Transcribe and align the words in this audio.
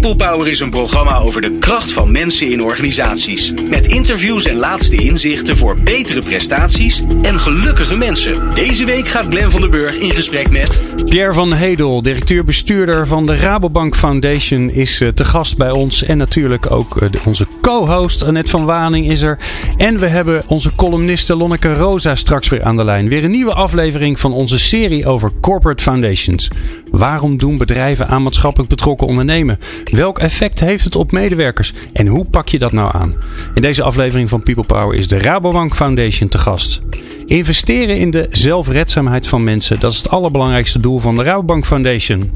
People 0.00 0.26
Power 0.26 0.48
is 0.48 0.60
een 0.60 0.70
programma 0.70 1.16
over 1.16 1.40
de 1.40 1.58
kracht 1.58 1.92
van 1.92 2.12
mensen 2.12 2.50
in 2.50 2.62
organisaties. 2.62 3.52
Met 3.68 3.86
interviews 3.86 4.44
en 4.44 4.56
laatste 4.56 4.96
inzichten 4.96 5.56
voor 5.56 5.78
betere 5.78 6.20
prestaties 6.20 7.02
en 7.22 7.38
gelukkige 7.38 7.96
mensen. 7.96 8.54
Deze 8.54 8.84
week 8.84 9.08
gaat 9.08 9.26
Glen 9.28 9.50
van 9.50 9.60
der 9.60 9.70
Burg 9.70 9.96
in 9.96 10.10
gesprek 10.10 10.50
met... 10.50 10.82
Pierre 11.08 11.32
van 11.32 11.52
Hedel, 11.52 12.02
directeur-bestuurder 12.02 13.06
van 13.06 13.26
de 13.26 13.36
Rabobank 13.36 13.96
Foundation, 13.96 14.70
is 14.70 15.00
uh, 15.00 15.08
te 15.08 15.24
gast 15.24 15.56
bij 15.56 15.70
ons. 15.70 16.02
En 16.02 16.18
natuurlijk 16.18 16.70
ook 16.70 17.12
de, 17.12 17.18
onze 17.26 17.46
co-host 17.60 18.22
Annette 18.22 18.50
van 18.50 18.64
Waning 18.64 19.10
is 19.10 19.22
er. 19.22 19.38
En 19.76 19.98
we 19.98 20.06
hebben 20.06 20.42
onze 20.46 20.72
columniste 20.72 21.36
Lonneke 21.36 21.74
Rosa 21.74 22.14
straks 22.14 22.48
weer 22.48 22.62
aan 22.62 22.76
de 22.76 22.84
lijn. 22.84 23.08
Weer 23.08 23.24
een 23.24 23.30
nieuwe 23.30 23.54
aflevering 23.54 24.20
van 24.20 24.32
onze 24.32 24.58
serie 24.58 25.06
over 25.06 25.32
corporate 25.40 25.82
foundations. 25.82 26.50
Waarom 26.90 27.36
doen 27.36 27.56
bedrijven 27.56 28.08
aan 28.08 28.22
maatschappelijk 28.22 28.70
betrokken 28.70 29.06
ondernemen? 29.06 29.58
Welk 29.90 30.18
effect 30.18 30.60
heeft 30.60 30.84
het 30.84 30.96
op 30.96 31.12
medewerkers? 31.12 31.72
En 31.92 32.06
hoe 32.06 32.24
pak 32.24 32.48
je 32.48 32.58
dat 32.58 32.72
nou 32.72 32.90
aan? 32.92 33.14
In 33.54 33.62
deze 33.62 33.82
aflevering 33.82 34.28
van 34.28 34.42
People 34.42 34.64
Power 34.64 34.98
is 34.98 35.08
de 35.08 35.18
Rabobank 35.18 35.74
Foundation 35.74 36.28
te 36.28 36.38
gast. 36.38 36.80
Investeren 37.24 37.98
in 37.98 38.10
de 38.10 38.26
zelfredzaamheid 38.30 39.26
van 39.26 39.44
mensen, 39.44 39.80
dat 39.80 39.92
is 39.92 39.98
het 39.98 40.10
allerbelangrijkste 40.10 40.80
doel 40.80 40.98
van 40.98 41.16
de 41.16 41.22
Rabobank 41.22 41.66
Foundation. 41.66 42.30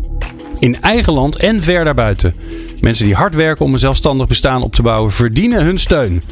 In 0.59 0.81
eigen 0.81 1.13
land 1.13 1.37
en 1.37 1.63
ver 1.63 1.85
daarbuiten. 1.85 2.35
Mensen 2.81 3.07
die 3.07 3.15
hard 3.15 3.35
werken 3.35 3.65
om 3.65 3.73
een 3.73 3.79
zelfstandig 3.79 4.27
bestaan 4.27 4.63
op 4.63 4.75
te 4.75 4.83
bouwen, 4.83 5.13
verdienen 5.13 5.65
hun 5.65 5.79
steun 5.79 6.23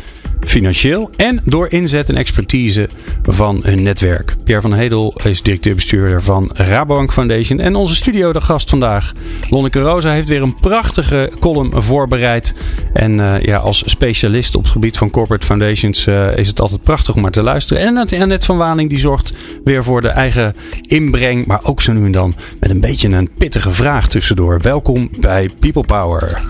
financieel 0.40 1.10
en 1.16 1.40
door 1.44 1.66
inzet 1.70 2.08
en 2.08 2.16
expertise 2.16 2.88
van 3.22 3.60
hun 3.62 3.82
netwerk. 3.82 4.36
Pierre 4.44 4.62
van 4.62 4.72
Hedel 4.72 5.14
is 5.24 5.42
directeur-bestuurder 5.42 6.22
van 6.22 6.50
Rabobank 6.54 7.12
Foundation. 7.12 7.60
En 7.60 7.74
onze 7.74 7.94
studio 7.94 8.32
de 8.32 8.40
gast 8.40 8.70
vandaag, 8.70 9.12
Lonneke 9.50 9.80
Rosa, 9.80 10.10
heeft 10.10 10.28
weer 10.28 10.42
een 10.42 10.54
prachtige 10.60 11.30
column 11.38 11.82
voorbereid. 11.82 12.54
En 12.92 13.12
uh, 13.12 13.40
ja, 13.40 13.56
als 13.56 13.82
specialist 13.86 14.54
op 14.54 14.62
het 14.62 14.72
gebied 14.72 14.98
van 14.98 15.10
corporate 15.10 15.46
foundations 15.46 16.06
uh, 16.06 16.36
is 16.36 16.48
het 16.48 16.60
altijd 16.60 16.82
prachtig 16.82 17.14
om 17.14 17.22
maar 17.22 17.30
te 17.30 17.42
luisteren. 17.42 17.82
En 17.82 18.20
Annette 18.20 18.46
van 18.46 18.56
Waning 18.56 18.88
die 18.88 18.98
zorgt 18.98 19.36
weer 19.64 19.84
voor 19.84 20.00
de 20.00 20.08
eigen 20.08 20.54
inbreng, 20.82 21.46
maar 21.46 21.60
ook 21.62 21.80
zo 21.80 21.92
nu 21.92 22.04
en 22.04 22.12
dan 22.12 22.34
met 22.60 22.70
een 22.70 22.80
beetje 22.80 23.08
een 23.08 23.30
pittige 23.38 23.70
vraag 23.70 24.08
tussendoor. 24.08 24.60
Welkom 24.60 25.08
bij 25.20 25.50
People 25.58 25.84
Power. 25.84 26.40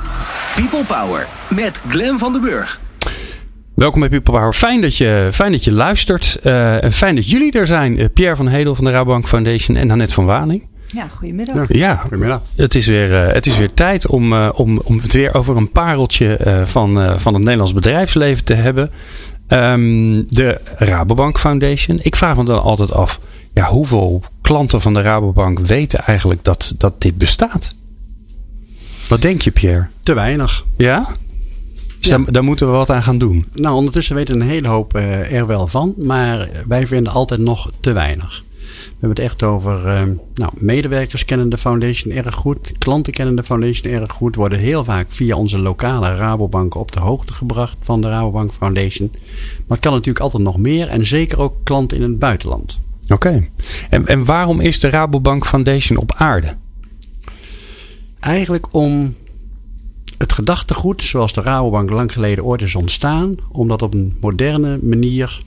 People 0.55 0.85
Power 0.85 1.27
met 1.49 1.81
Glen 1.89 2.19
van 2.19 2.33
den 2.33 2.41
Burg. 2.41 2.81
Welkom 3.79 4.01
bij 4.01 4.09
People 4.09 4.33
Power. 4.33 4.53
Fijn 4.53 4.81
dat 4.81 4.97
je, 4.97 5.29
fijn 5.33 5.53
dat 5.53 5.65
je 5.65 5.73
luistert. 5.73 6.39
Uh, 6.43 6.85
en 6.85 6.93
fijn 6.93 7.15
dat 7.15 7.31
jullie 7.31 7.53
er 7.53 7.67
zijn. 7.67 8.01
Uh, 8.01 8.05
Pierre 8.13 8.37
van 8.37 8.47
Hedel 8.47 8.75
van 8.75 8.85
de 8.85 8.91
Rabobank 8.91 9.29
Foundation 9.29 9.77
en 9.77 9.91
Annette 9.91 10.15
van 10.15 10.25
Waning. 10.25 10.67
Ja, 10.87 11.09
goedemiddag. 11.09 11.67
Ja, 11.69 11.95
goedemiddag. 11.95 12.43
Het 12.57 12.75
is 12.75 12.87
weer, 12.87 13.11
uh, 13.11 13.33
het 13.33 13.47
is 13.47 13.57
weer 13.57 13.75
tijd 13.75 14.07
om, 14.07 14.35
om, 14.35 14.81
om 14.85 14.99
het 14.99 15.13
weer 15.13 15.35
over 15.35 15.57
een 15.57 15.71
pareltje 15.71 16.63
van, 16.65 17.21
van 17.21 17.35
het 17.35 17.43
Nederlands 17.43 17.75
bedrijfsleven 17.75 18.45
te 18.45 18.55
hebben. 18.55 18.91
Um, 19.49 20.27
de 20.29 20.61
Rabobank 20.77 21.39
Foundation. 21.39 21.99
Ik 22.03 22.17
vraag 22.17 22.37
me 22.37 22.45
dan 22.45 22.63
altijd 22.63 22.93
af, 22.93 23.21
ja, 23.55 23.65
hoeveel 23.65 24.23
klanten 24.41 24.81
van 24.81 24.95
de 24.95 25.03
Rabobank 25.03 25.59
weten 25.59 25.99
eigenlijk 25.99 26.45
dat, 26.45 26.75
dat 26.79 27.01
dit 27.01 27.19
bestaat? 27.19 27.75
Wat 29.09 29.23
denk 29.23 29.43
je, 29.43 29.51
Pierre? 29.51 29.87
Te 30.03 30.15
weinig. 30.15 30.65
Ja? 30.77 31.07
Dus 31.99 32.09
ja. 32.09 32.19
daar, 32.19 32.33
daar, 32.33 32.45
moeten 32.45 32.67
we 32.67 32.73
wat 32.73 32.91
aan 32.91 33.03
gaan 33.03 33.19
doen. 33.19 33.47
Nou, 33.55 33.77
ondertussen 33.77 34.15
weten 34.15 34.41
een 34.41 34.49
hele 34.49 34.69
hoop 34.69 34.97
uh, 34.97 35.33
er 35.33 35.47
wel 35.47 35.67
van. 35.67 35.95
Maar 35.97 36.49
wij 36.69 36.87
vinden 36.87 37.13
altijd 37.13 37.41
nog 37.41 37.71
te 37.81 37.93
weinig. 37.93 38.43
We 38.99 39.07
hebben 39.07 39.25
het 39.25 39.33
echt 39.33 39.43
over 39.43 39.87
uh, 39.87 40.03
nou, 40.35 40.53
medewerkers 40.55 41.25
kennen 41.25 41.49
de 41.49 41.59
foundation 41.59 42.15
erg 42.15 42.35
goed. 42.35 42.73
Klanten 42.79 43.13
kennen 43.13 43.37
de 43.37 43.43
foundation 43.43 43.93
erg 43.93 44.13
goed. 44.13 44.35
Worden 44.35 44.59
heel 44.59 44.85
vaak 44.85 45.07
via 45.09 45.37
onze 45.37 45.59
lokale 45.59 46.15
Rabobanken 46.15 46.81
op 46.81 46.93
de 46.93 47.01
hoogte 47.01 47.33
gebracht 47.33 47.77
van 47.83 48.01
de 48.01 48.09
Rabobank 48.09 48.53
Foundation. 48.53 49.11
Maar 49.13 49.77
het 49.77 49.81
kan 49.81 49.93
natuurlijk 49.93 50.25
altijd 50.25 50.43
nog 50.43 50.59
meer. 50.59 50.89
En 50.89 51.07
zeker 51.07 51.39
ook 51.39 51.55
klanten 51.63 51.97
in 51.97 52.03
het 52.03 52.19
buitenland. 52.19 52.79
Oké. 53.03 53.15
Okay. 53.15 53.51
En, 53.91 54.07
en 54.07 54.25
waarom 54.25 54.61
is 54.61 54.81
de 54.81 54.91
Rabobank 54.91 55.47
Foundation 55.47 55.99
op 55.99 56.15
aarde? 56.17 56.57
Eigenlijk 58.21 58.67
om 58.71 59.15
het 60.19 60.33
gedachtegoed 60.33 61.03
zoals 61.03 61.33
de 61.33 61.41
Rabobank 61.41 61.91
lang 61.91 62.13
geleden 62.13 62.45
ooit 62.45 62.63
is 62.63 62.75
ontstaan, 62.75 63.35
om 63.51 63.69
dat 63.69 63.83
op 63.83 63.95
een 63.95 64.17
moderne 64.21 64.79
manier 64.83 65.41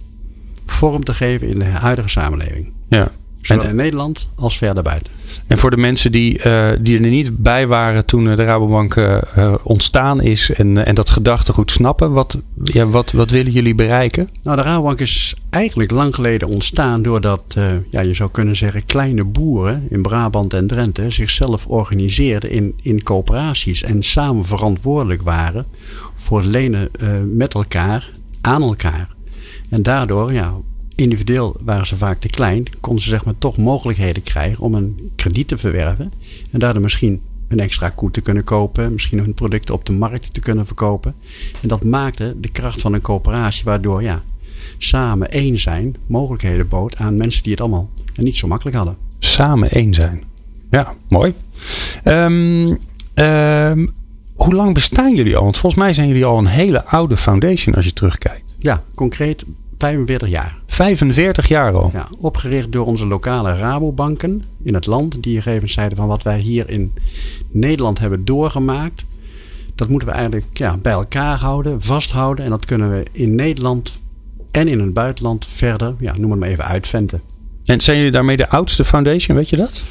vorm 0.65 1.03
te 1.03 1.13
geven 1.13 1.47
in 1.47 1.59
de 1.59 1.65
huidige 1.65 2.09
samenleving. 2.09 2.71
Ja. 2.89 3.11
Zowel 3.41 3.67
in 3.67 3.75
Nederland 3.75 4.27
als 4.35 4.57
verder 4.57 4.83
buiten. 4.83 5.11
En 5.47 5.57
voor 5.57 5.69
de 5.69 5.77
mensen 5.77 6.11
die, 6.11 6.45
uh, 6.45 6.69
die 6.79 6.99
er 6.99 7.09
niet 7.09 7.37
bij 7.37 7.67
waren 7.67 8.05
toen 8.05 8.23
de 8.23 8.35
Rabobank 8.35 8.95
uh, 8.95 9.55
ontstaan 9.63 10.21
is 10.21 10.51
en, 10.51 10.85
en 10.85 10.95
dat 10.95 11.09
gedachtegoed 11.09 11.71
snappen, 11.71 12.11
wat, 12.11 12.37
ja, 12.63 12.87
wat, 12.87 13.11
wat 13.11 13.29
willen 13.29 13.51
jullie 13.51 13.75
bereiken? 13.75 14.29
Nou, 14.43 14.57
de 14.57 14.63
Rabobank 14.63 14.99
is 14.99 15.35
eigenlijk 15.49 15.91
lang 15.91 16.15
geleden 16.15 16.47
ontstaan 16.47 17.01
doordat, 17.01 17.55
uh, 17.57 17.71
ja, 17.89 18.01
je 18.01 18.13
zou 18.13 18.29
kunnen 18.31 18.55
zeggen, 18.55 18.85
kleine 18.85 19.23
boeren 19.23 19.87
in 19.89 20.01
Brabant 20.01 20.53
en 20.53 20.67
Drenthe 20.67 21.09
zichzelf 21.09 21.67
organiseerden 21.67 22.51
in, 22.51 22.73
in 22.81 23.03
coöperaties 23.03 23.83
en 23.83 24.03
samen 24.03 24.45
verantwoordelijk 24.45 25.21
waren 25.21 25.65
voor 26.13 26.37
het 26.39 26.47
lenen 26.47 26.89
met 27.35 27.53
elkaar 27.53 28.11
aan 28.41 28.61
elkaar. 28.61 29.07
En 29.69 29.83
daardoor 29.83 30.33
ja, 30.33 30.53
individueel 31.01 31.55
waren 31.63 31.87
ze 31.87 31.97
vaak 31.97 32.19
te 32.19 32.29
klein, 32.29 32.65
konden 32.79 33.03
ze 33.03 33.09
zeg 33.09 33.25
maar 33.25 33.37
toch 33.37 33.57
mogelijkheden 33.57 34.23
krijgen 34.23 34.63
om 34.63 34.73
een 34.73 35.11
krediet 35.15 35.47
te 35.47 35.57
verwerven. 35.57 36.13
En 36.51 36.59
daardoor 36.59 36.81
misschien 36.81 37.21
een 37.47 37.59
extra 37.59 37.89
koe 37.89 38.11
te 38.11 38.21
kunnen 38.21 38.43
kopen, 38.43 38.91
misschien 38.91 39.19
hun 39.19 39.33
producten 39.33 39.73
op 39.73 39.85
de 39.85 39.91
markt 39.91 40.33
te 40.33 40.39
kunnen 40.39 40.65
verkopen. 40.65 41.15
En 41.61 41.67
dat 41.67 41.83
maakte 41.83 42.35
de 42.39 42.49
kracht 42.49 42.81
van 42.81 42.93
een 42.93 43.01
coöperatie, 43.01 43.63
waardoor 43.63 44.03
ja, 44.03 44.21
samen 44.77 45.31
één 45.31 45.59
zijn 45.59 45.95
mogelijkheden 46.05 46.67
bood 46.67 46.95
aan 46.95 47.15
mensen 47.15 47.43
die 47.43 47.51
het 47.51 47.61
allemaal 47.61 47.89
niet 48.15 48.37
zo 48.37 48.47
makkelijk 48.47 48.77
hadden. 48.77 48.97
Samen 49.19 49.69
één 49.69 49.93
zijn. 49.93 50.23
Ja, 50.71 50.93
mooi. 51.07 51.33
Um, 52.03 52.79
um, 53.15 53.93
hoe 54.33 54.53
lang 54.53 54.73
bestaan 54.73 55.15
jullie 55.15 55.37
al? 55.37 55.43
Want 55.43 55.57
volgens 55.57 55.81
mij 55.81 55.93
zijn 55.93 56.07
jullie 56.07 56.25
al 56.25 56.37
een 56.37 56.45
hele 56.45 56.85
oude 56.85 57.17
foundation 57.17 57.75
als 57.75 57.85
je 57.85 57.93
terugkijkt. 57.93 58.55
Ja, 58.59 58.83
concreet 58.95 59.45
45 59.77 60.29
jaar. 60.29 60.60
45 60.71 61.47
jaar 61.47 61.73
al? 61.73 61.89
Ja, 61.93 62.07
opgericht 62.17 62.71
door 62.71 62.85
onze 62.85 63.07
lokale 63.07 63.55
Rabobanken 63.55 64.43
in 64.63 64.73
het 64.73 64.85
land. 64.85 65.23
Die 65.23 65.41
gegeven 65.41 65.69
zeiden 65.69 65.97
van 65.97 66.07
wat 66.07 66.23
wij 66.23 66.39
hier 66.39 66.69
in 66.69 66.93
Nederland 67.49 67.99
hebben 67.99 68.25
doorgemaakt. 68.25 69.03
Dat 69.75 69.89
moeten 69.89 70.07
we 70.07 70.13
eigenlijk 70.13 70.45
ja, 70.53 70.77
bij 70.77 70.91
elkaar 70.91 71.37
houden, 71.37 71.81
vasthouden. 71.81 72.45
En 72.45 72.51
dat 72.51 72.65
kunnen 72.65 72.89
we 72.89 73.03
in 73.11 73.35
Nederland 73.35 73.99
en 74.51 74.67
in 74.67 74.79
het 74.79 74.93
buitenland 74.93 75.45
verder, 75.47 75.95
ja, 75.99 76.13
noem 76.17 76.31
het 76.31 76.39
maar 76.39 76.49
even, 76.49 76.65
uitventen. 76.65 77.21
En 77.65 77.81
zijn 77.81 77.97
jullie 77.97 78.11
daarmee 78.11 78.37
de 78.37 78.49
oudste 78.49 78.85
foundation, 78.85 79.37
weet 79.37 79.49
je 79.49 79.57
dat? 79.57 79.81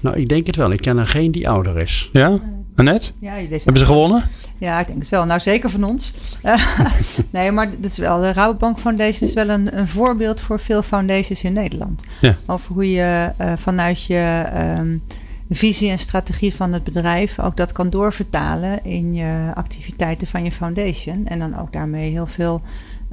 Nou, 0.00 0.16
ik 0.16 0.28
denk 0.28 0.46
het 0.46 0.56
wel. 0.56 0.72
Ik 0.72 0.80
ken 0.80 0.98
er 0.98 1.06
geen 1.06 1.30
die 1.30 1.48
ouder 1.48 1.78
is. 1.78 2.10
Ja? 2.12 2.38
Annette? 2.74 3.10
Ja, 3.18 3.32
Hebben 3.32 3.78
ze 3.78 3.86
gewonnen? 3.86 4.22
Ja, 4.58 4.80
ik 4.80 4.86
denk 4.86 4.98
het 4.98 5.08
wel. 5.08 5.24
Nou, 5.24 5.40
zeker 5.40 5.70
van 5.70 5.84
ons. 5.84 6.12
nee, 7.30 7.52
maar 7.52 7.70
dat 7.70 7.90
is 7.90 7.98
wel, 7.98 8.20
de 8.20 8.32
Rabobank 8.32 8.78
Foundation 8.78 9.28
is 9.28 9.34
wel 9.34 9.48
een, 9.48 9.78
een 9.78 9.88
voorbeeld 9.88 10.40
voor 10.40 10.60
veel 10.60 10.82
foundations 10.82 11.44
in 11.44 11.52
Nederland. 11.52 12.04
Ja. 12.20 12.36
Over 12.46 12.72
hoe 12.72 12.90
je 12.90 13.30
uh, 13.40 13.52
vanuit 13.56 14.04
je 14.04 14.44
um, 14.78 15.02
visie 15.50 15.90
en 15.90 15.98
strategie 15.98 16.54
van 16.54 16.72
het 16.72 16.84
bedrijf 16.84 17.38
ook 17.38 17.56
dat 17.56 17.72
kan 17.72 17.90
doorvertalen 17.90 18.84
in 18.84 19.14
je 19.14 19.50
activiteiten 19.54 20.26
van 20.26 20.44
je 20.44 20.52
foundation. 20.52 21.26
En 21.26 21.38
dan 21.38 21.58
ook 21.58 21.72
daarmee 21.72 22.10
heel 22.10 22.26
veel 22.26 22.62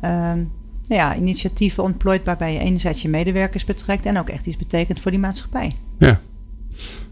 um, 0.03 0.51
nou 0.87 1.01
ja, 1.01 1.15
initiatieven 1.15 1.83
ontplooit 1.83 2.23
waarbij 2.23 2.53
je 2.53 2.59
enerzijds 2.59 3.01
je 3.01 3.09
medewerkers 3.09 3.65
betrekt 3.65 4.05
en 4.05 4.19
ook 4.19 4.29
echt 4.29 4.45
iets 4.45 4.57
betekent 4.57 4.99
voor 4.99 5.11
die 5.11 5.19
maatschappij. 5.19 5.71
Ja. 5.97 6.19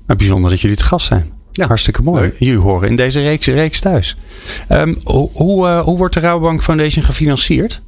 Nou, 0.06 0.18
bijzonder 0.18 0.50
dat 0.50 0.62
jullie 0.62 0.78
te 0.78 0.84
gast 0.84 1.08
zijn. 1.08 1.32
Ja, 1.60 1.68
Hartstikke 1.68 2.04
mooi. 2.04 2.22
Leuk. 2.22 2.40
Jullie 2.40 2.58
horen 2.58 2.90
in 2.90 2.96
deze 2.96 3.22
reeks, 3.22 3.48
reeks 3.48 3.80
thuis. 3.80 4.18
Um, 4.72 4.98
hoe, 5.04 5.30
hoe, 5.34 5.68
uh, 5.68 5.80
hoe 5.80 5.98
wordt 5.98 6.14
de 6.14 6.20
Rabobank 6.20 6.64
Foundation 6.64 7.04
gefinancierd? 7.04 7.82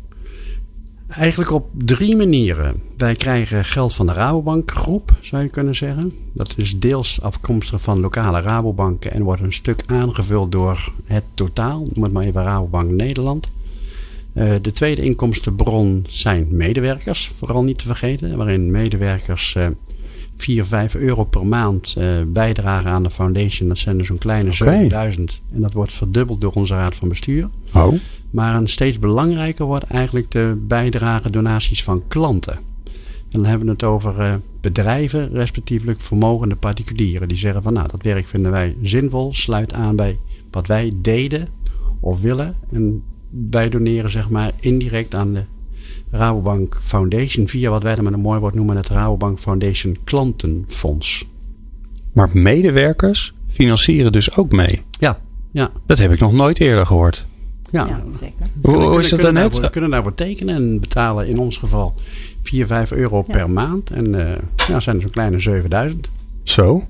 Eigenlijk 1.07 1.51
op 1.51 1.69
drie 1.73 2.15
manieren. 2.15 2.81
Wij 2.97 3.15
krijgen 3.15 3.65
geld 3.65 3.93
van 3.93 4.05
de 4.05 4.13
Rabobank 4.13 4.71
groep, 4.71 5.11
zou 5.19 5.43
je 5.43 5.49
kunnen 5.49 5.75
zeggen. 5.75 6.11
Dat 6.33 6.53
is 6.55 6.79
deels 6.79 7.21
afkomstig 7.21 7.81
van 7.81 7.99
lokale 7.99 8.41
Rabobanken 8.41 9.11
en 9.11 9.23
wordt 9.23 9.41
een 9.41 9.53
stuk 9.53 9.83
aangevuld 9.87 10.51
door 10.51 10.93
het 11.05 11.23
totaal, 11.33 11.87
noem 11.93 12.03
het 12.03 12.13
maar 12.13 12.23
even 12.23 12.43
Rabobank 12.43 12.89
Nederland. 12.89 13.47
Uh, 14.33 14.53
de 14.61 14.71
tweede 14.71 15.01
inkomstenbron 15.01 16.05
zijn 16.07 16.47
medewerkers, 16.49 17.31
vooral 17.35 17.63
niet 17.63 17.77
te 17.77 17.85
vergeten, 17.85 18.37
waarin 18.37 18.71
medewerkers 18.71 19.55
uh, 19.57 19.67
4, 20.41 20.65
5 20.65 20.95
euro 20.95 21.23
per 21.23 21.47
maand 21.47 21.95
uh, 21.97 22.05
bijdragen 22.27 22.91
aan 22.91 23.03
de 23.03 23.11
foundation. 23.11 23.67
Dat 23.67 23.77
zijn 23.77 23.99
er 23.99 24.05
zo'n 24.05 24.17
kleine 24.17 24.51
okay. 24.51 24.77
7000. 24.77 25.41
En 25.53 25.61
dat 25.61 25.73
wordt 25.73 25.93
verdubbeld 25.93 26.41
door 26.41 26.51
onze 26.51 26.73
raad 26.73 26.95
van 26.95 27.09
bestuur. 27.09 27.49
Oh. 27.73 27.93
Maar 28.31 28.55
een 28.55 28.67
steeds 28.67 28.99
belangrijker 28.99 29.65
wordt 29.65 29.85
eigenlijk 29.85 30.31
de 30.31 30.57
bijdrage 30.67 31.29
donaties 31.29 31.83
van 31.83 32.03
klanten. 32.07 32.59
dan 33.29 33.45
hebben 33.45 33.65
we 33.65 33.71
het 33.71 33.83
over 33.83 34.39
bedrijven, 34.61 35.29
respectievelijk 35.33 36.01
vermogende 36.01 36.55
particulieren. 36.55 37.27
Die 37.27 37.37
zeggen 37.37 37.63
van 37.63 37.73
nou, 37.73 37.87
dat 37.87 38.03
werk 38.03 38.27
vinden 38.27 38.51
wij 38.51 38.75
zinvol, 38.81 39.33
sluit 39.33 39.73
aan 39.73 39.95
bij 39.95 40.17
wat 40.51 40.67
wij 40.67 40.93
deden 40.95 41.47
of 41.99 42.21
willen. 42.21 42.55
En 42.71 43.03
wij 43.49 43.69
doneren 43.69 44.11
zeg 44.11 44.29
maar 44.29 44.51
indirect 44.59 45.15
aan 45.15 45.33
de 45.33 45.43
Rabobank 46.11 46.77
Foundation 46.81 47.47
via 47.47 47.69
wat 47.69 47.83
wij 47.83 47.95
dan 47.95 48.03
met 48.03 48.13
een 48.13 48.19
mooi 48.19 48.39
woord 48.39 48.55
noemen 48.55 48.75
het 48.75 48.87
Rabobank 48.87 49.39
Foundation 49.39 49.97
Klantenfonds. 50.03 51.25
Maar 52.11 52.29
medewerkers 52.33 53.33
financieren 53.47 54.11
dus 54.11 54.35
ook 54.35 54.51
mee? 54.51 54.81
Ja, 54.99 55.19
ja. 55.51 55.71
Dat 55.85 55.97
heb 55.97 56.11
ik 56.11 56.19
nog 56.19 56.33
nooit 56.33 56.59
eerder 56.59 56.85
gehoord. 56.85 57.25
Ja, 57.71 58.03
zeker. 58.19 58.45
Hoe, 58.61 58.99
is 58.99 59.09
dat 59.09 59.21
dan 59.21 59.33
net? 59.33 59.59
We 59.59 59.69
kunnen 59.69 59.89
daarvoor 59.89 60.13
tekenen 60.13 60.55
en 60.55 60.79
betalen 60.79 61.27
in 61.27 61.39
ons 61.39 61.57
geval 61.57 61.93
4, 62.41 62.67
5 62.67 62.91
euro 62.91 63.21
per 63.21 63.49
maand. 63.49 63.89
En 63.89 64.05
uh, 64.05 64.31
ja, 64.67 64.79
zijn 64.79 64.95
er 64.95 65.01
zo'n 65.01 65.11
kleine 65.11 65.39
7000. 65.39 66.09
Zo. 66.43 66.87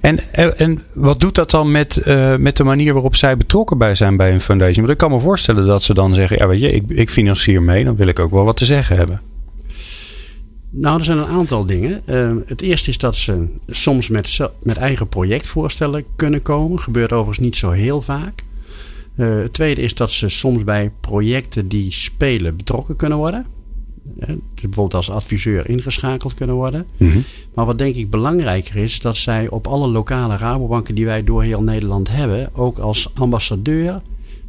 En, 0.00 0.32
en 0.56 0.80
wat 0.92 1.20
doet 1.20 1.34
dat 1.34 1.50
dan 1.50 1.70
met, 1.70 2.02
uh, 2.06 2.36
met 2.36 2.56
de 2.56 2.64
manier 2.64 2.92
waarop 2.92 3.16
zij 3.16 3.36
betrokken 3.36 3.78
bij 3.78 3.94
zijn 3.94 4.16
bij 4.16 4.32
een 4.32 4.40
foundation? 4.40 4.86
Want 4.86 4.90
ik 4.90 4.98
kan 4.98 5.10
me 5.10 5.20
voorstellen 5.20 5.66
dat 5.66 5.82
ze 5.82 5.94
dan 5.94 6.14
zeggen: 6.14 6.36
ja, 6.36 6.46
weet 6.46 6.60
je, 6.60 6.72
ik, 6.72 6.84
ik 6.88 7.10
financier 7.10 7.62
mee, 7.62 7.84
dan 7.84 7.96
wil 7.96 8.06
ik 8.06 8.18
ook 8.18 8.30
wel 8.30 8.44
wat 8.44 8.56
te 8.56 8.64
zeggen 8.64 8.96
hebben. 8.96 9.20
Nou, 10.72 10.98
er 10.98 11.04
zijn 11.04 11.18
een 11.18 11.26
aantal 11.26 11.66
dingen. 11.66 12.00
Uh, 12.06 12.32
het 12.46 12.60
eerste 12.60 12.90
is 12.90 12.98
dat 12.98 13.16
ze 13.16 13.44
soms 13.66 14.08
met, 14.08 14.38
met 14.62 14.76
eigen 14.76 15.08
projectvoorstellen 15.08 16.04
kunnen 16.16 16.42
komen. 16.42 16.78
Gebeurt 16.78 17.12
overigens 17.12 17.46
niet 17.46 17.56
zo 17.56 17.70
heel 17.70 18.02
vaak. 18.02 18.42
Uh, 19.16 19.40
het 19.40 19.52
tweede 19.52 19.80
is 19.80 19.94
dat 19.94 20.10
ze 20.10 20.28
soms 20.28 20.64
bij 20.64 20.92
projecten 21.00 21.68
die 21.68 21.92
spelen 21.92 22.56
betrokken 22.56 22.96
kunnen 22.96 23.18
worden. 23.18 23.46
Bijvoorbeeld 24.54 24.94
als 24.94 25.10
adviseur 25.10 25.68
ingeschakeld 25.68 26.34
kunnen 26.34 26.56
worden. 26.56 26.86
Mhm. 26.96 27.18
Maar 27.54 27.66
wat 27.66 27.78
denk 27.78 27.94
ik 27.94 28.10
belangrijker 28.10 28.76
is, 28.76 29.00
dat 29.00 29.16
zij 29.16 29.48
op 29.48 29.66
alle 29.66 29.88
lokale 29.88 30.36
Rabobanken 30.36 30.94
die 30.94 31.04
wij 31.04 31.24
door 31.24 31.42
heel 31.42 31.62
Nederland 31.62 32.08
hebben, 32.08 32.50
ook 32.54 32.78
als 32.78 33.10
ambassadeur 33.14 34.00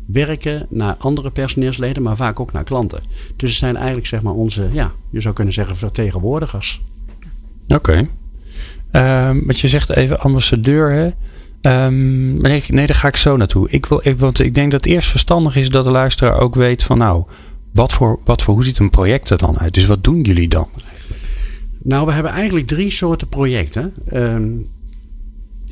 werken 0.05 0.65
naar 0.69 0.95
andere 0.99 1.31
personeelsleden, 1.31 2.03
maar 2.03 2.15
vaak 2.15 2.39
ook 2.39 2.51
naar 2.51 2.63
klanten. 2.63 2.99
Dus 3.35 3.49
het 3.49 3.59
zijn 3.59 3.75
eigenlijk 3.75 4.07
zeg 4.07 4.21
maar 4.21 4.33
onze, 4.33 4.69
ja, 4.71 4.91
je 5.09 5.21
zou 5.21 5.33
kunnen 5.33 5.53
zeggen 5.53 5.77
vertegenwoordigers. 5.77 6.81
Oké. 7.67 7.75
Okay. 7.75 8.09
Ehm, 8.91 9.39
want 9.45 9.59
je 9.59 9.67
zegt 9.67 9.89
even 9.89 10.19
ambassadeur, 10.19 10.91
hè? 10.91 11.09
Um, 11.61 12.41
nee, 12.41 12.63
nee, 12.67 12.85
daar 12.85 12.95
ga 12.95 13.07
ik 13.07 13.15
zo 13.15 13.37
naartoe. 13.37 13.69
Ik 13.69 13.85
wil, 13.85 13.99
ik, 14.03 14.19
want 14.19 14.39
ik 14.39 14.55
denk 14.55 14.71
dat 14.71 14.83
het 14.83 14.93
eerst 14.93 15.07
verstandig 15.07 15.55
is 15.55 15.69
dat 15.69 15.83
de 15.83 15.89
luisteraar 15.89 16.39
ook 16.39 16.55
weet 16.55 16.83
van 16.83 16.97
nou, 16.97 17.23
wat 17.71 17.93
voor, 17.93 18.19
wat 18.25 18.41
voor, 18.41 18.53
hoe 18.53 18.63
ziet 18.63 18.77
een 18.77 18.89
project 18.89 19.29
er 19.29 19.37
dan 19.37 19.59
uit? 19.59 19.73
Dus 19.73 19.85
wat 19.85 20.03
doen 20.03 20.21
jullie 20.21 20.47
dan? 20.47 20.67
Nou, 21.83 22.05
we 22.05 22.11
hebben 22.11 22.31
eigenlijk 22.31 22.67
drie 22.67 22.91
soorten 22.91 23.27
projecten. 23.27 23.93
Ehm, 24.05 24.49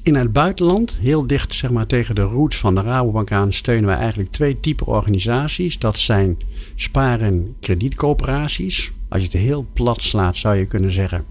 in 0.03 0.15
het 0.15 0.33
buitenland, 0.33 0.97
heel 0.99 1.27
dicht 1.27 1.53
zeg 1.53 1.71
maar, 1.71 1.85
tegen 1.85 2.15
de 2.15 2.21
roots 2.21 2.57
van 2.57 2.75
de 2.75 2.81
Rabobank 2.81 3.31
aan, 3.31 3.53
steunen 3.53 3.85
wij 3.85 3.97
eigenlijk 3.97 4.31
twee 4.31 4.59
typen 4.59 4.85
organisaties. 4.85 5.79
Dat 5.79 5.97
zijn 5.97 6.37
spaar- 6.75 7.21
en 7.21 7.55
kredietcoöperaties. 7.59 8.91
Als 9.09 9.21
je 9.21 9.27
het 9.31 9.37
heel 9.37 9.65
plat 9.73 10.01
slaat, 10.01 10.37
zou 10.37 10.55
je 10.55 10.65
kunnen 10.65 10.91
zeggen 10.91 11.25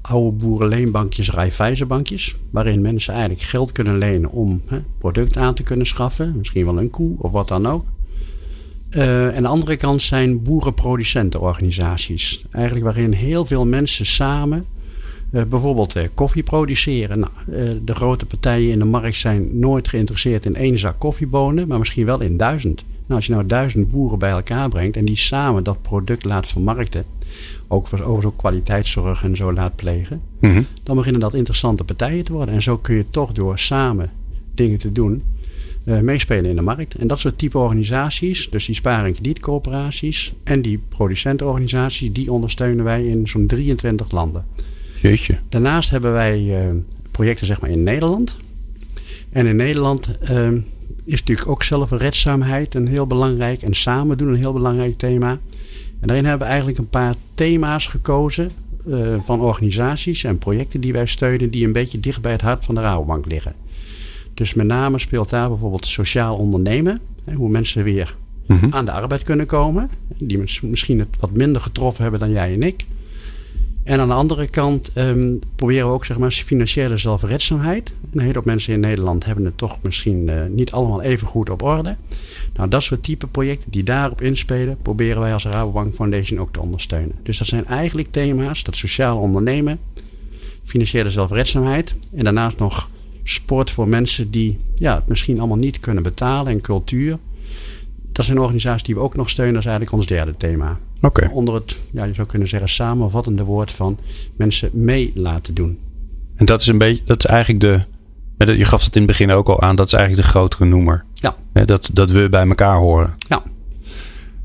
oude 0.00 0.36
boerenleenbankjes, 0.36 1.30
Raiffeisenbankjes. 1.30 2.36
Waarin 2.50 2.80
mensen 2.80 3.12
eigenlijk 3.12 3.42
geld 3.42 3.72
kunnen 3.72 3.98
lenen 3.98 4.30
om 4.30 4.62
product 4.98 5.36
aan 5.36 5.54
te 5.54 5.62
kunnen 5.62 5.86
schaffen. 5.86 6.36
Misschien 6.36 6.64
wel 6.64 6.78
een 6.78 6.90
koe 6.90 7.14
of 7.18 7.32
wat 7.32 7.48
dan 7.48 7.66
ook. 7.66 7.84
Uh, 8.96 9.36
en 9.36 9.42
de 9.42 9.48
andere 9.48 9.76
kant 9.76 10.02
zijn 10.02 10.42
boerenproducentenorganisaties. 10.42 12.44
Eigenlijk 12.50 12.84
waarin 12.84 13.12
heel 13.12 13.44
veel 13.44 13.66
mensen 13.66 14.06
samen 14.06 14.66
uh, 15.30 15.42
bijvoorbeeld 15.42 15.96
uh, 15.96 16.02
koffie 16.14 16.42
produceren. 16.42 17.18
Nou, 17.18 17.32
de 17.84 17.94
grote 17.94 18.26
partijen 18.26 18.70
in 18.70 18.78
de 18.78 18.84
markt 18.84 19.16
zijn 19.16 19.58
nooit 19.58 19.88
geïnteresseerd 19.88 20.46
in 20.46 20.56
één 20.56 20.78
zak 20.78 20.98
koffiebonen, 20.98 21.68
maar 21.68 21.78
misschien 21.78 22.06
wel 22.06 22.20
in 22.20 22.36
duizend. 22.36 22.84
Nou, 23.06 23.20
als 23.20 23.26
je 23.26 23.32
nou 23.32 23.46
duizend 23.46 23.90
boeren 23.90 24.18
bij 24.18 24.30
elkaar 24.30 24.68
brengt 24.68 24.96
en 24.96 25.04
die 25.04 25.16
samen 25.16 25.64
dat 25.64 25.82
product 25.82 26.24
laat 26.24 26.48
vermarkten, 26.48 27.04
ook 27.68 27.88
over 28.02 28.22
zo'n 28.22 28.36
kwaliteitszorg 28.36 29.24
en 29.24 29.36
zo 29.36 29.52
laat 29.52 29.76
plegen, 29.76 30.20
mhm. 30.38 30.62
dan 30.82 30.96
beginnen 30.96 31.20
dat 31.20 31.34
interessante 31.34 31.84
partijen 31.84 32.24
te 32.24 32.32
worden. 32.32 32.54
En 32.54 32.62
zo 32.62 32.78
kun 32.78 32.96
je 32.96 33.10
toch 33.10 33.32
door 33.32 33.58
samen 33.58 34.10
dingen 34.54 34.78
te 34.78 34.92
doen, 34.92 35.22
uh, 35.84 36.00
meespelen 36.00 36.44
in 36.44 36.56
de 36.56 36.62
markt. 36.62 36.94
En 36.94 37.06
dat 37.06 37.20
soort 37.20 37.38
type 37.38 37.58
organisaties, 37.58 38.50
dus 38.50 38.66
die 38.66 38.74
spaar- 38.74 39.04
en 39.04 39.12
kredietcoöperaties 39.12 40.32
en 40.44 40.62
die 40.62 40.80
producentenorganisaties, 40.88 42.12
die 42.12 42.32
ondersteunen 42.32 42.84
wij 42.84 43.06
in 43.06 43.28
zo'n 43.28 43.46
23 43.46 44.10
landen. 44.10 44.44
Jeetje. 45.02 45.38
Daarnaast 45.48 45.90
hebben 45.90 46.12
wij 46.12 46.40
uh, 46.40 46.70
projecten 47.10 47.46
zeg 47.46 47.60
maar 47.60 47.70
in 47.70 47.82
Nederland. 47.82 48.36
En 49.32 49.46
in 49.46 49.56
Nederland 49.56 50.08
uh, 50.30 50.48
is 51.04 51.18
natuurlijk 51.18 51.48
ook 51.48 51.62
zelfredzaamheid 51.62 52.74
een 52.74 52.88
heel 52.88 53.06
belangrijk 53.06 53.62
en 53.62 53.74
samen 53.74 54.18
doen 54.18 54.28
een 54.28 54.34
heel 54.34 54.52
belangrijk 54.52 54.98
thema. 54.98 55.30
En 56.00 56.06
daarin 56.06 56.24
hebben 56.24 56.42
we 56.46 56.52
eigenlijk 56.52 56.78
een 56.78 56.88
paar 56.88 57.14
thema's 57.34 57.86
gekozen 57.86 58.52
van 59.22 59.40
organisaties 59.40 60.24
en 60.24 60.38
projecten 60.38 60.80
die 60.80 60.92
wij 60.92 61.06
steunen 61.06 61.50
die 61.50 61.66
een 61.66 61.72
beetje 61.72 62.00
dicht 62.00 62.20
bij 62.20 62.32
het 62.32 62.40
hart 62.40 62.64
van 62.64 62.74
de 62.74 62.80
Rabobank 62.80 63.26
liggen. 63.26 63.54
Dus 64.34 64.54
met 64.54 64.66
name 64.66 64.98
speelt 64.98 65.30
daar 65.30 65.48
bijvoorbeeld 65.48 65.86
sociaal 65.86 66.36
ondernemen. 66.36 67.00
Hoe 67.34 67.48
mensen 67.48 67.84
weer 67.84 68.16
mhm. 68.46 68.66
aan 68.70 68.84
de 68.84 68.90
arbeid 68.90 69.22
kunnen 69.22 69.46
komen. 69.46 69.88
Die 70.16 70.44
misschien 70.62 70.98
het 70.98 71.08
wat 71.20 71.32
minder 71.32 71.60
getroffen 71.60 72.02
hebben 72.02 72.20
dan 72.20 72.30
jij 72.30 72.52
en 72.52 72.62
ik. 72.62 72.84
En 73.84 74.00
aan 74.00 74.08
de 74.08 74.14
andere 74.14 74.46
kant 74.46 74.90
um, 74.94 75.38
proberen 75.56 75.86
we 75.86 75.92
ook 75.92 76.04
zeg 76.04 76.18
maar, 76.18 76.30
financiële 76.30 76.96
zelfredzaamheid. 76.96 77.92
een 78.12 78.20
hele 78.20 78.34
hoop 78.34 78.44
mensen 78.44 78.72
in 78.72 78.80
Nederland 78.80 79.24
hebben 79.24 79.44
het 79.44 79.56
toch 79.56 79.78
misschien 79.82 80.28
uh, 80.28 80.44
niet 80.50 80.72
allemaal 80.72 81.02
even 81.02 81.26
goed 81.26 81.50
op 81.50 81.62
orde. 81.62 81.96
Nou, 82.54 82.68
dat 82.68 82.82
soort 82.82 83.02
type 83.02 83.26
projecten 83.26 83.70
die 83.70 83.82
daarop 83.82 84.20
inspelen, 84.20 84.76
proberen 84.82 85.20
wij 85.20 85.32
als 85.32 85.44
Rabobank 85.44 85.94
Foundation 85.94 86.38
ook 86.38 86.52
te 86.52 86.60
ondersteunen. 86.60 87.14
Dus 87.22 87.38
dat 87.38 87.46
zijn 87.46 87.66
eigenlijk 87.66 88.10
thema's, 88.10 88.64
dat 88.64 88.76
sociaal 88.76 89.18
ondernemen, 89.18 89.78
financiële 90.64 91.10
zelfredzaamheid 91.10 91.94
en 92.14 92.24
daarnaast 92.24 92.58
nog 92.58 92.88
sport 93.24 93.70
voor 93.70 93.88
mensen 93.88 94.30
die 94.30 94.56
ja, 94.74 94.94
het 94.94 95.08
misschien 95.08 95.38
allemaal 95.38 95.56
niet 95.56 95.80
kunnen 95.80 96.02
betalen 96.02 96.52
en 96.52 96.60
cultuur. 96.60 97.18
Dat 98.12 98.24
zijn 98.24 98.38
organisaties 98.38 98.86
die 98.86 98.94
we 98.94 99.00
ook 99.00 99.16
nog 99.16 99.30
steunen. 99.30 99.54
Dat 99.54 99.62
is 99.62 99.68
eigenlijk 99.68 99.98
ons 99.98 100.06
derde 100.06 100.34
thema. 100.36 100.78
Okay. 101.00 101.28
Onder 101.32 101.54
het, 101.54 101.76
ja, 101.92 102.04
je 102.04 102.14
zou 102.14 102.26
kunnen 102.26 102.48
zeggen, 102.48 102.68
samenvattende 102.68 103.44
woord 103.44 103.72
van 103.72 103.98
mensen 104.36 104.70
mee 104.72 105.12
laten 105.14 105.54
doen. 105.54 105.78
En 106.36 106.46
dat 106.46 106.60
is 106.60 106.66
een 106.66 106.78
beetje, 106.78 107.02
dat 107.04 107.18
is 107.18 107.30
eigenlijk 107.30 107.60
de, 107.60 108.52
je 108.56 108.64
gaf 108.64 108.84
het 108.84 108.94
in 108.94 109.02
het 109.02 109.10
begin 109.10 109.30
ook 109.30 109.48
al 109.48 109.60
aan, 109.60 109.76
dat 109.76 109.86
is 109.86 109.92
eigenlijk 109.92 110.22
de 110.22 110.28
grotere 110.28 110.64
noemer. 110.64 111.04
Ja. 111.14 111.36
Dat, 111.64 111.90
dat 111.92 112.10
we 112.10 112.28
bij 112.28 112.48
elkaar 112.48 112.76
horen. 112.76 113.14
Ja. 113.28 113.42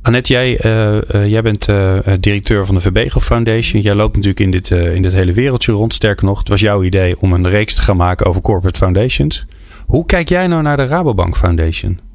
Annette, 0.02 0.34
jij, 0.34 0.66
uh, 0.66 0.96
uh, 0.96 1.28
jij 1.28 1.42
bent 1.42 1.70
uh, 1.70 1.98
directeur 2.20 2.66
van 2.66 2.76
de 2.76 2.82
Verbego 2.82 3.20
Foundation. 3.20 3.82
Jij 3.82 3.96
loopt 3.96 4.16
natuurlijk 4.16 4.40
in 4.40 4.52
dit, 4.52 4.72
in 4.72 5.02
dit 5.02 5.14
hele 5.14 5.34
wereldje 5.34 5.72
rond. 5.72 5.94
Sterker 5.94 6.26
nog, 6.26 6.40
het 6.40 6.48
was 6.48 6.62
jouw 6.62 6.84
idee 6.84 7.20
om 7.20 7.34
een 7.34 7.50
reeks 7.50 7.76
te 7.76 7.82
gaan 7.82 7.98
maken 7.98 8.26
over 8.26 8.42
corporate 8.42 8.80
foundations. 8.80 9.46
Hoe 9.86 10.06
kijk 10.06 10.30
jij 10.30 10.48
nou 10.48 10.62
naar 10.62 10.78
de 10.78 10.88
Rabobank 10.88 11.38
Foundation? 11.38 12.09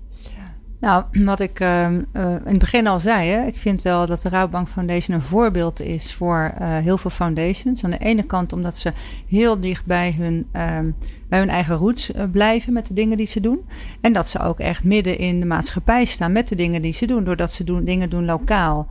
Nou, 0.85 1.05
wat 1.33 1.41
ik 1.41 1.61
uh, 1.61 1.87
in 1.91 2.07
het 2.45 2.59
begin 2.59 2.87
al 2.87 3.01
zei, 3.01 3.29
hè, 3.29 3.47
ik 3.47 3.57
vind 3.57 3.83
wel 3.83 4.07
dat 4.07 4.23
de 4.23 4.29
Rabobank 4.29 4.69
Foundation 4.69 5.17
een 5.17 5.23
voorbeeld 5.23 5.81
is 5.81 6.15
voor 6.15 6.55
uh, 6.61 6.77
heel 6.79 6.99
veel 6.99 7.11
foundations. 7.11 7.85
Aan 7.85 7.91
de 7.91 7.99
ene 7.99 8.23
kant 8.23 8.53
omdat 8.53 8.77
ze 8.77 8.93
heel 9.29 9.61
dicht 9.61 9.87
bij 9.87 10.15
hun, 10.19 10.47
uh, 10.53 10.79
bij 11.29 11.39
hun 11.39 11.49
eigen 11.49 11.77
roots 11.77 12.11
blijven 12.33 12.73
met 12.73 12.87
de 12.87 12.95
dingen 12.95 13.17
die 13.17 13.27
ze 13.27 13.41
doen. 13.41 13.67
En 14.01 14.13
dat 14.13 14.29
ze 14.29 14.39
ook 14.39 14.59
echt 14.59 14.85
midden 14.85 15.19
in 15.19 15.41
de 15.41 15.47
maatschappij 15.47 16.05
staan 16.05 16.33
met 16.33 16.49
de 16.49 16.55
dingen 16.55 16.83
die 16.83 16.93
ze 16.93 17.07
doen. 17.07 17.25
Doordat 17.25 17.53
ze 17.53 17.85
dingen 17.85 18.11
doen 18.11 18.25
lokaal 18.25 18.87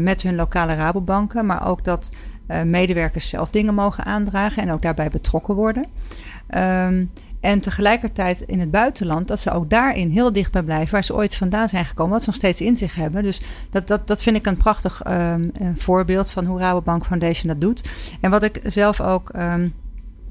met 0.00 0.22
hun 0.22 0.34
lokale 0.34 0.74
Rabobanken. 0.74 1.46
Maar 1.46 1.68
ook 1.68 1.84
dat 1.84 2.16
medewerkers 2.64 3.28
zelf 3.28 3.50
dingen 3.50 3.74
mogen 3.74 4.04
aandragen 4.04 4.62
en 4.62 4.70
ook 4.70 4.82
daarbij 4.82 5.08
betrokken 5.08 5.54
worden. 5.54 5.84
Um, 6.54 7.10
en 7.40 7.60
tegelijkertijd 7.60 8.40
in 8.40 8.60
het 8.60 8.70
buitenland, 8.70 9.28
dat 9.28 9.40
ze 9.40 9.50
ook 9.50 9.70
daarin 9.70 10.10
heel 10.10 10.32
dicht 10.32 10.52
bij 10.52 10.62
blijven, 10.62 10.92
waar 10.92 11.04
ze 11.04 11.14
ooit 11.14 11.36
vandaan 11.36 11.68
zijn 11.68 11.84
gekomen, 11.84 12.12
wat 12.12 12.22
ze 12.22 12.28
nog 12.28 12.38
steeds 12.38 12.60
in 12.60 12.76
zich 12.76 12.94
hebben. 12.94 13.22
Dus 13.22 13.42
dat, 13.70 13.86
dat, 13.86 14.06
dat 14.06 14.22
vind 14.22 14.36
ik 14.36 14.46
een 14.46 14.56
prachtig 14.56 15.02
um, 15.08 15.52
voorbeeld 15.74 16.30
van 16.30 16.44
hoe 16.44 16.58
Rabobank 16.58 17.04
Foundation 17.04 17.52
dat 17.52 17.60
doet. 17.60 17.88
En 18.20 18.30
wat 18.30 18.42
ik 18.42 18.60
zelf 18.64 19.00
ook, 19.00 19.28
um, 19.36 19.74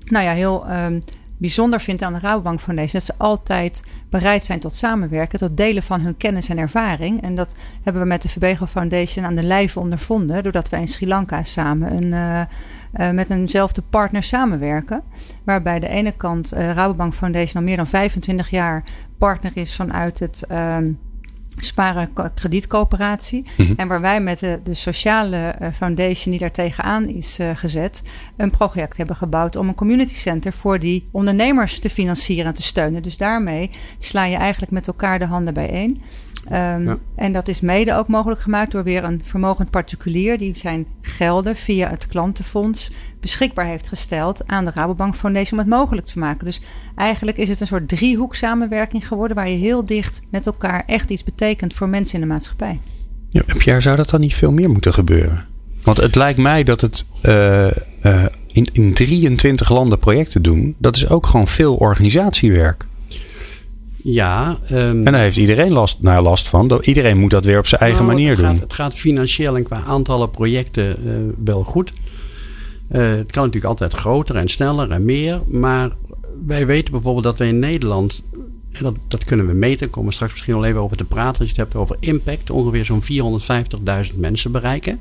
nou 0.06 0.26
ja, 0.26 0.32
heel 0.32 0.66
um, 0.72 1.02
bijzonder 1.38 1.82
vind 1.82 2.02
aan 2.02 2.14
de 2.14 2.20
Rabobank 2.20 2.60
Foundation, 2.60 3.00
dat 3.00 3.16
ze 3.16 3.24
altijd 3.24 3.84
bereid 4.10 4.44
zijn 4.44 4.60
tot 4.60 4.76
samenwerken, 4.76 5.40
tot 5.40 5.58
delen 5.58 5.84
van 5.84 6.02
hun 6.02 6.18
kennis 6.18 6.50
en 6.50 6.58
ervaring. 6.58 7.22
En 7.22 7.36
dat 7.36 7.56
hebben 7.84 8.02
we 8.02 8.08
met 8.08 8.22
de 8.22 8.30
Verbego 8.30 8.66
Foundation 8.66 9.26
aan 9.26 9.36
de 9.36 9.44
lijve 9.44 9.80
ondervonden, 9.80 10.44
doordat 10.44 10.70
wij 10.70 10.80
in 10.80 10.88
Sri 10.88 11.08
Lanka 11.08 11.44
samen 11.44 11.98
een. 11.98 12.12
Uh, 12.12 12.42
uh, 13.00 13.10
met 13.12 13.30
eenzelfde 13.30 13.82
partner 13.90 14.24
samenwerken. 14.24 15.04
Waarbij 15.44 15.80
de 15.80 15.88
ene 15.88 16.12
kant 16.12 16.54
uh, 16.54 16.72
Rabobank 16.72 17.14
Foundation 17.14 17.62
al 17.62 17.68
meer 17.68 17.78
dan 17.78 17.88
25 17.88 18.50
jaar 18.50 18.84
partner 19.18 19.52
is 19.56 19.76
vanuit 19.76 20.20
het. 20.20 20.48
Sparen 21.58 22.14
kredietcoöperatie. 22.34 23.46
Mhm. 23.58 23.74
En 23.76 23.88
waar 23.88 24.02
wij 24.02 24.22
met 24.22 24.40
de, 24.40 24.60
de 24.64 24.74
sociale 24.74 25.56
uh, 25.62 25.68
foundation 25.74 26.32
die 26.32 26.40
daar 26.40 26.52
tegenaan 26.52 27.08
is 27.08 27.40
uh, 27.40 27.50
gezet, 27.54 28.04
een 28.38 28.52
project 28.52 28.98
hebben 28.98 29.16
gebouwd 29.16 29.56
om 29.56 29.68
een 29.68 29.76
community 29.76 30.16
center 30.16 30.54
voor 30.54 30.80
die 30.80 31.08
ondernemers 31.12 31.80
te 31.80 31.90
financieren 31.90 32.46
en 32.46 32.54
te 32.54 32.64
steunen. 32.64 33.04
Dus 33.04 33.18
daarmee 33.18 33.70
sla 34.00 34.26
je 34.26 34.38
eigenlijk 34.38 34.72
met 34.72 34.88
elkaar 34.88 35.20
de 35.20 35.26
handen 35.26 35.54
bijeen. 35.54 36.02
Um, 36.52 37.00
En 37.16 37.34
dat 37.34 37.48
is 37.48 37.62
mede 37.62 37.96
ook 37.96 38.08
mogelijk 38.08 38.42
gemaakt 38.42 38.72
door 38.72 38.84
weer 38.84 39.04
een 39.04 39.22
vermogend 39.24 39.70
particulier 39.70 40.38
die 40.38 40.58
zijn 40.58 40.86
gelden 41.02 41.56
via 41.56 41.90
het 41.90 42.08
klantenfonds 42.08 42.92
beschikbaar 43.20 43.66
heeft 43.66 43.88
gesteld 43.88 44.48
aan 44.48 44.66
de 44.66 44.72
Rabobank 44.74 45.16
Foundation 45.16 45.60
om 45.60 45.66
het 45.66 45.76
mogelijk 45.76 46.08
te 46.08 46.20
maken. 46.20 46.46
Dus 46.46 46.62
eigenlijk 46.96 47.38
is 47.38 47.50
het 47.50 47.62
een 47.62 47.68
soort 47.68 47.88
driehoek 47.88 48.36
samenwerking 48.36 49.08
geworden 49.08 49.36
waar 49.36 49.50
je 49.50 49.58
heel 49.58 49.86
dicht 49.86 50.22
met 50.30 50.46
elkaar 50.46 50.84
echt 50.86 51.10
iets 51.10 51.24
betekent 51.24 51.74
voor 51.74 51.90
mensen 51.90 52.16
in 52.16 52.22
de 52.22 52.34
maatschappij. 52.34 52.80
Ja, 53.30 53.42
Pierre, 53.58 53.82
zou 53.82 53.96
dat 53.96 54.10
dan 54.10 54.20
niet 54.20 54.36
veel 54.36 54.52
meer 54.52 54.70
moeten 54.70 54.94
gebeuren? 54.94 55.46
Want 55.84 55.98
het 55.98 56.16
lijkt 56.16 56.40
mij 56.40 56.64
dat 56.64 56.82
het 56.82 57.06
uh, 57.24 57.68
uh, 58.06 58.26
in, 58.52 58.68
in 58.72 58.94
23 58.94 59.70
landen 59.70 60.00
projecten 60.00 60.42
doen, 60.42 60.76
dat 60.78 60.96
is 60.96 61.10
ook 61.10 61.26
gewoon 61.26 61.48
veel 61.48 61.76
organisatiewerk. 61.76 62.86
Ja. 64.08 64.58
Um, 64.72 65.06
en 65.06 65.12
daar 65.12 65.22
heeft 65.22 65.38
iedereen 65.38 65.72
last, 65.72 66.02
nou, 66.02 66.24
last 66.24 66.48
van. 66.48 66.80
Iedereen 66.82 67.18
moet 67.18 67.32
dat 67.32 67.46
weer 67.46 67.58
op 67.58 67.68
zijn 67.68 67.82
eigen 67.82 68.06
nou, 68.06 68.16
manier 68.16 68.30
het 68.30 68.40
doen. 68.40 68.50
Gaat, 68.50 68.60
het 68.60 68.74
gaat 68.74 68.94
financieel 68.94 69.56
en 69.56 69.64
qua 69.64 69.84
aantallen 69.84 70.32
projecten 70.32 70.98
uh, 71.06 71.34
wel 71.44 71.64
goed. 71.64 71.94
Uh, 72.92 73.10
het 73.10 73.32
kan 73.32 73.44
natuurlijk 73.44 73.66
altijd 73.66 73.94
groter 73.94 74.36
en 74.36 74.48
sneller 74.48 74.92
en 74.92 75.06
meer. 75.06 75.42
Maar 75.48 75.92
wij 76.46 76.66
weten 76.66 76.92
bijvoorbeeld 76.92 77.24
dat 77.24 77.38
we 77.38 77.46
in 77.46 77.60
Nederland. 77.60 78.22
En 78.72 78.84
dat, 78.84 78.96
dat 79.08 79.24
kunnen 79.24 79.48
we 79.48 79.54
meten, 79.54 79.90
komen 79.90 80.10
we 80.10 80.16
straks 80.16 80.34
misschien 80.34 80.56
al 80.56 80.66
even 80.66 80.82
over 80.82 80.98
te 80.98 81.06
praten. 81.06 81.40
Als 81.40 81.50
je 81.50 81.56
het 81.56 81.64
hebt 81.64 81.76
over 81.76 81.98
impact, 82.00 82.50
ongeveer 82.50 82.86
zo'n 82.86 83.04
450.000 84.12 84.20
mensen 84.20 84.52
bereiken. 84.52 85.00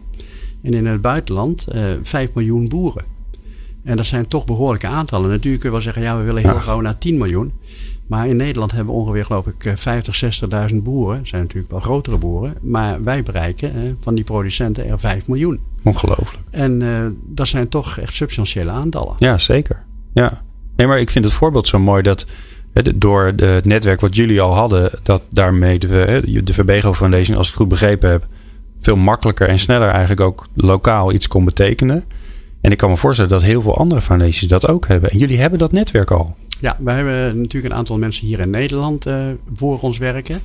En 0.62 0.74
in 0.74 0.86
het 0.86 1.00
buitenland 1.00 1.66
uh, 1.74 1.82
5 2.02 2.30
miljoen 2.34 2.68
boeren. 2.68 3.04
En 3.82 3.96
dat 3.96 4.06
zijn 4.06 4.28
toch 4.28 4.44
behoorlijke 4.44 4.86
aantallen. 4.86 5.30
Natuurlijk 5.30 5.62
kun 5.62 5.70
je 5.70 5.76
wel 5.76 5.84
zeggen, 5.84 6.02
ja, 6.02 6.18
we 6.18 6.24
willen 6.24 6.42
heel 6.42 6.52
ja. 6.52 6.60
gauw 6.60 6.80
naar 6.80 6.98
10 6.98 7.18
miljoen. 7.18 7.52
Maar 8.06 8.28
in 8.28 8.36
Nederland 8.36 8.72
hebben 8.72 8.94
we 8.94 9.00
ongeveer, 9.00 9.24
geloof 9.24 9.46
ik, 9.46 9.72
50, 9.74 10.40
60.000 10.70 10.76
boeren. 10.76 11.18
Dat 11.18 11.28
zijn 11.28 11.42
natuurlijk 11.42 11.70
wel 11.70 11.80
grotere 11.80 12.18
boeren. 12.18 12.54
Maar 12.60 13.02
wij 13.02 13.22
bereiken 13.22 13.74
eh, 13.74 13.82
van 14.00 14.14
die 14.14 14.24
producenten 14.24 14.88
er 14.88 15.00
5 15.00 15.26
miljoen. 15.26 15.60
Ongelooflijk. 15.82 16.44
En 16.50 16.80
uh, 16.80 17.06
dat 17.26 17.48
zijn 17.48 17.68
toch 17.68 17.98
echt 17.98 18.14
substantiële 18.14 18.70
aantallen. 18.70 19.14
Ja, 19.18 19.38
zeker. 19.38 19.84
Ja. 20.12 20.42
Nee, 20.76 20.86
maar 20.86 21.00
ik 21.00 21.10
vind 21.10 21.24
het 21.24 21.34
voorbeeld 21.34 21.66
zo 21.66 21.78
mooi 21.78 22.02
dat 22.02 22.26
door 22.94 23.32
het 23.36 23.64
netwerk 23.64 24.00
wat 24.00 24.16
jullie 24.16 24.40
al 24.40 24.54
hadden, 24.54 24.90
dat 25.02 25.22
daarmee 25.28 25.78
de, 25.78 26.22
de 26.44 26.54
Verbego 26.54 26.94
Foundation, 26.94 27.36
als 27.36 27.46
ik 27.46 27.52
het 27.52 27.62
goed 27.62 27.70
begrepen 27.70 28.10
heb, 28.10 28.26
veel 28.78 28.96
makkelijker 28.96 29.48
en 29.48 29.58
sneller 29.58 29.88
eigenlijk 29.88 30.20
ook 30.20 30.46
lokaal 30.54 31.12
iets 31.12 31.28
kon 31.28 31.44
betekenen. 31.44 32.04
En 32.60 32.70
ik 32.70 32.76
kan 32.76 32.90
me 32.90 32.96
voorstellen 32.96 33.30
dat 33.30 33.42
heel 33.42 33.62
veel 33.62 33.78
andere 33.78 34.00
foundations 34.00 34.50
dat 34.50 34.68
ook 34.68 34.86
hebben. 34.86 35.10
En 35.10 35.18
jullie 35.18 35.40
hebben 35.40 35.58
dat 35.58 35.72
netwerk 35.72 36.10
al. 36.10 36.36
Ja, 36.60 36.76
we 36.80 36.90
hebben 36.90 37.40
natuurlijk 37.40 37.72
een 37.72 37.78
aantal 37.78 37.98
mensen 37.98 38.26
hier 38.26 38.40
in 38.40 38.50
Nederland 38.50 39.06
uh, 39.06 39.26
voor 39.54 39.80
ons 39.80 39.98
werken. 39.98 40.42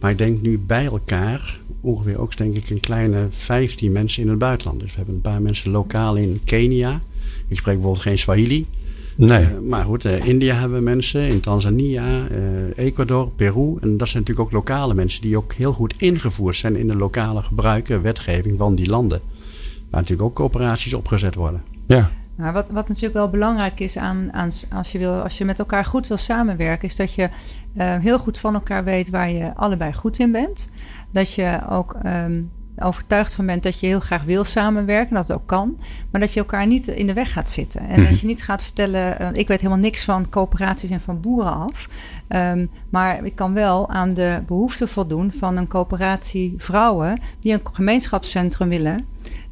Maar 0.00 0.10
ik 0.10 0.18
denk 0.18 0.42
nu 0.42 0.58
bij 0.58 0.84
elkaar 0.84 1.58
ongeveer 1.80 2.20
ook 2.20 2.36
denk 2.36 2.56
ik 2.56 2.70
een 2.70 2.80
kleine 2.80 3.26
15 3.30 3.92
mensen 3.92 4.22
in 4.22 4.28
het 4.28 4.38
buitenland. 4.38 4.80
Dus 4.80 4.90
we 4.90 4.96
hebben 4.96 5.14
een 5.14 5.20
paar 5.20 5.42
mensen 5.42 5.70
lokaal 5.70 6.16
in 6.16 6.40
Kenia. 6.44 7.00
Ik 7.48 7.58
spreek 7.58 7.74
bijvoorbeeld 7.74 8.02
geen 8.04 8.18
Swahili. 8.18 8.66
Nee. 9.16 9.42
Uh, 9.44 9.48
maar 9.68 9.84
goed, 9.84 10.04
uh, 10.04 10.26
India 10.26 10.54
hebben 10.54 10.78
we 10.78 10.84
mensen, 10.84 11.28
in 11.28 11.40
Tanzania, 11.40 12.28
Ecuador, 12.76 13.30
Peru. 13.30 13.76
En 13.80 13.96
dat 13.96 14.08
zijn 14.08 14.22
natuurlijk 14.22 14.40
ook 14.40 14.52
lokale 14.52 14.94
mensen 14.94 15.22
die 15.22 15.36
ook 15.36 15.52
heel 15.52 15.72
goed 15.72 15.94
ingevoerd 15.98 16.56
zijn 16.56 16.76
in 16.76 16.86
de 16.86 16.96
lokale 16.96 17.42
gebruiken, 17.42 18.02
wetgeving 18.02 18.58
van 18.58 18.74
die 18.74 18.88
landen. 18.88 19.20
Waar 19.90 20.00
natuurlijk 20.00 20.28
ook 20.28 20.34
coöperaties 20.34 20.94
opgezet 20.94 21.34
worden. 21.34 21.62
Ja. 21.86 22.10
Maar 22.38 22.52
wat, 22.52 22.70
wat 22.70 22.88
natuurlijk 22.88 23.14
wel 23.14 23.28
belangrijk 23.28 23.80
is 23.80 23.96
aan, 23.98 24.32
aan 24.32 24.50
als, 24.74 24.92
je 24.92 24.98
wil, 24.98 25.22
als 25.22 25.38
je 25.38 25.44
met 25.44 25.58
elkaar 25.58 25.84
goed 25.84 26.06
wil 26.06 26.16
samenwerken, 26.16 26.88
is 26.88 26.96
dat 26.96 27.14
je 27.14 27.28
uh, 27.76 27.96
heel 27.96 28.18
goed 28.18 28.38
van 28.38 28.54
elkaar 28.54 28.84
weet 28.84 29.10
waar 29.10 29.30
je 29.30 29.54
allebei 29.54 29.92
goed 29.92 30.18
in 30.18 30.32
bent. 30.32 30.70
Dat 31.12 31.34
je 31.34 31.58
ook 31.68 31.96
um, 32.04 32.50
overtuigd 32.78 33.34
van 33.34 33.46
bent 33.46 33.62
dat 33.62 33.80
je 33.80 33.86
heel 33.86 34.00
graag 34.00 34.22
wil 34.22 34.44
samenwerken, 34.44 35.14
dat 35.14 35.26
het 35.28 35.36
ook 35.36 35.46
kan. 35.46 35.78
Maar 36.10 36.20
dat 36.20 36.32
je 36.32 36.40
elkaar 36.40 36.66
niet 36.66 36.86
in 36.86 37.06
de 37.06 37.12
weg 37.12 37.32
gaat 37.32 37.50
zitten. 37.50 37.80
En 37.80 38.00
Mhm. 38.00 38.10
dat 38.10 38.20
je 38.20 38.26
niet 38.26 38.42
gaat 38.42 38.62
vertellen, 38.62 39.16
uh, 39.22 39.28
ik 39.32 39.48
weet 39.48 39.60
helemaal 39.60 39.82
niks 39.82 40.04
van 40.04 40.28
coöperaties 40.28 40.90
en 40.90 41.00
van 41.00 41.20
boeren 41.20 41.52
af. 41.52 41.88
Um, 42.28 42.70
maar 42.90 43.24
ik 43.24 43.34
kan 43.34 43.54
wel 43.54 43.90
aan 43.90 44.14
de 44.14 44.42
behoeften 44.46 44.88
voldoen 44.88 45.32
van 45.32 45.56
een 45.56 45.68
coöperatie 45.68 46.54
vrouwen 46.58 47.20
die 47.40 47.52
een 47.52 47.60
gemeenschapscentrum 47.72 48.68
willen. 48.68 49.06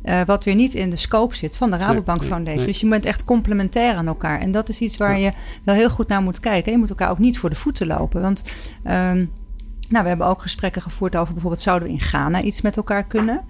Uh, 0.09 0.21
wat 0.27 0.45
weer 0.45 0.55
niet 0.55 0.75
in 0.75 0.91
de 0.91 0.97
scope 0.97 1.37
zit 1.37 1.57
van 1.57 1.71
de 1.71 1.77
Rabobank 1.77 2.21
Nee, 2.21 2.29
Foundation. 2.29 2.59
nee. 2.59 2.67
Dus 2.67 2.81
je 2.81 2.89
bent 2.89 3.07
echt 3.07 3.25
complementair 3.25 3.95
aan 3.95 4.07
elkaar. 4.07 4.41
En 4.41 4.51
dat 4.51 4.69
is 4.69 4.81
iets 4.81 4.97
waar 4.97 5.19
je 5.19 5.33
wel 5.63 5.75
heel 5.75 5.91
goed 5.91 6.09
naar 6.09 6.23
moet 6.23 6.41
kijken. 6.41 6.73
Je 6.73 6.79
moet 6.79 6.89
elkaar 6.89 7.11
ook 7.11 7.19
niet 7.19 7.39
voor 7.39 7.51
de 7.51 7.57
voeten 7.57 7.87
lopen. 7.87 8.21
Want 8.21 8.45
um, 8.85 9.31
nou, 9.89 10.03
we 10.03 10.09
hebben 10.09 10.27
ook 10.27 10.43
gesprekken 10.43 10.83
gevoerd 10.83 11.17
over 11.17 11.33
bijvoorbeeld... 11.33 11.63
zouden 11.63 11.89
we 11.89 11.95
in 11.95 12.01
Ghana 12.01 12.43
iets 12.43 12.61
met 12.61 12.77
elkaar 12.77 13.05
kunnen? 13.05 13.41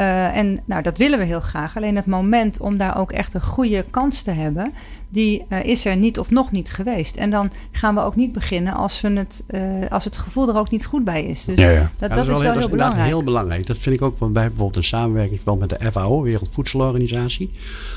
Uh, 0.00 0.36
en 0.36 0.60
nou, 0.64 0.82
dat 0.82 0.98
willen 0.98 1.18
we 1.18 1.24
heel 1.24 1.40
graag. 1.40 1.76
Alleen 1.76 1.96
het 1.96 2.06
moment 2.06 2.60
om 2.60 2.76
daar 2.76 2.98
ook 2.98 3.12
echt 3.12 3.34
een 3.34 3.42
goede 3.42 3.84
kans 3.90 4.22
te 4.22 4.30
hebben... 4.30 4.72
die 5.08 5.44
uh, 5.48 5.64
is 5.64 5.84
er 5.84 5.96
niet 5.96 6.18
of 6.18 6.30
nog 6.30 6.52
niet 6.52 6.70
geweest. 6.72 7.16
En 7.16 7.30
dan 7.30 7.50
gaan 7.72 7.94
we 7.94 8.00
ook 8.00 8.16
niet 8.16 8.32
beginnen 8.32 8.72
als, 8.74 9.00
we 9.00 9.10
het, 9.10 9.44
uh, 9.50 9.60
als 9.90 10.04
het 10.04 10.16
gevoel 10.16 10.48
er 10.48 10.56
ook 10.56 10.70
niet 10.70 10.86
goed 10.86 11.04
bij 11.04 11.24
is. 11.24 11.44
Dus 11.44 11.58
Ja, 11.58 11.70
ja. 11.70 11.90
dat, 11.98 12.08
Ja, 12.10 12.14
dat, 12.14 12.18
is 12.18 12.26
wel 12.26 12.34
dat 12.34 12.42
heel 12.42 12.52
inderdaad 12.52 12.70
belangrijk. 12.70 13.06
heel 13.08 13.22
belangrijk. 13.22 13.66
Dat 13.66 13.78
vind 13.78 13.94
ik 13.96 14.02
ook 14.02 14.18
bij 14.18 14.28
bijvoorbeeld 14.32 14.76
een 14.76 14.84
samenwerking 14.84 15.40
wel 15.44 15.56
met 15.56 15.68
de 15.68 15.90
FAO, 15.92 16.22
Wereldvoedselorganisatie. 16.22 17.50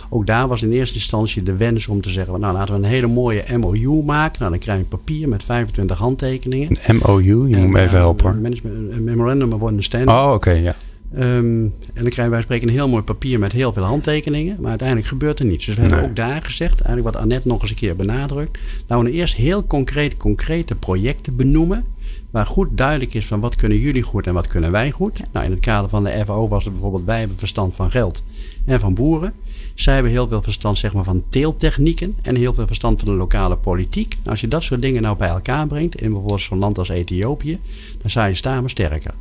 Ook 0.10 0.26
daar 0.26 0.48
was 0.48 0.62
in 0.62 0.72
eerste 0.72 0.96
instantie 0.96 1.44
de 1.44 1.56
wens 1.58 1.88
om 1.88 2.02
te 2.02 2.10
zeggen: 2.10 2.40
nou 2.40 2.54
laten 2.54 2.74
we 2.74 2.80
een 2.80 2.86
hele 2.90 3.08
mooie 3.08 3.44
MOU 3.58 4.04
maken. 4.06 4.38
Nou, 4.40 4.52
dan 4.52 4.60
krijg 4.60 4.80
je 4.80 4.86
papier 4.86 5.30
met 5.30 5.44
25 5.44 5.98
handtekeningen. 5.98 6.78
Een 6.88 7.00
MOU, 7.06 7.48
je 7.50 7.58
moet 7.58 7.70
me 7.70 7.80
even 7.82 7.98
helpen 7.98 8.26
hoor. 8.26 8.34
Een 8.36 8.42
management- 8.42 8.92
een 8.94 9.04
Memorandum 9.04 9.54
of 9.54 9.70
Understanding. 9.70 10.12
Oh, 10.12 10.32
oké, 10.34 10.52
ja. 10.52 10.76
Um, 11.14 11.74
en 11.94 12.04
dan 12.04 12.10
krijgen 12.10 12.30
wij 12.30 12.42
spreken 12.42 12.68
een 12.68 12.74
heel 12.74 12.90
mooi 12.90 13.04
papier 13.04 13.40
met 13.40 13.52
heel 13.52 13.74
veel 13.74 13.84
handtekeningen. 13.84 14.56
Maar 14.60 14.70
uiteindelijk 14.70 15.08
gebeurt 15.08 15.40
er 15.40 15.46
niets. 15.46 15.66
Dus 15.66 15.76
we 15.76 15.82
hebben 15.82 16.04
ook 16.04 16.16
daar 16.16 16.42
gezegd, 16.42 16.82
eigenlijk 16.82 17.16
wat 17.16 17.24
Annette 17.24 17.48
nog 17.48 17.62
eens 17.62 17.70
een 17.70 17.76
keer 17.76 17.96
benadrukt. 17.96 18.58
Laten 18.88 18.98
we 18.98 19.04
nou 19.04 19.16
eerst 19.16 19.36
heel 19.36 19.68
concreet, 19.68 20.18
concrete 20.18 20.76
projecten 20.76 21.36
benoemen. 21.36 21.86
Waar 22.32 22.46
goed 22.46 22.78
duidelijk 22.78 23.14
is 23.14 23.26
van 23.26 23.40
wat 23.40 23.56
kunnen 23.56 23.78
jullie 23.78 24.02
goed 24.02 24.28
en 24.28 24.34
wat 24.34 24.48
kunnen 24.48 24.72
wij 24.72 24.92
goed. 24.92 25.22
Nou, 25.32 25.46
in 25.46 25.52
het 25.52 25.60
kader 25.60 25.90
van 25.90 26.04
de 26.04 26.22
FAO 26.26 26.48
was 26.48 26.64
het 26.64 26.74
bijvoorbeeld 26.74 27.06
wij 27.06 27.20
hebben 27.20 27.38
verstand 27.38 27.76
van 27.76 27.92
geld 27.92 28.24
en 28.66 28.80
van 28.80 28.94
boeren. 28.94 29.34
Zij 29.80 29.94
hebben 29.94 30.12
heel 30.12 30.28
veel 30.28 30.42
verstand 30.42 30.78
zeg 30.78 30.94
maar, 30.94 31.04
van 31.04 31.24
teeltechnieken 31.30 32.16
en 32.22 32.36
heel 32.36 32.54
veel 32.54 32.68
verstand 32.68 33.00
van 33.00 33.10
de 33.10 33.16
lokale 33.16 33.56
politiek. 33.56 34.16
Nou, 34.18 34.30
als 34.30 34.42
je 34.42 34.48
dat 34.48 34.64
soort 34.64 34.82
dingen 34.82 35.02
nou 35.02 35.18
bij 35.18 35.28
elkaar 35.28 35.68
brengt, 35.68 36.02
in 36.02 36.12
bijvoorbeeld 36.12 36.42
zo'n 36.42 36.58
land 36.58 36.78
als 36.78 36.90
Ethiopië, 36.90 37.60
dan 38.02 38.10
sta 38.10 38.26
je 38.26 38.36
samen 38.36 38.70
sterker. 38.70 39.14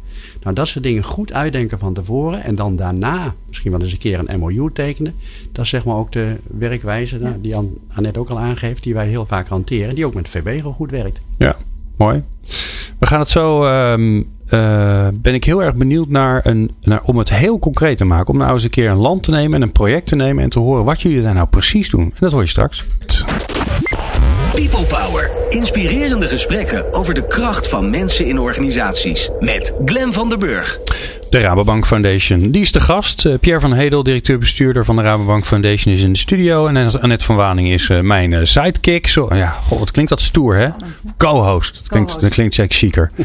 Nou, 0.43 0.55
dat 0.55 0.69
soort 0.69 0.85
dingen 0.85 1.03
goed 1.03 1.33
uitdenken 1.33 1.79
van 1.79 1.95
tevoren 1.95 2.43
en 2.43 2.55
dan 2.55 2.77
daarna 2.77 3.35
misschien 3.49 3.71
wel 3.71 3.81
eens 3.81 3.93
een 3.93 3.99
keer 3.99 4.23
een 4.27 4.39
MOU 4.39 4.73
tekenen. 4.73 5.15
Dat 5.53 5.65
is 5.65 5.71
zeg 5.71 5.85
maar 5.85 5.97
ook 5.97 6.13
de 6.13 6.37
werkwijze 6.47 7.19
nou, 7.19 7.41
die 7.41 7.55
Annette 7.95 8.19
ook 8.19 8.31
al 8.31 8.39
aangeeft, 8.39 8.83
die 8.83 8.95
wij 8.95 9.09
heel 9.09 9.27
vaak 9.27 9.49
hanteren, 9.49 9.95
die 9.95 10.07
ook 10.07 10.15
met 10.15 10.29
VBGO 10.29 10.73
goed 10.73 10.91
werkt. 10.91 11.21
Ja, 11.37 11.57
mooi. 11.97 12.23
We 12.99 13.07
gaan 13.07 13.21
het 13.21 13.29
zo. 13.29 13.65
ehm, 13.65 14.23
eh, 14.49 15.09
ben 15.13 15.35
ik 15.35 15.45
heel 15.45 15.63
erg 15.63 15.75
benieuwd 15.75 16.09
naar, 16.09 16.41
een, 16.47 16.71
naar 16.83 17.01
om 17.03 17.19
het 17.19 17.31
heel 17.31 17.59
concreet 17.59 17.97
te 17.97 18.05
maken. 18.05 18.29
Om 18.29 18.39
nou 18.39 18.53
eens 18.53 18.63
een 18.63 18.71
keer 18.71 18.91
een 18.91 18.97
land 18.97 19.23
te 19.23 19.31
nemen 19.31 19.55
en 19.55 19.63
een 19.63 19.73
project 19.73 20.07
te 20.07 20.17
nemen 20.17 20.43
en 20.43 20.51
te 20.51 20.59
horen 20.59 20.85
wat 20.85 21.01
jullie 21.01 21.23
daar 21.23 21.35
nou 21.35 21.49
precies 21.49 21.91
doen. 21.91 22.05
En 22.05 22.17
dat 22.19 22.33
hoor 22.33 22.41
je 22.41 22.49
straks. 22.49 22.87
People 24.59 24.85
Power. 24.85 25.31
Inspirerende 25.51 26.29
gesprekken 26.29 26.95
over 26.95 27.15
de 27.15 27.27
kracht 27.27 27.69
van 27.69 27.91
mensen 27.91 28.27
in 28.27 28.39
organisaties. 28.39 29.31
Met 29.41 29.73
Glen 29.85 30.13
van 30.13 30.29
der 30.29 30.39
Burg. 30.39 30.79
De 31.31 31.39
Rabobank 31.39 31.87
Foundation. 31.87 32.51
Die 32.51 32.61
is 32.61 32.73
de 32.73 32.81
gast. 32.81 33.25
Eh, 33.25 33.35
Pierre 33.41 33.61
van 33.61 33.73
Hedel, 33.73 34.03
directeur-bestuurder 34.03 34.85
van 34.85 34.97
de 34.97 35.03
Rabobank 35.03 35.45
Foundation, 35.45 35.95
is 35.95 36.03
in 36.03 36.13
de 36.13 36.19
studio. 36.19 36.67
En 36.67 37.01
Annette 37.01 37.25
van 37.25 37.37
Waning 37.37 37.71
is 37.71 37.89
eh, 37.89 38.01
mijn 38.01 38.33
eh, 38.33 38.41
sidekick. 38.45 39.07
Zo, 39.07 39.29
ja, 39.35 39.47
god, 39.47 39.79
wat 39.79 39.91
klinkt 39.91 40.11
dat 40.11 40.21
stoer, 40.21 40.57
hè? 40.57 40.69
Co-host. 41.17 41.75
Dat 41.75 41.89
klinkt, 41.89 42.09
Co-host. 42.09 42.21
dat 42.21 42.33
klinkt 42.33 42.55
zeker 42.55 42.77
chiquer. 42.77 43.11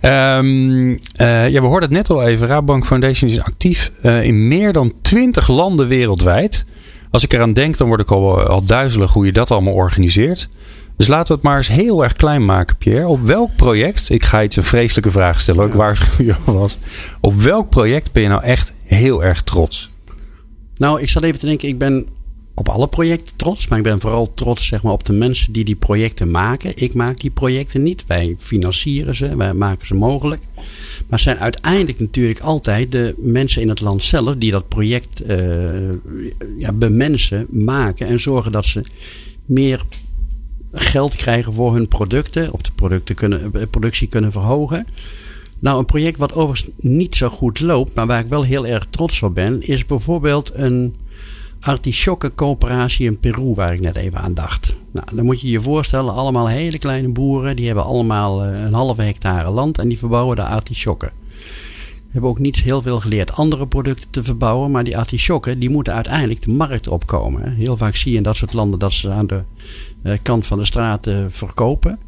Ehm, 0.00 0.96
eh, 1.16 1.48
ja, 1.48 1.60
we 1.60 1.66
hoorden 1.66 1.88
het 1.88 1.98
net 1.98 2.10
al 2.10 2.22
even. 2.22 2.46
Rabobank 2.46 2.86
Foundation 2.86 3.30
is 3.30 3.40
actief 3.40 3.90
eh, 4.02 4.22
in 4.22 4.48
meer 4.48 4.72
dan 4.72 4.92
20 5.02 5.48
landen 5.48 5.88
wereldwijd. 5.88 6.64
Als 7.10 7.22
ik 7.24 7.32
eraan 7.32 7.52
denk, 7.52 7.76
dan 7.76 7.88
word 7.88 8.00
ik 8.00 8.10
al, 8.10 8.40
al 8.40 8.64
duizelig 8.64 9.12
hoe 9.12 9.26
je 9.26 9.32
dat 9.32 9.50
allemaal 9.50 9.72
organiseert. 9.72 10.48
Dus 10.96 11.06
laten 11.06 11.26
we 11.26 11.32
het 11.34 11.42
maar 11.42 11.56
eens 11.56 11.68
heel 11.68 12.02
erg 12.04 12.12
klein 12.12 12.44
maken, 12.44 12.76
Pierre. 12.76 13.06
Op 13.06 13.20
welk 13.26 13.56
project, 13.56 14.10
ik 14.10 14.24
ga 14.24 14.38
je 14.38 14.48
een 14.56 14.62
vreselijke 14.62 15.10
vraag 15.10 15.40
stellen, 15.40 15.64
ook 15.64 15.70
Ja. 15.70 15.76
waarschuw 15.76 16.24
je 16.24 16.34
alvast. 16.46 16.78
Op 17.20 17.40
welk 17.40 17.68
project 17.68 18.12
ben 18.12 18.22
je 18.22 18.28
nou 18.28 18.42
echt 18.42 18.72
heel 18.84 19.24
erg 19.24 19.42
trots? 19.42 19.90
Nou, 20.76 21.00
ik 21.00 21.08
zat 21.08 21.22
even 21.22 21.38
te 21.38 21.46
denken, 21.46 21.68
ik 21.68 21.78
ben 21.78 22.06
op 22.58 22.68
alle 22.68 22.88
projecten 22.88 23.36
trots, 23.36 23.68
maar 23.68 23.78
ik 23.78 23.84
ben 23.84 24.00
vooral 24.00 24.34
trots 24.34 24.66
zeg 24.66 24.82
maar, 24.82 24.92
op 24.92 25.04
de 25.04 25.12
mensen 25.12 25.52
die 25.52 25.64
die 25.64 25.76
projecten 25.76 26.30
maken. 26.30 26.72
Ik 26.74 26.94
maak 26.94 27.20
die 27.20 27.30
projecten 27.30 27.82
niet. 27.82 28.04
Wij 28.06 28.36
financieren 28.38 29.14
ze, 29.14 29.36
wij 29.36 29.54
maken 29.54 29.86
ze 29.86 29.94
mogelijk. 29.94 30.42
Maar 31.06 31.18
zijn 31.18 31.38
uiteindelijk 31.38 32.00
natuurlijk 32.00 32.40
altijd 32.40 32.92
de 32.92 33.14
mensen 33.18 33.62
in 33.62 33.68
het 33.68 33.80
land 33.80 34.02
zelf 34.02 34.36
die 34.36 34.50
dat 34.50 34.68
project 34.68 35.22
uh, 35.26 35.90
ja, 36.58 36.72
bemensen, 36.72 37.46
maken 37.50 38.06
en 38.06 38.20
zorgen 38.20 38.52
dat 38.52 38.64
ze 38.64 38.82
meer 39.46 39.82
geld 40.72 41.14
krijgen 41.14 41.52
voor 41.52 41.74
hun 41.74 41.88
producten 41.88 42.52
of 42.52 42.62
de 42.62 42.72
producten 42.74 43.14
kunnen, 43.14 43.52
productie 43.70 44.08
kunnen 44.08 44.32
verhogen. 44.32 44.86
Nou, 45.58 45.78
een 45.78 45.84
project 45.84 46.18
wat 46.18 46.34
overigens 46.34 46.70
niet 46.78 47.16
zo 47.16 47.28
goed 47.28 47.60
loopt, 47.60 47.94
maar 47.94 48.06
waar 48.06 48.20
ik 48.20 48.28
wel 48.28 48.42
heel 48.42 48.66
erg 48.66 48.86
trots 48.90 49.22
op 49.22 49.34
ben, 49.34 49.62
is 49.62 49.86
bijvoorbeeld 49.86 50.50
een 50.54 50.94
artichokkencoöperatie 51.66 53.06
in 53.06 53.18
Peru, 53.18 53.54
waar 53.54 53.74
ik 53.74 53.80
net 53.80 53.96
even 53.96 54.20
aan 54.20 54.34
dacht. 54.34 54.76
Nou, 54.92 55.06
dan 55.12 55.24
moet 55.24 55.40
je 55.40 55.48
je 55.48 55.60
voorstellen, 55.60 56.14
allemaal 56.14 56.48
hele 56.48 56.78
kleine 56.78 57.08
boeren, 57.08 57.56
die 57.56 57.66
hebben 57.66 57.84
allemaal 57.84 58.44
eh, 58.44 58.60
een 58.60 58.74
halve 58.74 59.02
hectare 59.02 59.50
land 59.50 59.78
en 59.78 59.88
die 59.88 59.98
verbouwen 59.98 60.36
de 60.36 60.42
artichokken. 60.42 61.10
Hebben 62.10 62.30
ook 62.30 62.38
niet 62.38 62.56
heel 62.56 62.82
veel 62.82 63.00
geleerd 63.00 63.32
andere 63.32 63.66
producten 63.66 64.10
te 64.10 64.24
verbouwen, 64.24 64.70
maar 64.70 64.84
die 64.84 64.98
artichokken 64.98 65.58
die 65.58 65.70
moeten 65.70 65.94
uiteindelijk 65.94 66.42
de 66.42 66.50
markt 66.50 66.88
opkomen. 66.88 67.54
Heel 67.54 67.76
vaak 67.76 67.96
zie 67.96 68.10
je 68.10 68.16
in 68.16 68.22
dat 68.22 68.36
soort 68.36 68.52
landen 68.52 68.78
dat 68.78 68.92
ze 68.92 69.10
aan 69.10 69.26
de 69.26 69.42
eh, 70.02 70.18
kant 70.22 70.46
van 70.46 70.58
de 70.58 70.64
straat 70.64 71.08
verkopen. 71.28 71.98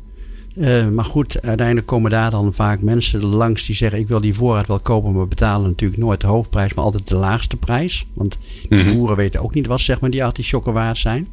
Uh, 0.59 0.89
maar 0.89 1.05
goed, 1.05 1.43
uiteindelijk 1.43 1.87
komen 1.87 2.11
daar 2.11 2.31
dan 2.31 2.55
vaak 2.55 2.81
mensen 2.81 3.25
langs 3.25 3.67
die 3.67 3.75
zeggen: 3.75 3.99
Ik 3.99 4.09
wil 4.09 4.21
die 4.21 4.35
voorraad 4.35 4.67
wel 4.67 4.79
kopen, 4.79 5.13
maar 5.13 5.29
betalen 5.29 5.69
natuurlijk 5.69 6.01
nooit 6.01 6.21
de 6.21 6.27
hoofdprijs, 6.27 6.75
maar 6.75 6.85
altijd 6.85 7.09
de 7.09 7.17
laagste 7.17 7.57
prijs. 7.57 8.07
Want 8.13 8.37
die 8.69 8.79
mhm. 8.79 8.95
boeren 8.95 9.17
weten 9.17 9.41
ook 9.41 9.55
niet 9.55 9.67
wat 9.67 9.81
zeg 9.81 10.01
maar, 10.01 10.11
die 10.11 10.25
artisjokken 10.25 10.73
waard 10.73 10.99
zijn. 10.99 11.29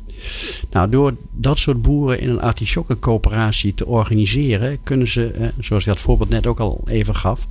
Nou, 0.72 0.90
door 0.90 1.16
dat 1.32 1.58
soort 1.58 1.82
boeren 1.82 2.20
in 2.20 2.30
een 2.30 2.42
artisjokkencoöperatie 2.42 3.74
te 3.74 3.86
organiseren, 3.86 4.78
kunnen 4.84 5.08
ze, 5.08 5.32
eh, 5.32 5.48
zoals 5.60 5.84
je 5.84 5.90
dat 5.90 6.00
voorbeeld 6.00 6.30
net 6.30 6.48
ook 6.48 6.60
al 6.60 6.84
even 6.88 7.16
gaf, 7.16 7.48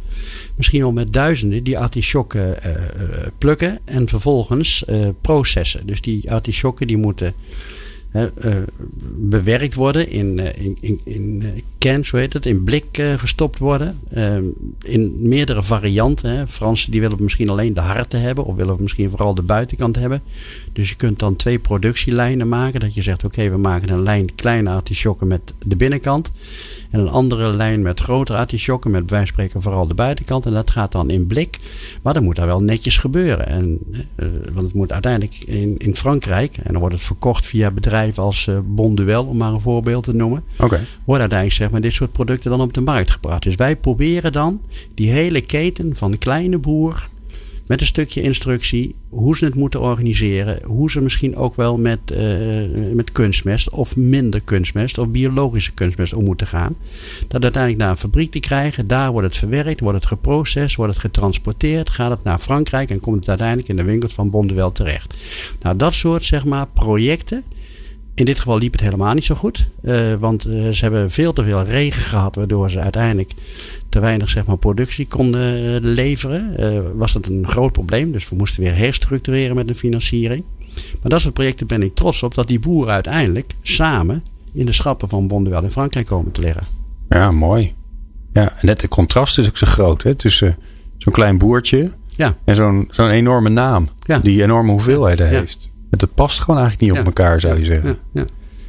misschien 0.54 0.80
wel 0.80 0.92
met 0.92 1.12
duizenden 1.12 1.62
die 1.62 1.78
artisjokken 1.78 2.56
uh, 2.66 2.72
plukken 3.38 3.78
en 3.84 4.08
vervolgens 4.08 4.84
processen. 5.20 5.86
Dus 5.86 6.00
die 6.00 6.32
artisjokken 6.32 6.86
die 6.86 6.96
moeten 6.96 7.34
bewerkt 9.16 9.74
worden, 9.74 10.08
in, 10.08 10.38
uh, 10.38 10.46
in, 10.56 10.76
in, 10.80 11.00
in 11.04 11.62
cans, 11.78 12.10
hoe 12.10 12.20
heet 12.20 12.32
het, 12.32 12.46
in 12.46 12.64
blik 12.64 13.02
gestopt 13.16 13.58
worden. 13.58 13.98
In 14.82 15.14
meerdere 15.18 15.62
varianten. 15.62 16.30
Hè. 16.30 16.46
Fransen 16.46 16.90
die 16.90 17.00
willen 17.00 17.22
misschien 17.22 17.48
alleen 17.48 17.74
de 17.74 17.80
harten 17.80 18.20
hebben, 18.20 18.44
of 18.44 18.56
willen 18.56 18.76
misschien 18.80 19.10
vooral 19.10 19.34
de 19.34 19.42
buitenkant 19.42 19.96
hebben. 19.96 20.22
Dus 20.72 20.88
je 20.88 20.94
kunt 20.94 21.18
dan 21.18 21.36
twee 21.36 21.58
productielijnen 21.58 22.48
maken. 22.48 22.80
Dat 22.80 22.94
je 22.94 23.02
zegt, 23.02 23.24
oké, 23.24 23.50
we 23.50 23.56
maken 23.56 23.88
een 23.88 24.02
lijn 24.02 24.34
kleine 24.34 24.70
artisjokken 24.70 25.26
met 25.26 25.40
de 25.64 25.76
binnenkant. 25.76 26.30
En 26.94 27.00
een 27.00 27.08
andere 27.08 27.56
lijn 27.56 27.82
met 27.82 28.00
grotere 28.00 28.38
artisjokken, 28.38 28.90
met 28.90 29.06
bij 29.06 29.26
spreken 29.26 29.62
vooral 29.62 29.86
de 29.86 29.94
buitenkant. 29.94 30.46
En 30.46 30.52
dat 30.52 30.70
gaat 30.70 30.92
dan 30.92 31.10
in 31.10 31.26
blik. 31.26 31.58
Maar 32.02 32.14
dan 32.14 32.24
moet 32.24 32.36
daar 32.36 32.46
wel 32.46 32.62
netjes 32.62 32.98
gebeuren. 32.98 33.46
En, 33.46 33.78
uh, 34.16 34.28
want 34.52 34.66
het 34.66 34.74
moet 34.74 34.92
uiteindelijk 34.92 35.34
in, 35.46 35.76
in 35.76 35.96
Frankrijk, 35.96 36.56
en 36.56 36.72
dan 36.72 36.80
wordt 36.80 36.94
het 36.94 37.04
verkocht 37.04 37.46
via 37.46 37.70
bedrijven 37.70 38.22
als 38.22 38.46
uh, 38.46 38.58
Bonduel, 38.64 39.24
om 39.24 39.36
maar 39.36 39.52
een 39.52 39.60
voorbeeld 39.60 40.04
te 40.04 40.14
noemen. 40.14 40.42
Okay. 40.58 40.80
Wordt 41.04 41.20
uiteindelijk 41.20 41.60
zeg 41.60 41.70
maar, 41.70 41.80
dit 41.80 41.92
soort 41.92 42.12
producten 42.12 42.50
dan 42.50 42.60
op 42.60 42.72
de 42.72 42.80
markt 42.80 43.10
gebracht. 43.10 43.42
Dus 43.42 43.54
wij 43.54 43.76
proberen 43.76 44.32
dan 44.32 44.60
die 44.94 45.10
hele 45.10 45.40
keten 45.40 45.96
van 45.96 46.10
de 46.10 46.18
kleine 46.18 46.58
boer 46.58 47.08
met 47.66 47.80
een 47.80 47.86
stukje 47.86 48.22
instructie 48.22 48.94
hoe 49.08 49.36
ze 49.36 49.44
het 49.44 49.54
moeten 49.54 49.80
organiseren. 49.80 50.58
Hoe 50.64 50.90
ze 50.90 51.00
misschien 51.00 51.36
ook 51.36 51.56
wel 51.56 51.78
met, 51.78 51.98
uh, 52.12 52.94
met 52.94 53.12
kunstmest 53.12 53.70
of 53.70 53.96
minder 53.96 54.40
kunstmest 54.40 54.98
of 54.98 55.08
biologische 55.08 55.72
kunstmest 55.72 56.14
om 56.14 56.24
moeten 56.24 56.46
gaan. 56.46 56.76
Dat 57.28 57.42
uiteindelijk 57.42 57.82
naar 57.82 57.90
een 57.90 57.96
fabriek 57.96 58.30
te 58.30 58.40
krijgen. 58.40 58.86
Daar 58.86 59.12
wordt 59.12 59.26
het 59.26 59.36
verwerkt, 59.36 59.80
wordt 59.80 59.98
het 59.98 60.06
geprocessed, 60.06 60.76
wordt 60.76 60.92
het 60.92 61.00
getransporteerd. 61.00 61.90
Gaat 61.90 62.10
het 62.10 62.24
naar 62.24 62.38
Frankrijk 62.38 62.90
en 62.90 63.00
komt 63.00 63.16
het 63.16 63.28
uiteindelijk 63.28 63.68
in 63.68 63.76
de 63.76 63.82
winkels 63.82 64.12
van 64.12 64.30
Bondewel 64.30 64.72
terecht. 64.72 65.14
Nou, 65.60 65.76
dat 65.76 65.94
soort 65.94 66.24
zeg 66.24 66.44
maar 66.44 66.66
projecten. 66.66 67.44
In 68.14 68.24
dit 68.24 68.38
geval 68.38 68.58
liep 68.58 68.72
het 68.72 68.80
helemaal 68.80 69.14
niet 69.14 69.24
zo 69.24 69.34
goed. 69.34 69.68
Uh, 69.82 70.14
want 70.14 70.46
uh, 70.46 70.70
ze 70.70 70.82
hebben 70.82 71.10
veel 71.10 71.32
te 71.32 71.42
veel 71.42 71.62
regen 71.62 72.02
gehad, 72.02 72.34
waardoor 72.34 72.70
ze 72.70 72.80
uiteindelijk 72.80 73.32
te 73.88 74.00
weinig 74.00 74.28
zeg 74.28 74.46
maar, 74.46 74.56
productie 74.56 75.06
konden 75.06 75.74
eh, 75.74 75.80
leveren, 75.80 76.56
uh, 76.60 76.80
was 76.94 77.12
dat 77.12 77.26
een 77.26 77.48
groot 77.48 77.72
probleem. 77.72 78.12
Dus 78.12 78.28
we 78.28 78.36
moesten 78.36 78.62
weer 78.62 78.76
herstructureren 78.76 79.56
met 79.56 79.68
de 79.68 79.74
financiering. 79.74 80.44
Maar 81.00 81.10
dat 81.10 81.20
soort 81.20 81.34
projecten 81.34 81.66
ben 81.66 81.82
ik 81.82 81.94
trots 81.94 82.22
op 82.22 82.34
dat 82.34 82.48
die 82.48 82.60
boeren 82.60 82.94
uiteindelijk 82.94 83.54
samen 83.62 84.24
in 84.52 84.66
de 84.66 84.72
schappen 84.72 85.08
van 85.08 85.26
Bondewel 85.26 85.62
in 85.62 85.70
Frankrijk 85.70 86.06
komen 86.06 86.32
te 86.32 86.40
liggen. 86.40 86.62
Ja, 87.08 87.30
mooi. 87.30 87.74
Ja, 88.32 88.42
en 88.42 88.66
net 88.66 88.80
het 88.80 88.90
contrast 88.90 89.38
is 89.38 89.48
ook 89.48 89.56
zo 89.56 89.66
groot 89.66 90.02
hè? 90.02 90.14
tussen 90.14 90.56
zo'n 90.98 91.12
klein 91.12 91.38
boertje 91.38 91.92
ja. 92.16 92.36
en 92.44 92.56
zo'n 92.56 92.88
zo'n 92.90 93.10
enorme 93.10 93.48
naam 93.48 93.88
ja. 94.06 94.18
die 94.18 94.42
enorme 94.42 94.70
hoeveelheden 94.70 95.30
ja. 95.30 95.38
heeft. 95.38 95.72
Het 96.00 96.14
past 96.14 96.40
gewoon 96.40 96.60
eigenlijk 96.60 96.90
niet 96.90 97.00
op 97.00 97.06
elkaar, 97.06 97.40
zou 97.40 97.58
je 97.58 97.64
zeggen. 97.64 97.98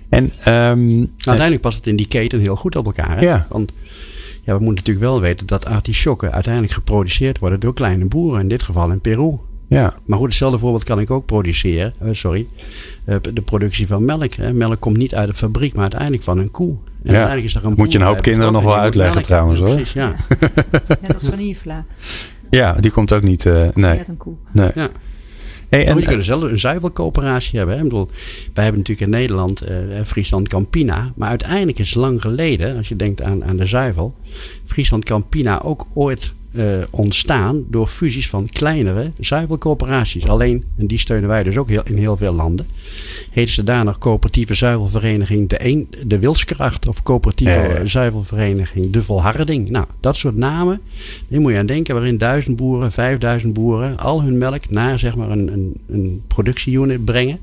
En, 0.09 0.23
um, 0.23 0.87
nou, 0.87 1.09
uiteindelijk 1.17 1.61
past 1.61 1.77
het 1.77 1.87
in 1.87 1.95
die 1.95 2.07
keten 2.07 2.39
heel 2.39 2.55
goed 2.55 2.75
op 2.75 2.85
elkaar. 2.85 3.17
Hè? 3.17 3.25
Ja. 3.25 3.47
Want 3.49 3.71
ja, 4.43 4.57
we 4.57 4.63
moeten 4.63 4.83
natuurlijk 4.85 5.05
wel 5.05 5.21
weten 5.21 5.47
dat 5.47 5.65
artisjokken 5.65 6.31
uiteindelijk 6.31 6.73
geproduceerd 6.73 7.39
worden 7.39 7.59
door 7.59 7.73
kleine 7.73 8.05
boeren. 8.05 8.41
In 8.41 8.47
dit 8.47 8.63
geval 8.63 8.91
in 8.91 8.99
Peru. 8.99 9.37
Ja. 9.67 9.93
Maar 10.05 10.17
goed, 10.17 10.27
hetzelfde 10.27 10.59
voorbeeld 10.59 10.83
kan 10.83 10.99
ik 10.99 11.11
ook 11.11 11.25
produceren. 11.25 11.93
Uh, 12.03 12.09
sorry. 12.11 12.47
Uh, 13.05 13.15
de 13.33 13.41
productie 13.41 13.87
van 13.87 14.05
melk. 14.05 14.33
Hè. 14.33 14.53
Melk 14.53 14.79
komt 14.79 14.97
niet 14.97 15.15
uit 15.15 15.27
de 15.27 15.33
fabriek, 15.33 15.73
maar 15.73 15.81
uiteindelijk 15.81 16.23
van 16.23 16.37
een 16.37 16.51
koe. 16.51 16.69
En 16.69 16.77
ja. 17.01 17.09
uiteindelijk 17.09 17.45
is 17.45 17.55
er 17.55 17.65
een 17.65 17.73
Moet 17.77 17.91
je 17.91 17.99
een 17.99 18.05
hoop 18.05 18.21
kinderen 18.21 18.53
nog 18.53 18.63
wel 18.63 18.77
uitleggen 18.77 19.21
trouwens 19.21 19.59
hoor. 19.59 19.75
Precies, 19.75 19.93
ja. 19.93 20.15
Net 21.01 21.13
als 21.13 21.29
vanillevla. 21.29 21.85
Ja, 22.49 22.73
die 22.73 22.91
komt 22.91 23.13
ook 23.13 23.21
niet. 23.21 23.45
Uh, 23.45 23.53
nee. 23.73 23.97
Met 23.97 24.07
een 24.07 24.17
koe. 24.17 24.33
Nee. 24.51 24.71
Ja. 24.75 24.89
Hey, 25.69 25.87
en, 25.87 25.99
je 25.99 26.05
kunt 26.05 26.25
zelf 26.25 26.41
een 26.41 26.59
zuivelcoöperatie 26.59 27.57
hebben. 27.57 27.75
Hè? 27.75 27.83
Ik 27.83 27.89
bedoel, 27.89 28.09
wij 28.53 28.63
hebben 28.63 28.81
natuurlijk 28.81 29.11
in 29.11 29.19
Nederland 29.19 29.69
uh, 29.69 30.01
Friesland 30.05 30.47
Campina. 30.47 31.13
Maar 31.15 31.29
uiteindelijk 31.29 31.79
is 31.79 31.93
lang 31.93 32.21
geleden, 32.21 32.77
als 32.77 32.87
je 32.87 32.95
denkt 32.95 33.21
aan, 33.21 33.43
aan 33.43 33.57
de 33.57 33.65
zuivel, 33.65 34.15
Friesland 34.65 35.03
Campina 35.03 35.61
ook 35.61 35.87
ooit 35.93 36.33
uh, 36.55 36.83
ontstaan 36.89 37.63
door 37.69 37.87
fusies 37.87 38.29
van 38.29 38.49
kleinere 38.49 39.11
zuivelcoöperaties. 39.19 40.27
Alleen, 40.27 40.63
en 40.77 40.87
die 40.87 40.97
steunen 40.97 41.29
wij 41.29 41.43
dus 41.43 41.57
ook 41.57 41.69
heel, 41.69 41.81
in 41.85 41.97
heel 41.97 42.17
veel 42.17 42.33
landen, 42.33 42.67
heette 43.31 43.53
ze 43.53 43.63
daar 43.63 43.85
nog 43.85 43.97
coöperatieve 43.97 44.53
zuivelvereniging 44.53 45.49
de, 45.49 45.65
een, 45.65 45.87
de 46.05 46.19
Wilskracht 46.19 46.87
of 46.87 47.03
coöperatieve 47.03 47.81
zuivelvereniging 47.83 48.89
de 48.89 49.03
Volharding. 49.03 49.69
Nou, 49.69 49.85
dat 49.99 50.15
soort 50.15 50.35
namen, 50.35 50.81
die 51.27 51.39
moet 51.39 51.51
je 51.51 51.57
aan 51.57 51.65
denken, 51.65 51.95
waarin 51.95 52.17
duizend 52.17 52.55
boeren, 52.55 52.91
vijfduizend 52.91 53.53
boeren 53.53 53.97
al 53.97 54.21
hun 54.21 54.37
melk 54.37 54.69
naar 54.69 54.99
zeg 54.99 55.15
maar 55.15 55.29
een, 55.29 55.47
een, 55.53 55.73
een 55.89 56.21
productieunit 56.27 57.05
brengen. 57.05 57.39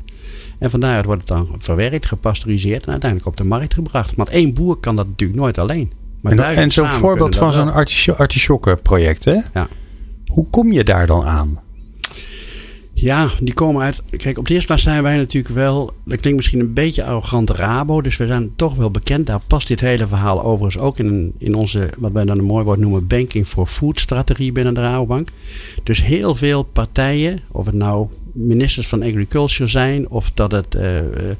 En 0.58 0.70
vandaar 0.70 1.04
wordt 1.04 1.28
het 1.28 1.28
dan 1.28 1.48
verwerkt, 1.58 2.06
gepasteuriseerd 2.06 2.84
en 2.84 2.90
uiteindelijk 2.90 3.30
op 3.30 3.36
de 3.36 3.44
markt 3.44 3.74
gebracht. 3.74 4.16
Want 4.16 4.28
één 4.28 4.54
boer 4.54 4.76
kan 4.76 4.96
dat 4.96 5.06
natuurlijk 5.06 5.40
nooit 5.40 5.58
alleen. 5.58 5.90
Maar 6.22 6.32
en, 6.32 6.56
en 6.56 6.70
zo'n 6.70 6.88
voorbeeld 6.88 7.36
van 7.36 7.52
zo'n 7.52 7.72
artichokkenproject, 8.16 9.24
hè? 9.24 9.38
Ja. 9.54 9.68
Hoe 10.32 10.46
kom 10.50 10.72
je 10.72 10.84
daar 10.84 11.06
dan 11.06 11.24
aan? 11.24 11.60
Ja, 13.02 13.30
die 13.40 13.54
komen 13.54 13.82
uit. 13.82 14.02
Kijk, 14.16 14.38
op 14.38 14.46
de 14.46 14.52
eerste 14.52 14.66
plaats 14.66 14.82
zijn 14.82 15.02
wij 15.02 15.16
natuurlijk 15.16 15.54
wel. 15.54 15.92
Dat 16.04 16.20
klinkt 16.20 16.38
misschien 16.38 16.60
een 16.60 16.72
beetje 16.72 17.04
arrogant 17.04 17.50
Rabo. 17.50 18.00
Dus 18.00 18.16
we 18.16 18.26
zijn 18.26 18.52
toch 18.56 18.74
wel 18.74 18.90
bekend. 18.90 19.26
Daar 19.26 19.40
past 19.46 19.68
dit 19.68 19.80
hele 19.80 20.06
verhaal 20.06 20.44
overigens 20.44 20.82
ook 20.82 20.98
in, 20.98 21.32
in 21.38 21.54
onze. 21.54 21.90
wat 21.98 22.12
wij 22.12 22.24
dan 22.24 22.38
een 22.38 22.44
mooi 22.44 22.64
woord 22.64 22.78
noemen. 22.78 23.06
Banking 23.06 23.46
for 23.46 23.66
Food 23.66 24.00
strategie 24.00 24.52
binnen 24.52 24.74
de 24.74 24.80
Rabobank. 24.80 25.28
Dus 25.82 26.02
heel 26.02 26.34
veel 26.34 26.62
partijen. 26.62 27.40
Of 27.50 27.66
het 27.66 27.74
nou 27.74 28.08
ministers 28.32 28.88
van 28.88 29.02
Agriculture 29.02 29.66
zijn. 29.66 30.08
Of 30.08 30.30
dat 30.34 30.52
het 30.52 30.74
uh, 30.74 30.98
eh, 30.98 31.36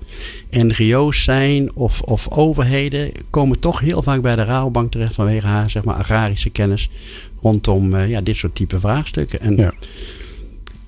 NGO's 0.51 1.25
zijn. 1.25 1.75
Of, 1.75 2.01
of 2.01 2.31
overheden. 2.31 3.13
komen 3.31 3.59
toch 3.59 3.81
heel 3.81 4.03
vaak 4.03 4.23
bij 4.23 4.37
de 4.37 4.45
Rabobank 4.45 4.91
terecht. 4.91 5.15
vanwege 5.15 5.47
haar 5.47 5.71
zeg 5.71 5.85
maar, 5.85 5.95
agrarische 5.95 6.51
kennis. 6.51 6.91
rondom 7.43 7.95
uh, 7.95 8.09
ja, 8.09 8.21
dit 8.21 8.37
soort 8.37 8.55
type 8.55 8.81
vraagstukken. 8.81 9.41
En. 9.41 9.57
Ja 9.57 9.73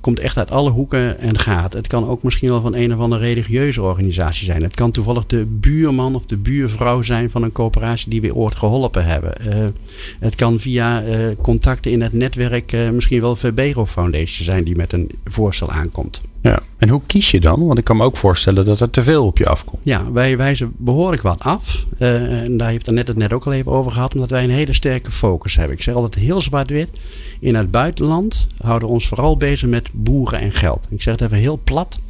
komt 0.05 0.21
echt 0.21 0.39
uit 0.39 0.51
alle 0.51 0.71
hoeken 0.71 1.19
en 1.19 1.39
gaat. 1.39 1.73
Het 1.73 1.87
kan 1.87 2.09
ook 2.09 2.23
misschien 2.23 2.49
wel 2.49 2.61
van 2.61 2.75
een 2.75 2.95
of 2.95 3.01
andere 3.01 3.23
religieuze 3.23 3.83
organisatie 3.83 4.45
zijn. 4.45 4.63
Het 4.63 4.75
kan 4.75 4.91
toevallig 4.91 5.27
de 5.27 5.45
buurman 5.45 6.15
of 6.15 6.27
de 6.27 6.37
buurvrouw 6.37 7.03
zijn 7.03 7.31
van 7.31 7.43
een 7.43 7.53
coöperatie 7.53 8.11
die 8.11 8.21
we 8.21 8.35
ooit 8.35 8.55
geholpen 8.55 9.05
hebben. 9.05 9.33
Uh, 9.47 9.67
het 10.19 10.35
kan 10.35 10.61
via 10.61 11.05
uh, 11.05 11.27
contacten 11.43 11.91
in 11.91 12.03
het 12.03 12.13
netwerk 12.13 12.73
uh, 12.73 12.91
misschien 12.91 13.21
wel 13.21 13.37
Verbero 13.37 13.87
Foundation 13.87 14.45
zijn 14.45 14.65
die 14.65 14.77
met 14.77 14.93
een 14.93 15.11
voorstel 15.25 15.71
aankomt. 15.71 16.21
Ja, 16.45 16.59
en 16.77 16.89
hoe 16.89 17.01
kies 17.07 17.31
je 17.31 17.41
dan? 17.41 17.67
Want 17.67 17.79
ik 17.79 17.85
kan 17.85 17.97
me 17.97 18.05
ook 18.05 18.17
voorstellen 18.17 18.65
dat 18.65 18.81
er 18.81 18.91
te 18.91 19.03
veel 19.03 19.27
op 19.27 19.39
je 19.39 19.49
afkomt. 19.49 19.81
Ja, 19.83 20.13
wij 20.13 20.37
wijzen 20.37 20.73
behoorlijk 20.77 21.23
wat 21.23 21.39
af. 21.39 21.87
en 21.99 22.57
daar 22.57 22.69
heeft 22.69 22.91
net 22.91 23.07
het 23.07 23.17
net 23.17 23.33
ook 23.33 23.47
al 23.47 23.53
even 23.53 23.73
over 23.73 23.93
gehad, 23.93 24.15
omdat 24.15 24.31
wij 24.31 24.45
een 24.45 24.51
hele 24.51 24.73
sterke 24.73 25.11
focus 25.11 25.57
hebben. 25.57 25.77
Ik 25.77 25.83
zeg 25.83 25.95
altijd 25.95 26.15
heel 26.15 26.41
zwart-wit. 26.41 26.89
In 27.41 27.55
het 27.55 27.71
buitenland 27.71 28.47
houden 28.61 28.89
we 28.89 28.95
ons 28.95 29.09
vooral 29.09 29.37
bezig 29.37 29.69
met 29.69 29.89
boeren 29.93 30.41
en 30.41 30.53
geld. 30.53 30.87
Ik 30.91 31.03
zeg 31.03 31.15
het 31.15 31.23
even 31.23 31.37
heel 31.37 31.61
plat. 31.65 32.01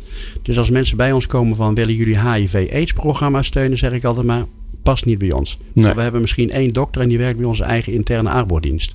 Dus 0.43 0.59
als 0.59 0.71
mensen 0.71 0.97
bij 0.97 1.13
ons 1.13 1.27
komen 1.27 1.57
van 1.57 1.75
willen 1.75 1.95
jullie 1.95 2.31
HIV-AIDS-programma 2.31 3.43
steunen, 3.43 3.79
zeg 3.79 3.93
ik 3.93 4.05
altijd 4.05 4.27
maar 4.27 4.45
past 4.83 5.05
niet 5.05 5.19
bij 5.19 5.33
ons. 5.33 5.59
We 5.73 6.01
hebben 6.03 6.21
misschien 6.21 6.51
één 6.51 6.73
dokter 6.73 7.03
en 7.03 7.09
die 7.09 7.19
werkt 7.19 7.37
bij 7.39 7.47
onze 7.47 7.65
eigen 7.65 7.93
interne 7.93 8.31
arbeidsdienst. 8.31 8.95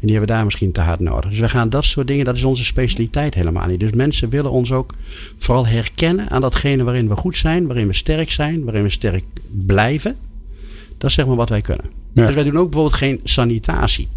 En 0.00 0.06
die 0.06 0.16
hebben 0.16 0.36
daar 0.36 0.44
misschien 0.44 0.72
te 0.72 0.80
hard 0.80 1.00
nodig. 1.00 1.30
Dus 1.30 1.38
we 1.38 1.48
gaan 1.48 1.68
dat 1.68 1.84
soort 1.84 2.06
dingen, 2.06 2.24
dat 2.24 2.36
is 2.36 2.44
onze 2.44 2.64
specialiteit 2.64 3.34
helemaal 3.34 3.66
niet. 3.66 3.80
Dus 3.80 3.92
mensen 3.92 4.28
willen 4.28 4.50
ons 4.50 4.72
ook 4.72 4.94
vooral 5.38 5.66
herkennen 5.66 6.30
aan 6.30 6.40
datgene 6.40 6.84
waarin 6.84 7.08
we 7.08 7.16
goed 7.16 7.36
zijn, 7.36 7.66
waarin 7.66 7.86
we 7.86 7.92
sterk 7.92 8.30
zijn, 8.30 8.64
waarin 8.64 8.82
we 8.82 8.90
sterk 8.90 9.24
blijven. 9.66 10.16
Dat 10.98 11.10
is 11.10 11.16
zeg 11.16 11.26
maar 11.26 11.36
wat 11.36 11.48
wij 11.48 11.60
kunnen. 11.60 11.84
Dus 12.12 12.34
wij 12.34 12.44
doen 12.44 12.58
ook 12.58 12.70
bijvoorbeeld 12.70 12.96
geen 12.96 13.20
sanitatie. 13.24 14.08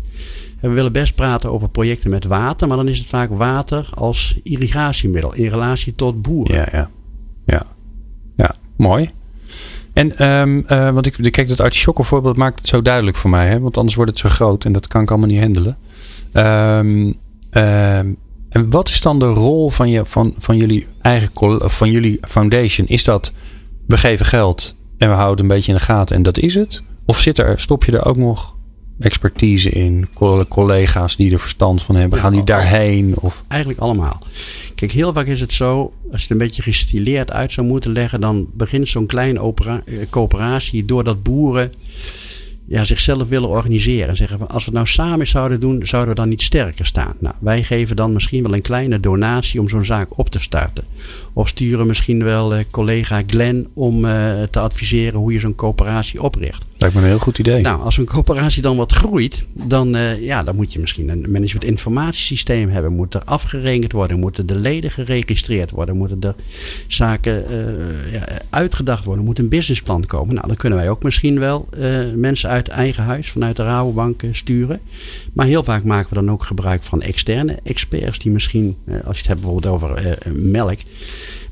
En 0.59 0.69
we 0.69 0.75
willen 0.75 0.91
best 0.91 1.15
praten 1.15 1.51
over 1.51 1.69
projecten 1.69 2.09
met 2.09 2.25
water, 2.25 2.67
maar 2.67 2.77
dan 2.77 2.87
is 2.87 2.97
het 2.97 3.07
vaak 3.07 3.29
water 3.29 3.89
als 3.93 4.39
irrigatiemiddel 4.43 5.33
in 5.33 5.47
relatie 5.47 5.95
tot 5.95 6.21
boeren. 6.21 6.55
Ja, 6.55 6.67
ja. 6.71 6.89
Ja, 7.45 7.65
ja 8.35 8.55
mooi. 8.75 9.09
En 9.93 10.29
um, 10.29 10.63
uh, 10.67 10.89
want 10.89 11.05
ik, 11.05 11.31
kijk, 11.31 11.47
dat 11.47 11.59
artisjokken 11.59 12.05
voorbeeld 12.05 12.37
maakt 12.37 12.59
het 12.59 12.67
zo 12.67 12.81
duidelijk 12.81 13.17
voor 13.17 13.29
mij. 13.29 13.47
Hè? 13.47 13.59
Want 13.59 13.77
anders 13.77 13.95
wordt 13.95 14.11
het 14.11 14.19
zo 14.19 14.29
groot 14.29 14.65
en 14.65 14.71
dat 14.73 14.87
kan 14.87 15.01
ik 15.01 15.09
allemaal 15.09 15.29
niet 15.29 15.39
handelen. 15.39 15.77
Um, 16.33 17.17
en 18.49 18.69
wat 18.69 18.89
is 18.89 19.01
dan 19.01 19.19
de 19.19 19.25
rol 19.25 19.69
van, 19.69 19.89
je, 19.89 20.05
van, 20.05 20.33
van, 20.37 20.57
jullie 20.57 20.87
eigen, 21.01 21.29
van 21.61 21.91
jullie 21.91 22.17
foundation? 22.21 22.87
Is 22.87 23.03
dat 23.03 23.31
we 23.87 23.97
geven 23.97 24.25
geld 24.25 24.75
en 24.97 25.09
we 25.09 25.15
houden 25.15 25.45
een 25.45 25.51
beetje 25.51 25.71
in 25.71 25.77
de 25.77 25.83
gaten 25.83 26.15
en 26.15 26.23
dat 26.23 26.37
is 26.37 26.55
het? 26.55 26.81
Of 27.05 27.19
zit 27.19 27.37
er, 27.37 27.59
stop 27.59 27.83
je 27.83 27.91
er 27.91 28.05
ook 28.05 28.17
nog 28.17 28.55
expertise 28.99 29.69
in? 29.69 30.07
Collega's 30.49 31.15
die 31.15 31.31
er 31.31 31.39
verstand 31.39 31.83
van 31.83 31.95
hebben, 31.95 32.19
gaan 32.19 32.33
die 32.33 32.43
daarheen? 32.43 33.13
Of? 33.17 33.43
Eigenlijk 33.47 33.81
allemaal. 33.81 34.21
Kijk, 34.75 34.91
heel 34.91 35.13
vaak 35.13 35.25
is 35.25 35.41
het 35.41 35.51
zo, 35.51 35.93
als 36.11 36.21
je 36.21 36.27
het 36.27 36.29
een 36.29 36.37
beetje 36.37 36.61
gestileerd 36.61 37.31
uit 37.31 37.51
zou 37.51 37.67
moeten 37.67 37.91
leggen, 37.91 38.21
dan 38.21 38.47
begint 38.53 38.87
zo'n 38.87 39.05
kleine 39.05 39.39
eh, 39.39 39.95
coöperatie 40.09 40.85
doordat 40.85 41.23
boeren 41.23 41.71
ja, 42.65 42.83
zichzelf 42.83 43.27
willen 43.27 43.49
organiseren. 43.49 44.07
En 44.07 44.15
zeggen 44.15 44.37
van 44.37 44.47
als 44.47 44.65
we 44.65 44.65
het 44.65 44.73
nou 44.73 44.87
samen 44.87 45.27
zouden 45.27 45.59
doen, 45.59 45.85
zouden 45.85 46.13
we 46.13 46.19
dan 46.19 46.29
niet 46.29 46.41
sterker 46.41 46.85
staan. 46.85 47.15
Nou, 47.19 47.35
wij 47.39 47.63
geven 47.63 47.95
dan 47.95 48.13
misschien 48.13 48.43
wel 48.43 48.53
een 48.53 48.61
kleine 48.61 48.99
donatie 48.99 49.59
om 49.59 49.69
zo'n 49.69 49.85
zaak 49.85 50.17
op 50.17 50.29
te 50.29 50.39
starten. 50.39 50.83
Of 51.33 51.47
sturen 51.47 51.87
misschien 51.87 52.23
wel 52.23 52.55
eh, 52.55 52.63
collega 52.71 53.21
Glenn 53.27 53.67
om 53.73 54.05
eh, 54.05 54.43
te 54.43 54.59
adviseren 54.59 55.19
hoe 55.19 55.33
je 55.33 55.39
zo'n 55.39 55.55
coöperatie 55.55 56.21
opricht. 56.21 56.63
Lijkt 56.77 56.95
me 56.95 57.01
een 57.01 57.07
heel 57.07 57.19
goed 57.19 57.39
idee. 57.39 57.61
Nou, 57.61 57.81
als 57.81 57.97
een 57.97 58.05
coöperatie 58.05 58.61
dan 58.61 58.77
wat 58.77 58.91
groeit, 58.91 59.45
dan, 59.53 59.95
uh, 59.95 60.23
ja, 60.23 60.43
dan 60.43 60.55
moet 60.55 60.73
je 60.73 60.79
misschien 60.79 61.09
een 61.09 61.25
management 61.31 61.63
informatiesysteem 61.63 62.69
hebben. 62.69 62.93
Moet 62.93 63.13
er 63.13 63.21
afgerekend 63.25 63.91
worden, 63.91 64.19
moeten 64.19 64.45
de 64.45 64.55
leden 64.55 64.91
geregistreerd 64.91 65.71
worden, 65.71 65.97
moeten 65.97 66.21
er 66.21 66.35
zaken 66.87 67.45
ja, 68.11 68.27
uitgedacht 68.49 69.05
worden, 69.05 69.25
moet 69.25 69.39
een 69.39 69.49
businessplan 69.49 70.05
komen. 70.05 70.35
Nou, 70.35 70.47
dan 70.47 70.55
kunnen 70.55 70.79
wij 70.79 70.89
ook 70.89 71.03
misschien 71.03 71.39
wel 71.39 71.69
mensen 72.15 72.49
uit 72.49 72.67
eigen 72.67 73.03
huis, 73.03 73.31
vanuit 73.31 73.55
de 73.55 73.63
Rabobank 73.63 74.21
sturen. 74.31 74.79
Maar 75.33 75.45
heel 75.45 75.63
vaak 75.63 75.83
maken 75.83 76.09
we 76.09 76.15
dan 76.15 76.31
ook 76.31 76.43
gebruik 76.43 76.83
van 76.83 77.01
externe 77.01 77.59
experts 77.63 78.19
die 78.19 78.31
misschien, 78.31 78.75
als 78.87 79.15
je 79.15 79.21
het 79.21 79.27
hebt 79.27 79.41
bijvoorbeeld 79.41 79.73
over 79.73 80.17
melk 80.33 80.79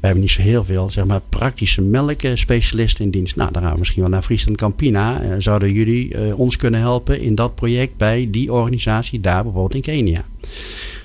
we 0.01 0.07
hebben 0.07 0.25
niet 0.25 0.31
zo 0.31 0.41
heel 0.41 0.63
veel 0.63 0.89
zeg 0.89 1.05
maar, 1.05 1.21
praktische 1.29 1.81
melkspecialisten 1.81 3.05
in 3.05 3.11
dienst. 3.11 3.35
Nou, 3.35 3.51
dan 3.51 3.61
gaan 3.61 3.73
we 3.73 3.79
misschien 3.79 4.01
wel 4.01 4.11
naar 4.11 4.21
Friesland 4.21 4.57
Campina. 4.57 5.23
Uh, 5.23 5.35
zouden 5.37 5.71
jullie 5.71 6.13
uh, 6.13 6.39
ons 6.39 6.55
kunnen 6.55 6.79
helpen 6.79 7.21
in 7.21 7.35
dat 7.35 7.55
project 7.55 7.97
bij 7.97 8.27
die 8.31 8.53
organisatie 8.53 9.19
daar 9.19 9.43
bijvoorbeeld 9.43 9.75
in 9.75 9.93
Kenia? 9.93 10.25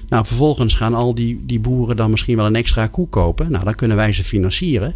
Nou, 0.08 0.26
vervolgens 0.26 0.74
gaan 0.74 0.94
al 0.94 1.14
die, 1.14 1.40
die 1.46 1.60
boeren 1.60 1.96
dan 1.96 2.10
misschien 2.10 2.36
wel 2.36 2.46
een 2.46 2.56
extra 2.56 2.86
koe 2.86 3.08
kopen. 3.08 3.50
Nou, 3.50 3.64
dan 3.64 3.74
kunnen 3.74 3.96
wij 3.96 4.12
ze 4.12 4.24
financieren. 4.24 4.94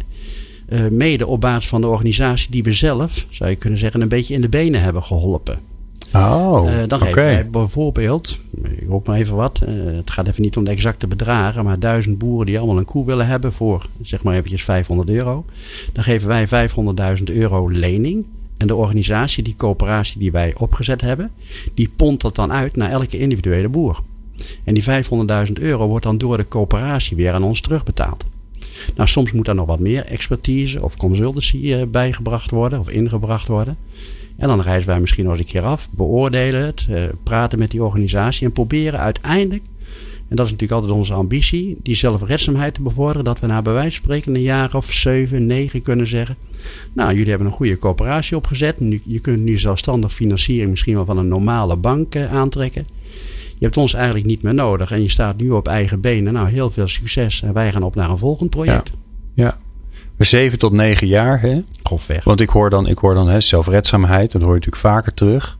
Uh, 0.69 0.87
mede 0.87 1.27
op 1.27 1.41
basis 1.41 1.69
van 1.69 1.81
de 1.81 1.87
organisatie 1.87 2.51
die 2.51 2.63
we 2.63 2.71
zelf, 2.73 3.25
zou 3.29 3.49
je 3.49 3.55
kunnen 3.55 3.79
zeggen, 3.79 4.01
een 4.01 4.07
beetje 4.07 4.33
in 4.33 4.41
de 4.41 4.49
benen 4.49 4.81
hebben 4.81 5.03
geholpen. 5.03 5.70
Oh, 6.13 6.69
uh, 6.69 6.87
dan 6.87 6.99
geven 6.99 7.15
wij 7.15 7.49
bijvoorbeeld, 7.49 8.39
ik 8.63 8.87
hoop 8.87 9.07
maar 9.07 9.17
even 9.17 9.35
wat, 9.35 9.61
uh, 9.67 9.95
het 9.95 10.09
gaat 10.09 10.27
even 10.27 10.41
niet 10.41 10.57
om 10.57 10.63
de 10.63 10.71
exacte 10.71 11.07
bedragen, 11.07 11.63
maar 11.63 11.79
duizend 11.79 12.17
boeren 12.17 12.45
die 12.45 12.57
allemaal 12.57 12.77
een 12.77 12.85
koe 12.85 13.05
willen 13.05 13.27
hebben 13.27 13.53
voor, 13.53 13.85
zeg 14.01 14.23
maar 14.23 14.35
eventjes 14.35 14.63
500 14.63 15.09
euro. 15.09 15.45
Dan 15.93 16.03
geven 16.03 16.27
wij 16.27 16.69
500.000 17.17 17.23
euro 17.23 17.67
lening. 17.69 18.25
En 18.57 18.67
de 18.67 18.75
organisatie, 18.75 19.43
die 19.43 19.55
coöperatie 19.55 20.19
die 20.19 20.31
wij 20.31 20.53
opgezet 20.57 21.01
hebben, 21.01 21.31
die 21.73 21.89
pont 21.95 22.21
dat 22.21 22.35
dan 22.35 22.51
uit 22.51 22.75
naar 22.75 22.91
elke 22.91 23.17
individuele 23.17 23.69
boer. 23.69 23.99
En 24.63 24.73
die 24.73 24.83
500.000 25.47 25.51
euro 25.53 25.87
wordt 25.87 26.05
dan 26.05 26.17
door 26.17 26.37
de 26.37 26.47
coöperatie 26.47 27.17
weer 27.17 27.33
aan 27.33 27.43
ons 27.43 27.61
terugbetaald. 27.61 28.25
Nou, 28.95 29.09
soms 29.09 29.31
moet 29.31 29.45
daar 29.45 29.55
nog 29.55 29.67
wat 29.67 29.79
meer 29.79 30.05
expertise 30.05 30.83
of 30.83 30.97
consultancy 30.97 31.57
uh, 31.57 31.81
bijgebracht 31.87 32.49
worden 32.49 32.79
of 32.79 32.89
ingebracht 32.89 33.47
worden. 33.47 33.77
En 34.41 34.47
dan 34.47 34.61
reizen 34.61 34.87
wij 34.87 34.99
misschien 34.99 35.23
nog 35.23 35.33
eens 35.33 35.41
een 35.41 35.47
keer 35.47 35.63
af, 35.63 35.89
beoordelen 35.89 36.65
het, 36.65 36.85
uh, 36.89 37.03
praten 37.23 37.59
met 37.59 37.71
die 37.71 37.83
organisatie 37.83 38.45
en 38.45 38.51
proberen 38.51 38.99
uiteindelijk, 38.99 39.63
en 40.27 40.35
dat 40.35 40.45
is 40.45 40.51
natuurlijk 40.51 40.81
altijd 40.81 40.99
onze 40.99 41.13
ambitie, 41.13 41.77
die 41.83 41.95
zelfredzaamheid 41.95 42.73
te 42.73 42.81
bevorderen. 42.81 43.23
Dat 43.23 43.39
we 43.39 43.47
na 43.47 43.61
bij 43.61 43.73
wijze 43.73 43.95
van 43.95 44.03
spreken 44.03 44.35
een 44.35 44.41
jaar 44.41 44.75
of 44.75 44.91
zeven, 44.91 45.45
negen 45.45 45.81
kunnen 45.81 46.07
zeggen. 46.07 46.35
Nou, 46.93 47.11
jullie 47.13 47.29
hebben 47.29 47.47
een 47.47 47.53
goede 47.53 47.79
coöperatie 47.79 48.37
opgezet. 48.37 48.79
Nu, 48.79 49.01
je 49.05 49.19
kunt 49.19 49.43
nu 49.43 49.57
zelfstandig 49.57 50.13
financiering 50.13 50.69
misschien 50.69 50.95
wel 50.95 51.05
van 51.05 51.17
een 51.17 51.27
normale 51.27 51.75
bank 51.75 52.15
uh, 52.15 52.33
aantrekken. 52.33 52.87
Je 53.57 53.65
hebt 53.65 53.77
ons 53.77 53.93
eigenlijk 53.93 54.25
niet 54.25 54.41
meer 54.41 54.53
nodig 54.53 54.91
en 54.91 55.01
je 55.01 55.09
staat 55.09 55.37
nu 55.37 55.49
op 55.49 55.67
eigen 55.67 55.99
benen. 55.99 56.33
Nou, 56.33 56.49
heel 56.49 56.71
veel 56.71 56.87
succes 56.87 57.41
en 57.41 57.53
wij 57.53 57.71
gaan 57.71 57.83
op 57.83 57.95
naar 57.95 58.09
een 58.09 58.17
volgend 58.17 58.49
project. 58.49 58.91
Ja. 59.33 59.57
Zeven 60.25 60.59
tot 60.59 60.71
negen 60.71 61.07
jaar, 61.07 61.41
hè? 61.41 61.61
Grofweg. 61.83 62.23
Want 62.23 62.41
ik 62.41 62.49
hoor 62.49 62.69
dan, 62.69 62.87
ik 62.87 62.97
hoor 62.97 63.13
dan 63.13 63.27
hè, 63.29 63.41
zelfredzaamheid, 63.41 64.31
dat 64.31 64.41
hoor 64.41 64.53
je 64.53 64.59
natuurlijk 64.59 64.85
vaker 64.85 65.13
terug. 65.13 65.59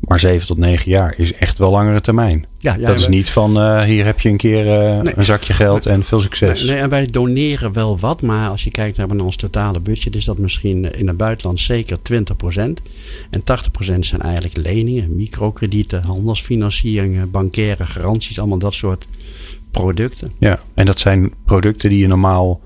Maar 0.00 0.20
zeven 0.20 0.46
tot 0.46 0.58
negen 0.58 0.90
jaar 0.90 1.14
is 1.16 1.32
echt 1.32 1.58
wel 1.58 1.70
langere 1.70 2.00
termijn. 2.00 2.46
Ja, 2.58 2.74
ja 2.78 2.86
dat 2.86 2.98
is 2.98 3.08
niet 3.08 3.30
van 3.30 3.58
uh, 3.58 3.82
hier 3.82 4.04
heb 4.04 4.20
je 4.20 4.28
een 4.28 4.36
keer 4.36 4.66
uh, 4.66 5.12
een 5.14 5.24
zakje 5.24 5.52
geld 5.52 5.86
en 5.86 6.04
veel 6.04 6.20
succes. 6.20 6.64
Nee, 6.64 6.76
en 6.76 6.88
wij 6.88 7.06
doneren 7.06 7.72
wel 7.72 7.98
wat, 7.98 8.22
maar 8.22 8.48
als 8.48 8.64
je 8.64 8.70
kijkt 8.70 8.96
naar 8.96 9.08
ons 9.08 9.36
totale 9.36 9.80
budget, 9.80 10.16
is 10.16 10.24
dat 10.24 10.38
misschien 10.38 10.92
in 10.92 11.06
het 11.06 11.16
buitenland 11.16 11.60
zeker 11.60 11.98
20%. 12.12 12.22
En 13.30 13.40
80% 13.40 13.98
zijn 13.98 14.20
eigenlijk 14.20 14.56
leningen, 14.56 15.16
microkredieten, 15.16 16.04
handelsfinancieringen, 16.04 17.30
bankaire 17.30 17.86
garanties, 17.86 18.38
allemaal 18.38 18.58
dat 18.58 18.74
soort 18.74 19.06
producten. 19.70 20.32
Ja, 20.38 20.60
en 20.74 20.86
dat 20.86 20.98
zijn 20.98 21.32
producten 21.44 21.90
die 21.90 21.98
je 21.98 22.06
normaal 22.06 22.60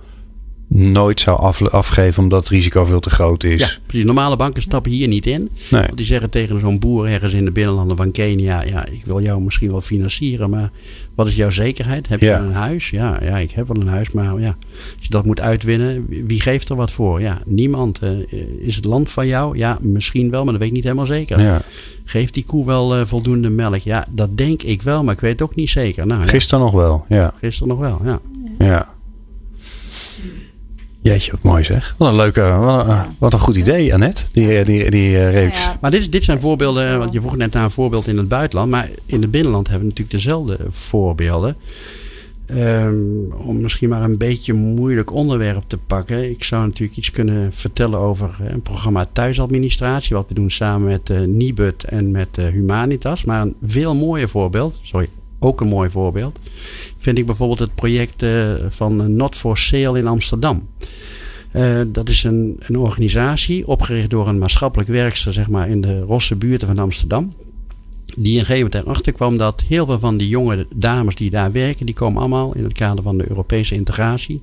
nooit 0.73 1.21
zou 1.21 1.55
afgeven 1.71 2.23
omdat 2.23 2.41
het 2.41 2.49
risico 2.49 2.85
veel 2.85 3.01
te 3.01 3.11
groot 3.11 3.45
is. 3.45 3.61
Ja, 3.61 3.69
precies. 3.87 4.05
Normale 4.05 4.37
banken 4.37 4.63
stappen 4.63 4.93
hier 4.93 5.09
niet 5.09 5.27
in. 5.27 5.51
Nee. 5.71 5.87
Die 5.95 6.05
zeggen 6.05 6.31
tegen 6.31 6.61
zo'n 6.61 6.79
boer 6.79 7.07
ergens 7.07 7.33
in 7.33 7.45
de 7.45 7.51
binnenlanden 7.51 7.97
van 7.97 8.11
Kenia: 8.11 8.63
Ja, 8.63 8.87
ik 8.87 9.03
wil 9.05 9.23
jou 9.23 9.41
misschien 9.41 9.71
wel 9.71 9.81
financieren, 9.81 10.51
maar 10.51 10.71
wat 11.15 11.27
is 11.27 11.37
jouw 11.37 11.51
zekerheid? 11.51 12.09
Heb 12.09 12.21
je 12.21 12.33
een 12.33 12.53
huis? 12.53 12.91
Ja, 12.91 13.19
ja, 13.23 13.39
ik 13.39 13.51
heb 13.51 13.69
wel 13.69 13.81
een 13.81 13.89
huis, 13.89 14.11
maar 14.11 14.41
ja, 14.41 14.57
als 14.97 15.05
je 15.05 15.11
dat 15.11 15.25
moet 15.25 15.41
uitwinnen, 15.41 16.07
wie 16.09 16.41
geeft 16.41 16.69
er 16.69 16.77
wat 16.77 16.91
voor? 16.91 17.21
Ja, 17.21 17.39
niemand. 17.45 18.01
Uh, 18.03 18.11
is 18.61 18.77
het 18.77 18.85
land 18.85 19.11
van 19.11 19.27
jou? 19.27 19.57
Ja, 19.57 19.79
misschien 19.81 20.31
wel, 20.31 20.43
maar 20.43 20.53
dat 20.53 20.61
weet 20.61 20.71
ik 20.71 20.75
niet 20.75 20.85
helemaal 20.85 21.07
zeker. 21.07 21.41
Ja. 21.41 21.63
Geeft 22.05 22.35
die 22.35 22.45
koe 22.45 22.67
wel 22.67 22.99
uh, 22.99 23.05
voldoende 23.05 23.51
melk? 23.51 23.77
Ja, 23.77 24.07
dat 24.11 24.37
denk 24.37 24.63
ik 24.63 24.83
wel, 24.83 25.05
maar 25.05 25.15
ik 25.15 25.21
weet 25.21 25.33
het 25.33 25.43
ook 25.43 25.55
niet 25.55 25.71
zeker. 25.71 26.07
Nou, 26.07 26.27
Gisteren 26.27 26.65
nog 26.65 26.73
wel, 26.73 27.05
ja. 27.09 27.35
Gisteren 27.39 27.69
nog 27.69 27.79
wel, 27.79 28.01
ja. 28.05 28.21
Ja. 28.59 28.99
Jeetje, 31.03 31.31
wat 31.31 31.43
mooi 31.43 31.65
zeg. 31.65 31.95
Wat 31.99 32.09
een 32.09 32.17
leuke, 32.17 32.41
wat 33.19 33.33
een, 33.33 33.39
goed 33.39 33.57
idee, 33.57 33.95
Annette, 33.95 34.25
die, 34.33 34.65
die, 34.65 34.91
die 34.91 35.11
uh, 35.11 35.33
reeks. 35.33 35.63
Ja. 35.63 35.79
Maar 35.81 35.91
dit, 35.91 36.13
dit 36.13 36.25
zijn 36.25 36.41
voorbeelden, 36.41 36.99
want 36.99 37.13
je 37.13 37.21
vroeg 37.21 37.37
net 37.37 37.53
naar 37.53 37.65
een 37.65 37.71
voorbeeld 37.71 38.07
in 38.07 38.17
het 38.17 38.29
buitenland. 38.29 38.71
Maar 38.71 38.89
in 39.07 39.23
het 39.23 39.31
binnenland 39.31 39.69
hebben 39.69 39.89
we 39.89 39.95
natuurlijk 39.95 40.25
dezelfde 40.25 40.59
voorbeelden. 40.71 41.57
Um, 42.55 43.33
om 43.33 43.61
misschien 43.61 43.89
maar 43.89 44.03
een 44.03 44.19
beetje 44.19 44.53
moeilijk 44.53 45.13
onderwerp 45.13 45.63
te 45.67 45.79
pakken. 45.79 46.31
Ik 46.31 46.45
zou 46.45 46.67
natuurlijk 46.67 46.99
iets 46.99 47.11
kunnen 47.11 47.53
vertellen 47.53 47.99
over 47.99 48.37
een 48.47 48.63
programma 48.63 49.09
thuisadministratie. 49.13 50.17
Wat 50.17 50.29
we 50.29 50.35
doen 50.35 50.51
samen 50.51 50.89
met 50.89 51.11
uh, 51.11 51.21
Nibud 51.21 51.85
en 51.85 52.11
met 52.11 52.29
uh, 52.39 52.47
Humanitas. 52.47 53.25
Maar 53.25 53.41
een 53.41 53.55
veel 53.63 53.95
mooier 53.95 54.29
voorbeeld, 54.29 54.79
sorry, 54.83 55.09
ook 55.41 55.61
een 55.61 55.69
mooi 55.69 55.91
voorbeeld, 55.91 56.39
vind 56.99 57.19
ik 57.19 57.27
bijvoorbeeld 57.27 57.59
het 57.59 57.75
project 57.75 58.23
uh, 58.23 58.53
van 58.69 59.17
Not 59.17 59.37
for 59.37 59.59
Sale 59.59 59.99
in 59.99 60.07
Amsterdam. 60.07 60.69
Uh, 61.53 61.81
dat 61.87 62.09
is 62.09 62.25
een, 62.25 62.57
een 62.59 62.79
organisatie 62.79 63.67
opgericht 63.67 64.11
door 64.11 64.29
een 64.29 64.39
maatschappelijk 64.39 64.89
werkster 64.91 65.33
zeg 65.33 65.49
maar, 65.49 65.69
in 65.69 65.81
de 65.81 66.01
Rosse 66.01 66.37
buurten 66.37 66.67
van 66.67 66.79
Amsterdam. 66.79 67.33
Die 68.17 68.39
een 68.39 68.45
gegeven 68.45 68.71
moment 68.71 68.85
erachter 68.85 69.13
kwam 69.13 69.37
dat 69.37 69.63
heel 69.69 69.87
veel 69.87 69.99
van 69.99 70.17
die 70.17 70.29
jonge 70.29 70.67
dames 70.75 71.15
die 71.15 71.31
daar 71.31 71.53
werken, 71.53 71.87
die 71.87 71.95
komen 71.95 72.21
allemaal 72.21 72.55
in 72.55 72.65
het 72.65 72.73
kader 72.73 73.05
van 73.05 73.19
de 73.19 73.29
Europese 73.29 73.75
integratie 73.75 74.43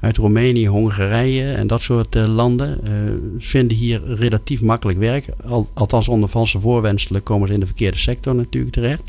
uit 0.00 0.16
Roemenië, 0.16 0.68
Hongarije 0.68 1.52
en 1.52 1.66
dat 1.66 1.82
soort 1.82 2.14
landen 2.14 2.80
vinden 3.38 3.76
hier 3.76 4.02
relatief 4.04 4.60
makkelijk 4.60 4.98
werk. 4.98 5.26
althans 5.74 6.08
onder 6.08 6.28
valse 6.28 6.60
voorwenselen 6.60 7.22
komen 7.22 7.48
ze 7.48 7.54
in 7.54 7.60
de 7.60 7.66
verkeerde 7.66 7.98
sector 7.98 8.34
natuurlijk 8.34 8.74
terecht. 8.74 9.02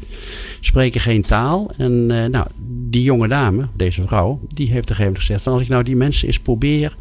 Spreken 0.59 1.01
geen 1.01 1.21
taal. 1.21 1.71
En 1.77 2.05
nou, 2.05 2.47
die 2.89 3.03
jonge 3.03 3.27
dame, 3.27 3.67
deze 3.75 4.07
vrouw, 4.07 4.39
die 4.53 4.67
heeft 4.67 4.81
op 4.83 4.89
een 4.89 4.95
gegeven 4.95 5.03
moment 5.03 5.23
gezegd: 5.23 5.43
van 5.43 5.53
als 5.53 5.61
ik 5.61 5.67
nou 5.67 5.83
die 5.83 5.95
mensen 5.95 6.27
eens 6.27 6.39
probeer 6.39 6.95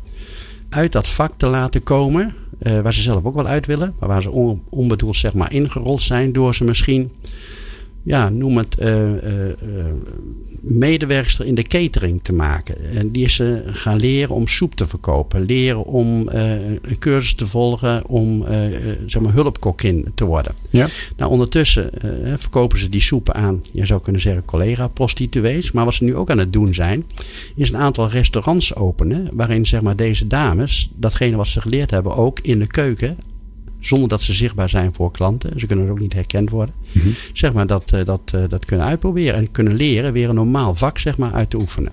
uit 0.68 0.92
dat 0.92 1.08
vak 1.08 1.32
te 1.36 1.46
laten 1.46 1.82
komen. 1.82 2.34
Waar 2.58 2.94
ze 2.94 3.02
zelf 3.02 3.24
ook 3.24 3.34
wel 3.34 3.46
uit 3.46 3.66
willen. 3.66 3.94
Maar 3.98 4.08
waar 4.08 4.22
ze 4.22 4.60
onbedoeld 4.70 5.16
zeg 5.16 5.34
maar 5.34 5.52
ingerold 5.52 6.02
zijn. 6.02 6.32
Door 6.32 6.54
ze 6.54 6.64
misschien, 6.64 7.10
ja, 8.02 8.28
noem 8.28 8.56
het, 8.56 8.76
uh, 8.80 9.08
medewerkster 10.60 11.46
in 11.46 11.54
de 11.54 11.62
catering 11.62 12.22
te 12.22 12.32
maken. 12.32 12.76
En 12.94 13.10
die 13.10 13.24
is 13.24 13.34
ze 13.34 13.62
gaan 13.66 14.00
leren 14.00 14.34
om 14.34 14.46
soep 14.46 14.74
te 14.74 14.86
verkopen. 14.86 15.44
Leren 15.44 15.84
om 15.84 16.28
een 16.28 16.98
cursus 16.98 17.34
te 17.34 17.46
volgen 17.46 18.06
om 18.06 18.44
zeg 19.06 19.22
maar 19.22 19.32
hulpkokkin 19.32 20.06
te 20.14 20.24
worden. 20.24 20.54
Ja. 20.70 20.88
Nou, 21.16 21.30
ondertussen 21.30 21.90
verkopen 22.36 22.78
ze 22.78 22.88
die 22.88 23.00
soepen 23.00 23.34
aan, 23.34 23.62
je 23.72 23.86
zou 23.86 24.00
kunnen 24.00 24.20
zeggen, 24.20 24.44
collega-prostituees. 24.44 25.72
Maar 25.72 25.84
wat 25.84 25.94
ze 25.94 26.04
nu 26.04 26.16
ook 26.16 26.30
aan 26.30 26.38
het 26.38 26.52
doen 26.52 26.74
zijn, 26.74 27.04
is 27.56 27.72
een 27.72 27.80
aantal 27.80 28.08
restaurants 28.08 28.74
openen. 28.74 29.28
Waarin 29.32 29.66
zeg 29.66 29.80
maar, 29.80 29.96
deze 29.96 30.26
dames, 30.26 30.90
datgene 30.94 31.36
wat 31.36 31.48
ze 31.48 31.60
geleerd 31.60 31.90
hebben, 31.90 32.16
ook 32.16 32.40
in 32.40 32.58
de 32.58 32.66
keuken 32.66 33.16
zonder 33.80 34.08
dat 34.08 34.22
ze 34.22 34.32
zichtbaar 34.32 34.68
zijn 34.68 34.94
voor 34.94 35.10
klanten. 35.10 35.60
Ze 35.60 35.66
kunnen 35.66 35.90
ook 35.90 36.00
niet 36.00 36.12
herkend 36.12 36.50
worden. 36.50 36.74
Mhm. 36.92 37.08
Zeg 37.32 37.52
maar 37.52 37.66
dat, 37.66 37.92
uh, 37.94 38.04
dat, 38.04 38.32
uh, 38.34 38.42
dat 38.48 38.64
kunnen 38.64 38.86
uitproberen 38.86 39.34
en 39.34 39.50
kunnen 39.50 39.74
leren 39.74 40.12
weer 40.12 40.28
een 40.28 40.34
normaal 40.34 40.74
vak 40.74 40.98
zeg 40.98 41.18
maar, 41.18 41.32
uit 41.32 41.50
te 41.50 41.56
oefenen. 41.56 41.92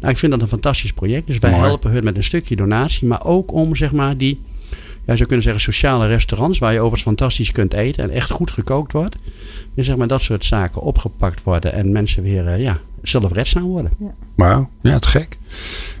Nou, 0.00 0.12
ik 0.12 0.18
vind 0.18 0.32
dat 0.32 0.40
een 0.40 0.48
fantastisch 0.48 0.92
project. 0.92 1.26
Dus 1.26 1.38
wij 1.38 1.52
helpen 1.52 1.90
hun 1.90 2.04
met 2.04 2.16
een 2.16 2.24
stukje 2.24 2.56
donatie, 2.56 3.08
maar 3.08 3.24
ook 3.24 3.52
om 3.52 3.76
zeg 3.76 3.92
maar 3.92 4.16
die, 4.16 4.40
ja, 5.06 5.16
zou 5.16 5.26
kunnen 5.26 5.44
zeggen 5.44 5.62
sociale 5.62 6.06
restaurants 6.06 6.58
waar 6.58 6.72
je 6.72 6.78
overigens 6.78 7.02
fantastisch 7.02 7.52
kunt 7.52 7.72
eten 7.72 8.02
en 8.02 8.10
echt 8.10 8.30
goed 8.30 8.50
gekookt 8.50 8.92
wordt. 8.92 9.16
En 9.74 9.84
zeg 9.84 9.96
maar 9.96 10.08
dat 10.08 10.22
soort 10.22 10.44
zaken 10.44 10.80
opgepakt 10.80 11.42
worden 11.42 11.72
en 11.72 11.92
mensen 11.92 12.22
weer 12.22 12.44
uh, 12.44 12.62
ja, 12.62 12.80
zelfredzaam 13.08 13.62
worden. 13.62 13.90
Ja. 13.98 14.14
Wauw, 14.34 14.68
ja, 14.82 14.98
te 14.98 15.08
gek. 15.08 15.38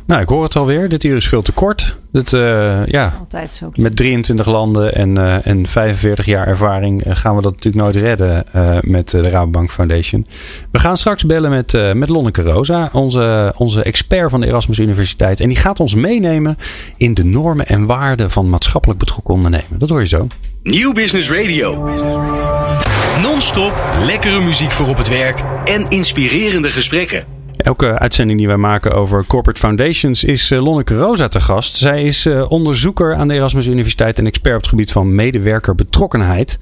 Nou, 0.06 0.22
ik 0.22 0.28
hoor 0.28 0.42
het 0.42 0.56
alweer. 0.56 0.88
Dit 0.88 1.04
uur 1.04 1.16
is 1.16 1.28
veel 1.28 1.42
te 1.42 1.52
kort. 1.52 1.96
Dit, 2.12 2.32
uh, 2.32 2.86
ja, 2.86 3.12
Altijd 3.18 3.52
zo. 3.52 3.70
Met 3.74 3.96
23 3.96 4.46
landen 4.46 4.94
en, 4.94 5.18
uh, 5.18 5.46
en 5.46 5.66
45 5.66 6.26
jaar 6.26 6.46
ervaring 6.46 7.06
uh, 7.06 7.16
gaan 7.16 7.36
we 7.36 7.42
dat 7.42 7.52
natuurlijk 7.52 7.84
nooit 7.84 7.96
redden 7.96 8.44
met 8.80 9.10
de 9.10 9.22
Rabobank 9.22 9.70
Foundation. 9.70 10.26
We 10.70 10.78
gaan 10.78 10.96
straks 10.96 11.26
bellen 11.26 11.50
met, 11.50 11.94
met 11.94 12.08
Lonneke 12.08 12.42
Rosa, 12.42 12.90
onze, 12.92 13.54
onze 13.56 13.82
expert 13.82 14.30
van 14.30 14.40
de 14.40 14.46
Erasmus 14.46 14.78
Universiteit. 14.78 15.40
En 15.40 15.48
die 15.48 15.56
gaat 15.56 15.80
ons 15.80 15.94
meenemen 15.94 16.56
in 16.96 17.14
de 17.14 17.24
normen 17.24 17.66
en 17.66 17.86
waarden 17.86 18.30
van 18.30 18.48
maatschappelijk 18.48 18.98
betrokken 18.98 19.34
ondernemen. 19.34 19.78
Dat 19.78 19.88
hoor 19.88 20.00
je 20.00 20.06
zo. 20.06 20.26
Nieuw 20.62 20.92
Business 20.92 21.30
Radio. 21.30 22.92
Non-stop 23.22 23.74
lekkere 24.06 24.40
muziek 24.40 24.70
voor 24.70 24.88
op 24.88 24.96
het 24.96 25.08
werk 25.08 25.40
en 25.64 25.90
inspirerende 25.90 26.68
gesprekken. 26.68 27.24
Elke 27.56 27.98
uitzending 27.98 28.38
die 28.38 28.48
wij 28.48 28.56
maken 28.56 28.92
over 28.92 29.26
corporate 29.26 29.60
foundations 29.60 30.24
is 30.24 30.50
uh, 30.50 30.64
Lonneke 30.64 30.96
Rosa 30.96 31.28
te 31.28 31.40
gast. 31.40 31.76
Zij 31.76 32.02
is 32.02 32.26
uh, 32.26 32.50
onderzoeker 32.50 33.14
aan 33.14 33.28
de 33.28 33.34
Erasmus 33.34 33.66
Universiteit 33.66 34.18
en 34.18 34.26
expert 34.26 34.54
op 34.54 34.60
het 34.60 34.70
gebied 34.70 34.92
van 34.92 35.14
medewerkerbetrokkenheid 35.14 36.58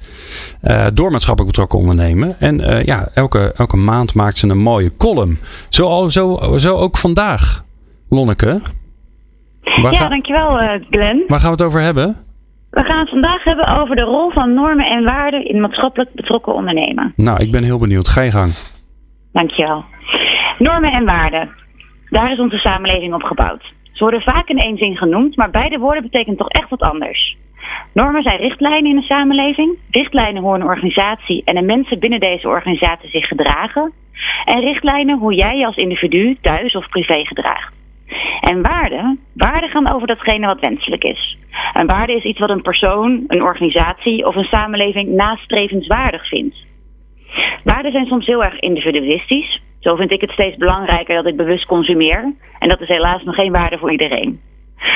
uh, 0.63 0.85
door 0.93 1.11
maatschappelijk 1.11 1.51
betrokken 1.51 1.79
ondernemen. 1.79 2.35
En 2.39 2.83
ja, 2.85 3.09
elke, 3.13 3.53
elke 3.55 3.77
maand 3.77 4.13
maakt 4.13 4.37
ze 4.37 4.47
een 4.47 4.57
mooie 4.57 4.97
column. 4.97 5.39
Zo, 5.69 6.09
zo, 6.09 6.39
zo 6.57 6.75
ook 6.75 6.97
vandaag, 6.97 7.63
Lonneke. 8.09 8.61
Waar 9.81 9.93
ja, 9.93 10.07
dankjewel 10.07 10.79
Glenn. 10.89 11.23
Waar 11.27 11.39
gaan 11.39 11.55
we 11.55 11.55
het 11.55 11.65
over 11.65 11.81
hebben? 11.81 12.22
We 12.73 12.83
gaan 12.83 12.99
het 12.99 13.09
vandaag 13.09 13.43
hebben 13.43 13.67
over 13.67 13.95
de 13.95 14.01
rol 14.01 14.31
van 14.31 14.53
normen 14.53 14.85
en 14.85 15.03
waarden 15.03 15.45
in 15.45 15.61
maatschappelijk 15.61 16.13
betrokken 16.13 16.53
ondernemen. 16.53 17.13
Nou, 17.15 17.43
ik 17.43 17.51
ben 17.51 17.63
heel 17.63 17.79
benieuwd. 17.79 18.07
Ga 18.07 18.21
je 18.21 18.31
gang. 18.31 18.51
Dankjewel. 19.31 19.83
Normen 20.57 20.91
en 20.91 21.05
waarden. 21.05 21.49
Daar 22.09 22.31
is 22.31 22.39
onze 22.39 22.57
samenleving 22.57 23.13
op 23.13 23.23
gebouwd. 23.23 23.73
Ze 23.91 24.03
worden 24.03 24.21
vaak 24.21 24.47
in 24.47 24.57
één 24.57 24.77
zin 24.77 24.97
genoemd, 24.97 25.35
maar 25.35 25.49
beide 25.49 25.77
woorden 25.77 26.01
betekenen 26.01 26.37
toch 26.37 26.49
echt 26.49 26.69
wat 26.69 26.81
anders. 26.81 27.37
Normen 27.93 28.23
zijn 28.23 28.39
richtlijnen 28.39 28.91
in 28.91 28.97
een 28.97 29.03
samenleving. 29.03 29.77
Richtlijnen 29.91 30.41
hoe 30.41 30.55
een 30.55 30.63
organisatie 30.63 31.41
en 31.45 31.55
de 31.55 31.61
mensen 31.61 31.99
binnen 31.99 32.19
deze 32.19 32.47
organisatie 32.47 33.09
zich 33.09 33.27
gedragen. 33.27 33.91
En 34.45 34.59
richtlijnen 34.59 35.17
hoe 35.17 35.33
jij 35.33 35.57
je 35.57 35.65
als 35.65 35.75
individu 35.75 36.37
thuis 36.41 36.75
of 36.75 36.89
privé 36.89 37.25
gedraagt. 37.25 37.73
En 38.41 38.61
waarden, 38.61 39.19
waarden 39.33 39.69
gaan 39.69 39.87
over 39.87 40.07
datgene 40.07 40.47
wat 40.47 40.59
wenselijk 40.59 41.03
is. 41.03 41.22
Een 41.73 41.87
waarde 41.87 42.13
is 42.13 42.23
iets 42.23 42.39
wat 42.39 42.49
een 42.49 42.61
persoon, 42.61 43.23
een 43.27 43.41
organisatie 43.41 44.25
of 44.25 44.35
een 44.35 44.43
samenleving 44.43 45.09
nastrevenswaardig 45.09 46.27
vindt. 46.27 46.55
Waarden 47.63 47.91
zijn 47.91 48.05
soms 48.05 48.25
heel 48.25 48.43
erg 48.43 48.59
individualistisch, 48.59 49.61
zo 49.83 49.95
vind 49.95 50.11
ik 50.11 50.21
het 50.21 50.31
steeds 50.31 50.57
belangrijker 50.57 51.15
dat 51.15 51.25
ik 51.25 51.37
bewust 51.37 51.65
consumeer. 51.65 52.33
En 52.59 52.69
dat 52.69 52.81
is 52.81 52.87
helaas 52.87 53.23
nog 53.23 53.35
geen 53.35 53.51
waarde 53.51 53.77
voor 53.77 53.91
iedereen. 53.91 54.41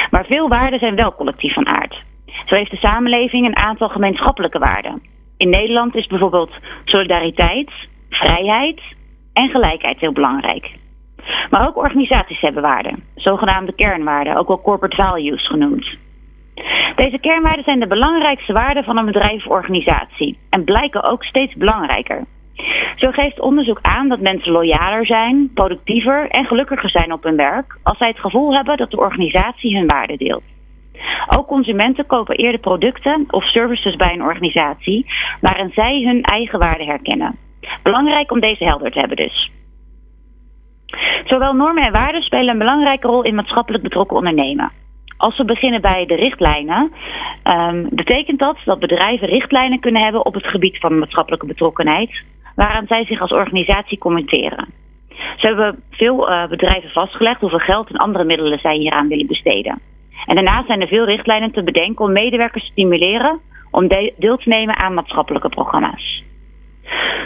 Maar 0.09 0.25
veel 0.25 0.47
waarden 0.47 0.79
zijn 0.79 0.95
wel 0.95 1.15
collectief 1.15 1.53
van 1.53 1.67
aard. 1.67 2.03
Zo 2.45 2.55
heeft 2.55 2.71
de 2.71 2.77
samenleving 2.77 3.45
een 3.45 3.55
aantal 3.57 3.89
gemeenschappelijke 3.89 4.59
waarden. 4.59 5.01
In 5.37 5.49
Nederland 5.49 5.95
is 5.95 6.07
bijvoorbeeld 6.07 6.51
solidariteit, 6.85 7.71
vrijheid 8.09 8.81
en 9.33 9.49
gelijkheid 9.49 9.99
heel 9.99 10.13
belangrijk. 10.13 10.71
Maar 11.49 11.67
ook 11.67 11.77
organisaties 11.77 12.39
hebben 12.39 12.61
waarden, 12.61 13.03
zogenaamde 13.15 13.73
kernwaarden, 13.75 14.35
ook 14.35 14.47
wel 14.47 14.61
corporate 14.61 14.95
values 14.95 15.47
genoemd. 15.47 15.97
Deze 16.95 17.17
kernwaarden 17.19 17.63
zijn 17.63 17.79
de 17.79 17.87
belangrijkste 17.87 18.53
waarden 18.53 18.83
van 18.83 18.97
een 18.97 19.05
bedrijf 19.05 19.45
of 19.45 19.51
organisatie 19.51 20.37
en 20.49 20.63
blijken 20.63 21.03
ook 21.03 21.23
steeds 21.23 21.53
belangrijker. 21.53 22.25
Zo 22.95 23.11
geeft 23.11 23.39
onderzoek 23.39 23.79
aan 23.81 24.07
dat 24.07 24.19
mensen 24.19 24.51
loyaler 24.51 25.05
zijn, 25.05 25.51
productiever 25.53 26.29
en 26.29 26.45
gelukkiger 26.45 26.89
zijn 26.89 27.11
op 27.13 27.23
hun 27.23 27.35
werk 27.35 27.77
als 27.83 27.97
zij 27.97 28.07
het 28.07 28.19
gevoel 28.19 28.53
hebben 28.53 28.77
dat 28.77 28.91
de 28.91 28.99
organisatie 28.99 29.77
hun 29.77 29.87
waarde 29.87 30.17
deelt. 30.17 30.43
Ook 31.35 31.47
consumenten 31.47 32.05
kopen 32.05 32.35
eerder 32.35 32.59
producten 32.59 33.25
of 33.29 33.43
services 33.43 33.95
bij 33.95 34.13
een 34.13 34.23
organisatie 34.23 35.05
waarin 35.41 35.71
zij 35.73 36.01
hun 36.05 36.21
eigen 36.21 36.59
waarde 36.59 36.83
herkennen. 36.83 37.35
Belangrijk 37.83 38.31
om 38.31 38.39
deze 38.39 38.63
helder 38.63 38.91
te 38.91 38.99
hebben 38.99 39.17
dus. 39.17 39.51
Zowel 41.25 41.53
normen 41.53 41.83
en 41.83 41.91
waarden 41.91 42.21
spelen 42.21 42.49
een 42.49 42.57
belangrijke 42.57 43.07
rol 43.07 43.23
in 43.23 43.35
maatschappelijk 43.35 43.83
betrokken 43.83 44.17
ondernemen. 44.17 44.71
Als 45.17 45.37
we 45.37 45.45
beginnen 45.45 45.81
bij 45.81 46.05
de 46.05 46.15
richtlijnen, 46.15 46.91
um, 47.43 47.87
betekent 47.91 48.39
dat 48.39 48.57
dat 48.65 48.79
bedrijven 48.79 49.27
richtlijnen 49.27 49.79
kunnen 49.79 50.03
hebben 50.03 50.25
op 50.25 50.33
het 50.33 50.45
gebied 50.45 50.77
van 50.79 50.99
maatschappelijke 50.99 51.45
betrokkenheid, 51.45 52.23
waaraan 52.55 52.87
zij 52.87 53.05
zich 53.05 53.21
als 53.21 53.31
organisatie 53.31 53.97
commenteren. 53.97 54.67
Ze 55.09 55.47
hebben 55.47 55.83
veel 55.91 56.29
uh, 56.29 56.47
bedrijven 56.47 56.89
vastgelegd 56.89 57.41
hoeveel 57.41 57.59
geld 57.59 57.89
en 57.89 57.95
andere 57.95 58.23
middelen 58.23 58.59
zij 58.59 58.75
hieraan 58.75 59.07
willen 59.07 59.27
besteden. 59.27 59.79
En 60.25 60.35
daarnaast 60.35 60.67
zijn 60.67 60.81
er 60.81 60.87
veel 60.87 61.05
richtlijnen 61.05 61.51
te 61.51 61.63
bedenken 61.63 62.05
om 62.05 62.11
medewerkers 62.11 62.63
te 62.63 62.71
stimuleren 62.71 63.39
om 63.71 63.87
deel 64.17 64.37
te 64.37 64.49
nemen 64.49 64.77
aan 64.77 64.93
maatschappelijke 64.93 65.49
programma's. 65.49 66.23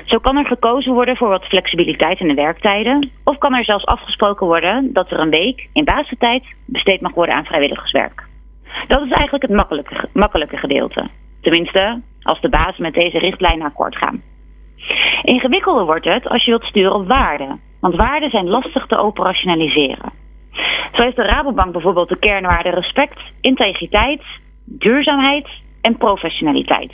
Zo 0.06 0.18
kan 0.18 0.38
er 0.38 0.46
gekozen 0.46 0.94
worden 0.94 1.18
voor 1.18 1.30
wat 1.30 1.46
flexibiliteit 1.46 2.20
in 2.20 2.28
de 2.28 2.34
werktijden, 2.34 3.12
of 3.24 3.38
kan 3.38 3.54
er 3.54 3.66
zelfs 3.66 3.86
afgesproken 3.86 4.48
worden 4.48 4.94
dat 4.94 5.12
er 5.12 5.20
een 5.20 5.30
week 5.30 5.70
in 5.74 5.84
basistijd 5.84 6.44
besteed 6.66 7.02
mag 7.02 7.14
worden 7.14 7.36
aan 7.36 7.46
vrijwilligerswerk. 7.46 8.24
Dat 8.88 9.02
is 9.02 9.12
eigenlijk 9.12 9.44
het 9.44 9.84
makkelijke, 10.14 10.58
gedeelte. 10.58 11.08
Tenminste, 11.42 12.02
als 12.22 12.42
de 12.42 12.50
baas 12.50 12.78
met 12.78 12.94
deze 12.94 13.18
richtlijnen 13.18 13.66
akkoord 13.66 13.98
gaan. 13.98 14.22
Ingewikkelder 15.22 15.86
wordt 15.86 16.06
het 16.06 16.28
als 16.28 16.46
je 16.46 16.52
wilt 16.52 16.64
sturen 16.64 16.94
op 16.94 17.08
waarden, 17.08 17.60
want 17.80 17.96
waarden 17.96 18.30
zijn 18.30 18.50
lastig 18.50 18.86
te 18.86 18.98
operationaliseren. 18.98 20.12
Zo 20.92 21.02
heeft 21.02 21.16
de 21.16 21.24
Rabobank 21.24 21.72
bijvoorbeeld 21.72 22.10
de 22.10 22.20
kernwaarden 22.20 22.74
respect, 22.74 23.20
integriteit, 23.42 24.22
duurzaamheid 24.66 25.48
en 25.82 25.98
professionaliteit. 25.98 26.94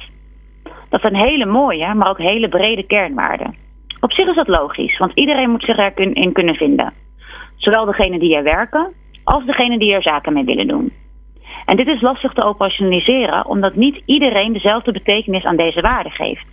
Dat 0.89 1.02
zijn 1.02 1.15
hele 1.15 1.45
mooie, 1.45 1.93
maar 1.93 2.10
ook 2.10 2.17
hele 2.17 2.50
brede 2.50 2.84
kernwaarden. 2.84 3.56
Op 4.00 4.12
zich 4.12 4.28
is 4.28 4.36
dat 4.36 4.47
logisch, 4.47 4.97
want 4.97 5.12
iedereen 5.13 5.50
moet 5.50 5.63
zich 5.63 5.78
erin 5.78 6.34
kunnen 6.34 6.56
vinden. 6.56 6.93
Zowel 7.56 7.86
degene 7.86 8.19
die 8.19 8.36
er 8.36 8.43
werken, 8.43 8.93
als 9.23 9.45
degene 9.45 9.78
die 9.78 9.93
er 9.93 10.02
zaken 10.02 10.34
mee 10.34 10.43
willen 10.43 10.67
doen. 10.67 10.93
En 11.65 11.76
dit 11.76 11.88
is 11.88 12.02
lastig 12.02 12.34
te 12.34 12.43
operationaliseren, 12.43 13.45
omdat 13.45 13.76
niet 13.76 14.02
iedereen 14.06 14.54
dezelfde 14.54 14.91
betekenis 14.91 15.43
aan 15.43 15.56
deze 15.56 15.82
waarden 15.82 16.12
geeft. 16.12 16.45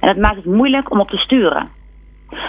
En 0.00 0.08
dat 0.08 0.16
maakt 0.16 0.36
het 0.36 0.44
moeilijk 0.44 0.90
om 0.90 1.00
op 1.00 1.10
te 1.10 1.16
sturen. 1.16 1.68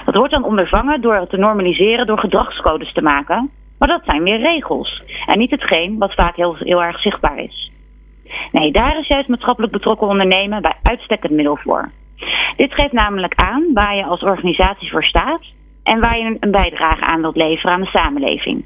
Dat 0.06 0.16
wordt 0.16 0.34
dan 0.34 0.44
ondervangen 0.44 1.02
door 1.02 1.16
het 1.16 1.30
te 1.30 1.38
normaliseren 1.38 2.08
door 2.08 2.20
gedragscodes 2.20 2.94
te 2.94 3.02
maken. 3.02 3.50
Maar 3.80 3.88
dat 3.88 4.02
zijn 4.06 4.24
weer 4.24 4.40
regels. 4.40 5.04
En 5.26 5.38
niet 5.38 5.52
hetgeen 5.52 5.98
wat 5.98 6.14
vaak 6.14 6.36
heel, 6.36 6.56
heel 6.56 6.84
erg 6.84 7.00
zichtbaar 7.00 7.38
is. 7.38 7.72
Nee, 8.52 8.72
daar 8.72 9.00
is 9.00 9.08
juist 9.08 9.28
maatschappelijk 9.28 9.74
betrokken 9.74 10.08
ondernemen 10.08 10.62
bij 10.62 10.76
uitstek 10.84 11.24
het 11.24 11.32
middel 11.32 11.56
voor. 11.56 11.92
Dit 12.56 12.74
geeft 12.74 12.92
namelijk 12.92 13.36
aan 13.36 13.74
waar 13.74 13.96
je 13.96 14.04
als 14.04 14.22
organisatie 14.22 14.92
voor 14.92 15.04
staat 15.04 15.42
en 15.84 16.00
waar 16.00 16.18
je 16.18 16.38
een 16.40 16.52
bijdrage 16.52 17.06
aan 17.06 17.22
wilt 17.22 17.36
leveren 17.36 17.72
aan 17.72 17.82
de 17.82 17.88
samenleving. 17.88 18.66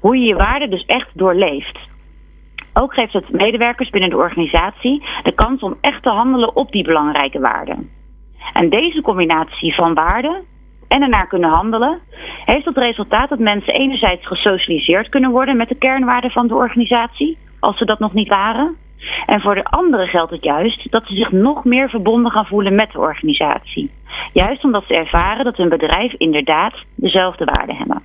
Hoe 0.00 0.18
je 0.18 0.26
je 0.26 0.34
waarden 0.34 0.70
dus 0.70 0.84
echt 0.84 1.08
doorleeft. 1.14 1.78
Ook 2.74 2.94
geeft 2.94 3.12
het 3.12 3.32
medewerkers 3.32 3.90
binnen 3.90 4.10
de 4.10 4.16
organisatie 4.16 5.02
de 5.22 5.32
kans 5.32 5.62
om 5.62 5.76
echt 5.80 6.02
te 6.02 6.08
handelen 6.08 6.56
op 6.56 6.72
die 6.72 6.84
belangrijke 6.84 7.40
waarden. 7.40 7.90
En 8.52 8.68
deze 8.68 9.02
combinatie 9.02 9.74
van 9.74 9.94
waarden 9.94 10.44
en 10.88 11.02
ernaar 11.02 11.26
kunnen 11.26 11.50
handelen, 11.50 11.98
heeft 12.44 12.64
tot 12.64 12.76
resultaat 12.76 13.28
dat 13.28 13.38
mensen 13.38 13.74
enerzijds 13.74 14.26
gesocialiseerd 14.26 15.08
kunnen 15.08 15.30
worden 15.30 15.56
met 15.56 15.68
de 15.68 15.74
kernwaarden 15.74 16.30
van 16.30 16.46
de 16.46 16.54
organisatie, 16.54 17.38
als 17.60 17.78
ze 17.78 17.84
dat 17.84 17.98
nog 17.98 18.12
niet 18.12 18.28
waren. 18.28 18.76
En 19.26 19.40
voor 19.40 19.54
de 19.54 19.64
anderen 19.64 20.06
geldt 20.06 20.30
het 20.30 20.44
juist 20.44 20.90
dat 20.90 21.06
ze 21.06 21.14
zich 21.14 21.30
nog 21.30 21.64
meer 21.64 21.88
verbonden 21.88 22.32
gaan 22.32 22.46
voelen 22.46 22.74
met 22.74 22.92
de 22.92 22.98
organisatie. 22.98 23.90
Juist 24.32 24.64
omdat 24.64 24.84
ze 24.86 24.94
ervaren 24.94 25.44
dat 25.44 25.56
hun 25.56 25.68
bedrijf 25.68 26.12
inderdaad 26.12 26.74
dezelfde 26.96 27.44
waarden 27.44 27.76
hebben. 27.76 28.02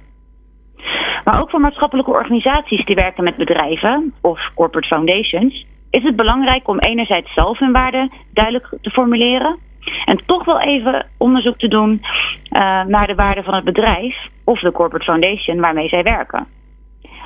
Maar 1.23 1.41
ook 1.41 1.49
voor 1.49 1.60
maatschappelijke 1.60 2.12
organisaties 2.12 2.86
die 2.86 2.95
werken 2.95 3.23
met 3.23 3.36
bedrijven 3.36 4.13
of 4.21 4.39
corporate 4.55 4.88
foundations 4.88 5.65
is 5.89 6.03
het 6.03 6.15
belangrijk 6.15 6.67
om 6.67 6.79
enerzijds 6.79 7.33
zelf 7.33 7.60
hun 7.60 7.71
waarden 7.71 8.12
duidelijk 8.33 8.77
te 8.81 8.89
formuleren 8.89 9.57
en 10.05 10.21
toch 10.25 10.45
wel 10.45 10.60
even 10.60 11.05
onderzoek 11.17 11.57
te 11.57 11.67
doen 11.67 12.01
uh, 12.01 12.83
naar 12.83 13.07
de 13.07 13.15
waarde 13.15 13.43
van 13.43 13.53
het 13.53 13.63
bedrijf 13.63 14.15
of 14.43 14.60
de 14.60 14.71
corporate 14.71 15.05
foundation 15.05 15.60
waarmee 15.60 15.88
zij 15.88 16.03
werken. 16.03 16.47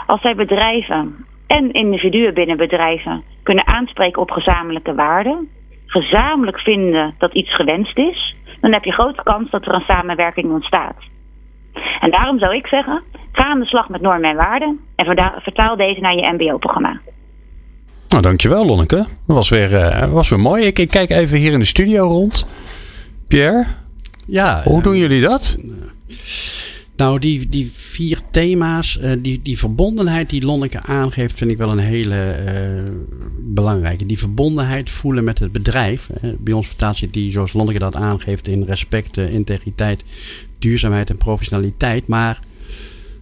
Als 0.05 0.21
zij 0.21 0.35
bedrijven 0.35 1.25
en 1.57 1.71
individuen 1.71 2.33
binnen 2.33 2.57
bedrijven 2.57 3.23
kunnen 3.43 3.67
aanspreken 3.67 4.21
op 4.21 4.31
gezamenlijke 4.31 4.93
waarden, 4.93 5.47
gezamenlijk 5.85 6.59
vinden 6.59 7.15
dat 7.17 7.33
iets 7.33 7.55
gewenst 7.55 7.97
is, 7.97 8.35
dan 8.61 8.73
heb 8.73 8.83
je 8.83 8.91
grote 8.91 9.23
kans 9.23 9.49
dat 9.49 9.65
er 9.65 9.73
een 9.73 9.87
samenwerking 9.87 10.51
ontstaat. 10.51 10.95
En 11.99 12.11
daarom 12.11 12.39
zou 12.39 12.55
ik 12.55 12.67
zeggen, 12.67 13.03
ga 13.31 13.43
aan 13.43 13.59
de 13.59 13.65
slag 13.65 13.89
met 13.89 14.01
normen 14.01 14.29
en 14.29 14.35
waarden 14.35 14.79
en 14.95 15.05
vertaal 15.41 15.75
deze 15.75 15.99
naar 15.99 16.15
je 16.15 16.33
MBO-programma. 16.33 16.99
Nou, 18.07 18.21
dankjewel 18.23 18.65
Lonneke. 18.65 19.05
Dat 19.27 19.35
was 19.35 19.49
weer, 19.49 19.71
uh, 19.71 20.13
was 20.13 20.29
weer 20.29 20.39
mooi. 20.39 20.65
Ik, 20.65 20.79
ik, 20.79 20.89
kijk 20.89 21.09
even 21.09 21.37
hier 21.37 21.51
in 21.51 21.59
de 21.59 21.65
studio 21.65 22.07
rond. 22.07 22.47
Pierre? 23.27 23.65
Ja. 24.27 24.61
Hoe 24.63 24.81
doen 24.81 24.97
jullie 24.97 25.21
dat? 25.21 25.57
Nou, 27.01 27.19
die, 27.19 27.49
die 27.49 27.71
vier 27.73 28.19
thema's, 28.31 28.99
uh, 29.01 29.11
die, 29.19 29.41
die 29.41 29.57
verbondenheid 29.57 30.29
die 30.29 30.45
Lonneke 30.45 30.81
aangeeft, 30.81 31.37
vind 31.37 31.51
ik 31.51 31.57
wel 31.57 31.71
een 31.71 31.77
hele 31.77 32.37
uh, 32.45 32.91
belangrijke. 33.39 34.05
Die 34.05 34.17
verbondenheid 34.17 34.89
voelen 34.89 35.23
met 35.23 35.39
het 35.39 35.51
bedrijf. 35.51 36.09
Bij 36.37 36.53
ons 36.53 36.67
vertaalt 36.67 36.97
zich 36.97 37.09
die, 37.09 37.31
zoals 37.31 37.53
Lonneke 37.53 37.79
dat 37.79 37.95
aangeeft, 37.95 38.47
in 38.47 38.63
respect, 38.63 39.17
integriteit, 39.17 40.03
duurzaamheid 40.59 41.09
en 41.09 41.17
professionaliteit. 41.17 42.07
Maar 42.07 42.39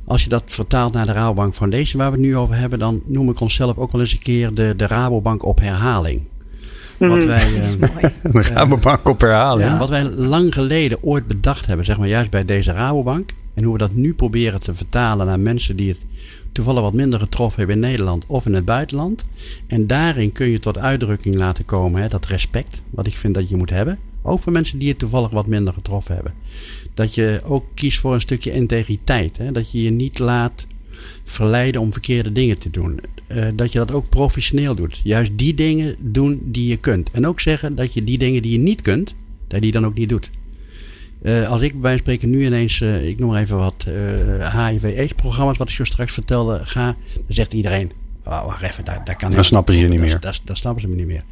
als 0.05 0.23
je 0.23 0.29
dat 0.29 0.43
vertaalt 0.45 0.93
naar 0.93 1.05
de 1.05 1.11
Rabobank 1.11 1.55
Foundation, 1.55 2.01
waar 2.01 2.11
we 2.11 2.17
het 2.17 2.25
nu 2.25 2.35
over 2.35 2.55
hebben, 2.55 2.79
dan 2.79 3.01
noem 3.05 3.29
ik 3.29 3.39
onszelf 3.39 3.77
ook 3.77 3.91
wel 3.91 4.01
eens 4.01 4.13
een 4.13 4.19
keer 4.19 4.53
de, 4.53 4.73
de 4.77 4.87
Rabobank 4.87 5.45
op 5.45 5.59
herhaling. 5.59 6.21
Wat 6.97 7.17
mhm. 7.17 7.27
wij, 7.27 7.47
uh, 7.53 8.33
de 8.33 8.41
Rabobank 8.41 9.07
op 9.07 9.21
herhaling. 9.21 9.69
Ja, 9.69 9.77
wat 9.77 9.89
wij 9.89 10.03
lang 10.03 10.53
geleden 10.53 11.03
ooit 11.03 11.27
bedacht 11.27 11.65
hebben, 11.65 11.85
zeg 11.85 11.97
maar 11.97 12.07
juist 12.07 12.29
bij 12.29 12.45
deze 12.45 12.71
Rabobank. 12.71 13.29
En 13.59 13.65
hoe 13.65 13.73
we 13.73 13.79
dat 13.79 13.95
nu 13.95 14.13
proberen 14.13 14.61
te 14.61 14.75
vertalen 14.75 15.25
naar 15.25 15.39
mensen 15.39 15.75
die 15.75 15.89
het 15.89 15.99
toevallig 16.51 16.81
wat 16.81 16.93
minder 16.93 17.19
getroffen 17.19 17.57
hebben 17.57 17.75
in 17.75 17.89
Nederland 17.89 18.25
of 18.27 18.45
in 18.45 18.53
het 18.53 18.65
buitenland. 18.65 19.25
En 19.67 19.87
daarin 19.87 20.31
kun 20.31 20.47
je 20.47 20.59
tot 20.59 20.77
uitdrukking 20.77 21.35
laten 21.35 21.65
komen 21.65 22.01
hè, 22.01 22.07
dat 22.07 22.25
respect, 22.25 22.81
wat 22.89 23.07
ik 23.07 23.15
vind 23.15 23.33
dat 23.33 23.49
je 23.49 23.55
moet 23.55 23.69
hebben. 23.69 23.99
Ook 24.21 24.39
voor 24.39 24.51
mensen 24.51 24.79
die 24.79 24.89
het 24.89 24.99
toevallig 24.99 25.29
wat 25.29 25.47
minder 25.47 25.73
getroffen 25.73 26.15
hebben 26.15 26.33
dat 26.93 27.15
je 27.15 27.41
ook 27.43 27.65
kiest 27.73 27.99
voor 27.99 28.13
een 28.13 28.21
stukje 28.21 28.51
integriteit. 28.51 29.37
Hè? 29.37 29.51
Dat 29.51 29.71
je 29.71 29.81
je 29.81 29.89
niet 29.89 30.19
laat 30.19 30.67
verleiden 31.23 31.81
om 31.81 31.91
verkeerde 31.91 32.31
dingen 32.31 32.57
te 32.57 32.69
doen. 32.69 32.99
Uh, 33.27 33.47
dat 33.55 33.71
je 33.71 33.77
dat 33.77 33.91
ook 33.91 34.09
professioneel 34.09 34.75
doet. 34.75 35.01
Juist 35.03 35.31
die 35.37 35.53
dingen 35.53 35.95
doen 35.99 36.41
die 36.43 36.67
je 36.67 36.77
kunt. 36.77 37.11
En 37.11 37.27
ook 37.27 37.39
zeggen 37.39 37.75
dat 37.75 37.93
je 37.93 38.03
die 38.03 38.17
dingen 38.17 38.41
die 38.41 38.51
je 38.51 38.57
niet 38.57 38.81
kunt, 38.81 39.15
dat 39.47 39.55
je 39.55 39.61
die 39.61 39.71
dan 39.71 39.85
ook 39.85 39.93
niet 39.93 40.09
doet. 40.09 40.29
Uh, 41.21 41.49
als 41.49 41.61
ik 41.61 41.81
bij 41.81 41.97
spreken 41.97 42.29
nu 42.29 42.45
ineens, 42.45 42.79
uh, 42.79 43.07
ik 43.07 43.19
noem 43.19 43.29
maar 43.29 43.41
even 43.41 43.57
wat, 43.57 43.85
HIV-AIDS-programma's, 44.51 45.57
wat 45.57 45.69
ik 45.69 45.75
zo 45.75 45.83
straks 45.83 46.13
vertelde, 46.13 46.59
ga, 46.63 46.95
dan 47.13 47.23
zegt 47.27 47.53
iedereen, 47.53 47.91
oh, 48.25 48.45
wacht 48.45 48.61
even, 48.61 48.85
daar, 48.85 49.01
daar 49.05 49.15
kan 49.15 49.31
Dan 49.31 49.43
snappen 49.43 49.73
ze 49.73 49.81
niet 49.81 49.99
meer. 49.99 50.19
Dan 50.43 50.55
snappen 50.55 50.81
ze 50.81 50.87
me 50.87 50.95
niet 50.95 51.07
meer. 51.07 51.23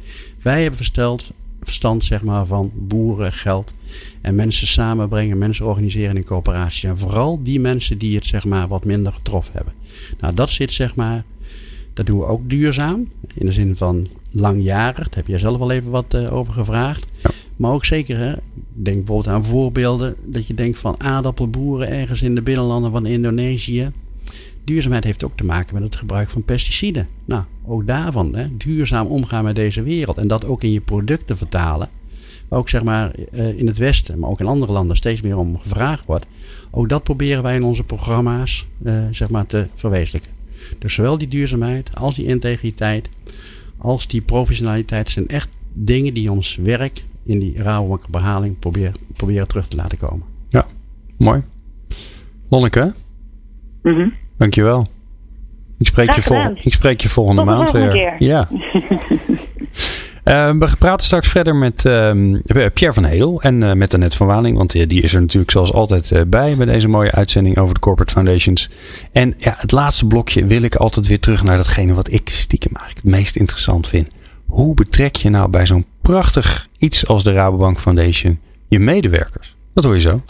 Wij 0.42 0.60
hebben 0.60 0.76
versteld, 0.76 1.30
verstand 1.62 2.04
zeg 2.04 2.22
maar, 2.22 2.46
van 2.46 2.70
boeren, 2.74 3.32
geld 3.32 3.74
en 4.20 4.34
mensen 4.34 4.66
samenbrengen, 4.66 5.38
mensen 5.38 5.66
organiseren 5.66 6.16
in 6.16 6.24
coöperaties. 6.24 6.84
En 6.84 6.98
vooral 6.98 7.42
die 7.42 7.60
mensen 7.60 7.98
die 7.98 8.16
het 8.16 8.26
zeg 8.26 8.44
maar 8.44 8.68
wat 8.68 8.84
minder 8.84 9.12
getroffen 9.12 9.52
hebben. 9.54 9.72
Nou, 10.20 10.34
dat 10.34 10.50
zit 10.50 10.72
zeg 10.72 10.96
maar, 10.96 11.24
dat 11.94 12.06
doen 12.06 12.18
we 12.18 12.24
ook 12.24 12.48
duurzaam. 12.48 13.08
In 13.34 13.46
de 13.46 13.52
zin 13.52 13.76
van 13.76 14.08
langjarig. 14.30 15.08
Daar 15.08 15.16
heb 15.16 15.26
je 15.26 15.38
zelf 15.38 15.60
al 15.60 15.70
even 15.70 15.90
wat 15.90 16.14
uh, 16.14 16.32
over 16.32 16.52
gevraagd. 16.52 17.04
Maar 17.58 17.72
ook 17.72 17.84
zeker, 17.84 18.18
hè, 18.18 18.32
denk 18.72 18.96
bijvoorbeeld 18.96 19.34
aan 19.34 19.44
voorbeelden. 19.44 20.14
Dat 20.24 20.46
je 20.46 20.54
denkt 20.54 20.78
van 20.78 21.00
aardappelboeren 21.00 21.88
ergens 21.88 22.22
in 22.22 22.34
de 22.34 22.42
binnenlanden 22.42 22.90
van 22.90 23.06
Indonesië. 23.06 23.90
Duurzaamheid 24.64 25.04
heeft 25.04 25.24
ook 25.24 25.36
te 25.36 25.44
maken 25.44 25.74
met 25.74 25.82
het 25.82 25.96
gebruik 25.96 26.30
van 26.30 26.44
pesticiden. 26.44 27.08
Nou, 27.24 27.42
ook 27.66 27.86
daarvan. 27.86 28.34
Hè, 28.34 28.56
duurzaam 28.56 29.06
omgaan 29.06 29.44
met 29.44 29.54
deze 29.54 29.82
wereld. 29.82 30.18
En 30.18 30.28
dat 30.28 30.44
ook 30.44 30.62
in 30.62 30.72
je 30.72 30.80
producten 30.80 31.36
vertalen 31.36 31.88
ook 32.48 32.68
zeg 32.68 32.82
maar 32.82 33.14
eh, 33.32 33.58
in 33.58 33.66
het 33.66 33.78
Westen, 33.78 34.18
maar 34.18 34.30
ook 34.30 34.40
in 34.40 34.46
andere 34.46 34.72
landen 34.72 34.96
steeds 34.96 35.20
meer 35.20 35.36
om 35.36 35.58
gevraagd 35.58 36.04
wordt. 36.06 36.26
Ook 36.70 36.88
dat 36.88 37.02
proberen 37.02 37.42
wij 37.42 37.54
in 37.54 37.62
onze 37.62 37.84
programma's 37.84 38.66
uh, 38.82 39.04
zeg 39.10 39.30
maar 39.30 39.46
te 39.46 39.66
verwezenlijken. 39.74 40.32
Dus 40.78 40.94
zowel 40.94 41.18
die 41.18 41.28
duurzaamheid 41.28 41.96
als 41.96 42.14
die 42.14 42.26
integriteit 42.26 43.08
als 43.76 44.06
die 44.06 44.20
professionaliteit 44.20 45.10
zijn 45.10 45.28
echt 45.28 45.48
dingen 45.72 46.14
die 46.14 46.32
ons 46.32 46.56
werk 46.56 47.04
in 47.28 47.38
die 47.38 47.62
Rabobank 47.62 48.08
behaling 48.08 48.58
proberen, 48.58 48.94
proberen 49.16 49.48
terug 49.48 49.68
te 49.68 49.76
laten 49.76 49.98
komen. 49.98 50.26
Ja, 50.48 50.66
mooi. 51.18 51.42
Lonneke, 52.48 52.92
mm 53.82 53.94
-hmm. 53.94 54.12
dankjewel. 54.36 54.86
Ik 55.78 55.86
spreek, 55.86 56.12
je, 56.12 56.22
vol, 56.22 56.56
ik 56.62 56.72
spreek 56.72 57.00
je 57.00 57.08
volgende 57.08 57.44
Tot 57.44 57.50
maand 57.50 57.70
weer. 57.70 57.90
Keer. 57.90 58.14
Ja. 58.18 58.48
Uh, 60.24 60.50
we 60.58 60.76
praten 60.78 61.06
straks 61.06 61.28
verder 61.28 61.56
met 61.56 61.84
uh, 61.84 62.10
Pierre 62.44 62.92
van 62.92 63.04
Hedel 63.04 63.42
en 63.42 63.62
uh, 63.62 63.72
met 63.72 63.94
Annette 63.94 64.16
van 64.16 64.26
Waling. 64.26 64.56
Want 64.56 64.88
die 64.88 65.02
is 65.02 65.14
er 65.14 65.20
natuurlijk 65.20 65.50
zoals 65.50 65.72
altijd 65.72 66.24
bij 66.26 66.56
bij 66.56 66.66
deze 66.66 66.88
mooie 66.88 67.12
uitzending 67.12 67.58
over 67.58 67.74
de 67.74 67.80
Corporate 67.80 68.12
Foundations. 68.12 68.70
En 69.12 69.34
ja, 69.38 69.54
het 69.58 69.72
laatste 69.72 70.06
blokje 70.06 70.46
wil 70.46 70.62
ik 70.62 70.74
altijd 70.74 71.06
weer 71.06 71.20
terug 71.20 71.42
naar 71.42 71.56
datgene 71.56 71.94
wat 71.94 72.12
ik 72.12 72.28
stiekem 72.28 72.76
eigenlijk 72.76 73.06
het 73.06 73.16
meest 73.16 73.36
interessant 73.36 73.88
vind. 73.88 74.14
Hoe 74.46 74.74
betrek 74.74 75.16
je 75.16 75.30
nou 75.30 75.48
bij 75.48 75.66
zo'n 75.66 75.86
prachtig 76.00 76.67
iets 76.78 77.06
als 77.06 77.24
de 77.24 77.32
Rabobank 77.32 77.78
Foundation 77.78 78.40
je 78.68 78.78
medewerkers? 78.78 79.56
Dat 79.74 79.84
hoor 79.84 79.94
je 79.94 80.00
zo. 80.00 80.22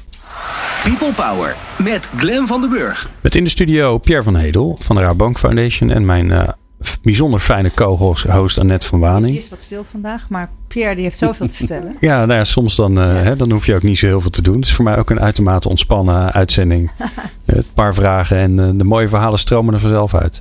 People 0.82 1.12
Power 1.12 1.56
met 1.76 2.10
Glen 2.16 2.46
van 2.46 2.60
den 2.60 2.70
Burg. 2.70 3.10
Met 3.20 3.34
in 3.34 3.44
de 3.44 3.50
studio 3.50 3.98
Pierre 3.98 4.22
van 4.22 4.36
Hedel 4.36 4.78
van 4.80 4.96
de 4.96 5.02
Rabobank 5.02 5.38
Foundation 5.38 5.90
en 5.90 6.06
mijn 6.06 6.54
bijzonder 7.02 7.40
fijne 7.40 7.70
co-host 7.74 8.58
Annette 8.58 8.86
van 8.86 9.00
Waning. 9.00 9.32
Die 9.32 9.42
is 9.42 9.48
wat 9.48 9.62
stil 9.62 9.84
vandaag, 9.84 10.28
maar 10.28 10.50
Pierre 10.68 10.94
die 10.94 11.04
heeft 11.04 11.18
zoveel 11.18 11.46
te 11.46 11.54
vertellen. 11.64 11.96
Ja, 12.00 12.26
nou 12.26 12.38
ja, 12.38 12.44
soms 12.44 12.76
dan, 12.76 12.98
uh, 12.98 13.22
hè, 13.22 13.36
dan 13.36 13.50
hoef 13.50 13.66
je 13.66 13.74
ook 13.74 13.82
niet 13.82 13.98
zo 13.98 14.06
heel 14.06 14.20
veel 14.20 14.30
te 14.30 14.42
doen. 14.42 14.56
Het 14.56 14.64
is 14.64 14.74
voor 14.74 14.84
mij 14.84 14.98
ook 14.98 15.10
een 15.10 15.20
uitermate 15.20 15.68
ontspannen 15.68 16.32
uitzending. 16.32 16.90
een 17.46 17.64
paar 17.74 17.94
vragen 17.94 18.36
en 18.36 18.58
uh, 18.58 18.68
de 18.74 18.84
mooie 18.84 19.08
verhalen 19.08 19.38
stromen 19.38 19.74
er 19.74 19.80
vanzelf 19.80 20.14
uit. 20.14 20.38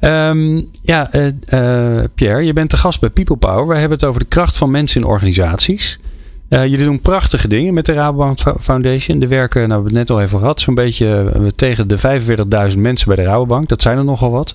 Um, 0.00 0.70
ja, 0.82 1.10
uh, 1.14 2.02
Pierre, 2.14 2.44
je 2.44 2.52
bent 2.52 2.70
te 2.70 2.76
gast 2.76 3.00
bij 3.00 3.10
People 3.10 3.36
Power. 3.36 3.66
We 3.66 3.74
hebben 3.74 3.98
het 3.98 4.06
over 4.06 4.20
de 4.20 4.26
kracht 4.26 4.56
van 4.56 4.70
mensen 4.70 5.00
in 5.00 5.06
organisaties. 5.06 5.98
jullie 6.48 6.84
doen 6.84 7.00
prachtige 7.00 7.48
dingen 7.48 7.74
met 7.74 7.86
de 7.86 7.92
Rabobank 7.92 8.38
Foundation. 8.60 9.22
Er 9.22 9.28
werken, 9.28 9.68
nou, 9.68 9.68
we 9.68 9.74
hebben 9.74 9.98
het 9.98 10.08
net 10.08 10.16
al 10.16 10.22
even 10.22 10.38
gehad, 10.38 10.60
zo'n 10.60 10.74
beetje 10.74 11.32
tegen 11.56 11.88
de 11.88 11.98
45.000 12.72 12.78
mensen 12.78 13.06
bij 13.06 13.16
de 13.16 13.22
Rabobank. 13.22 13.68
Dat 13.68 13.82
zijn 13.82 13.98
er 13.98 14.04
nogal 14.04 14.30
wat. 14.30 14.54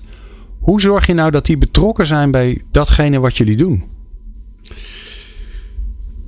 Hoe 0.64 0.80
zorg 0.80 1.06
je 1.06 1.14
nou 1.14 1.30
dat 1.30 1.46
die 1.46 1.58
betrokken 1.58 2.06
zijn 2.06 2.30
bij 2.30 2.62
datgene 2.70 3.18
wat 3.18 3.36
jullie 3.36 3.56
doen? 3.56 3.84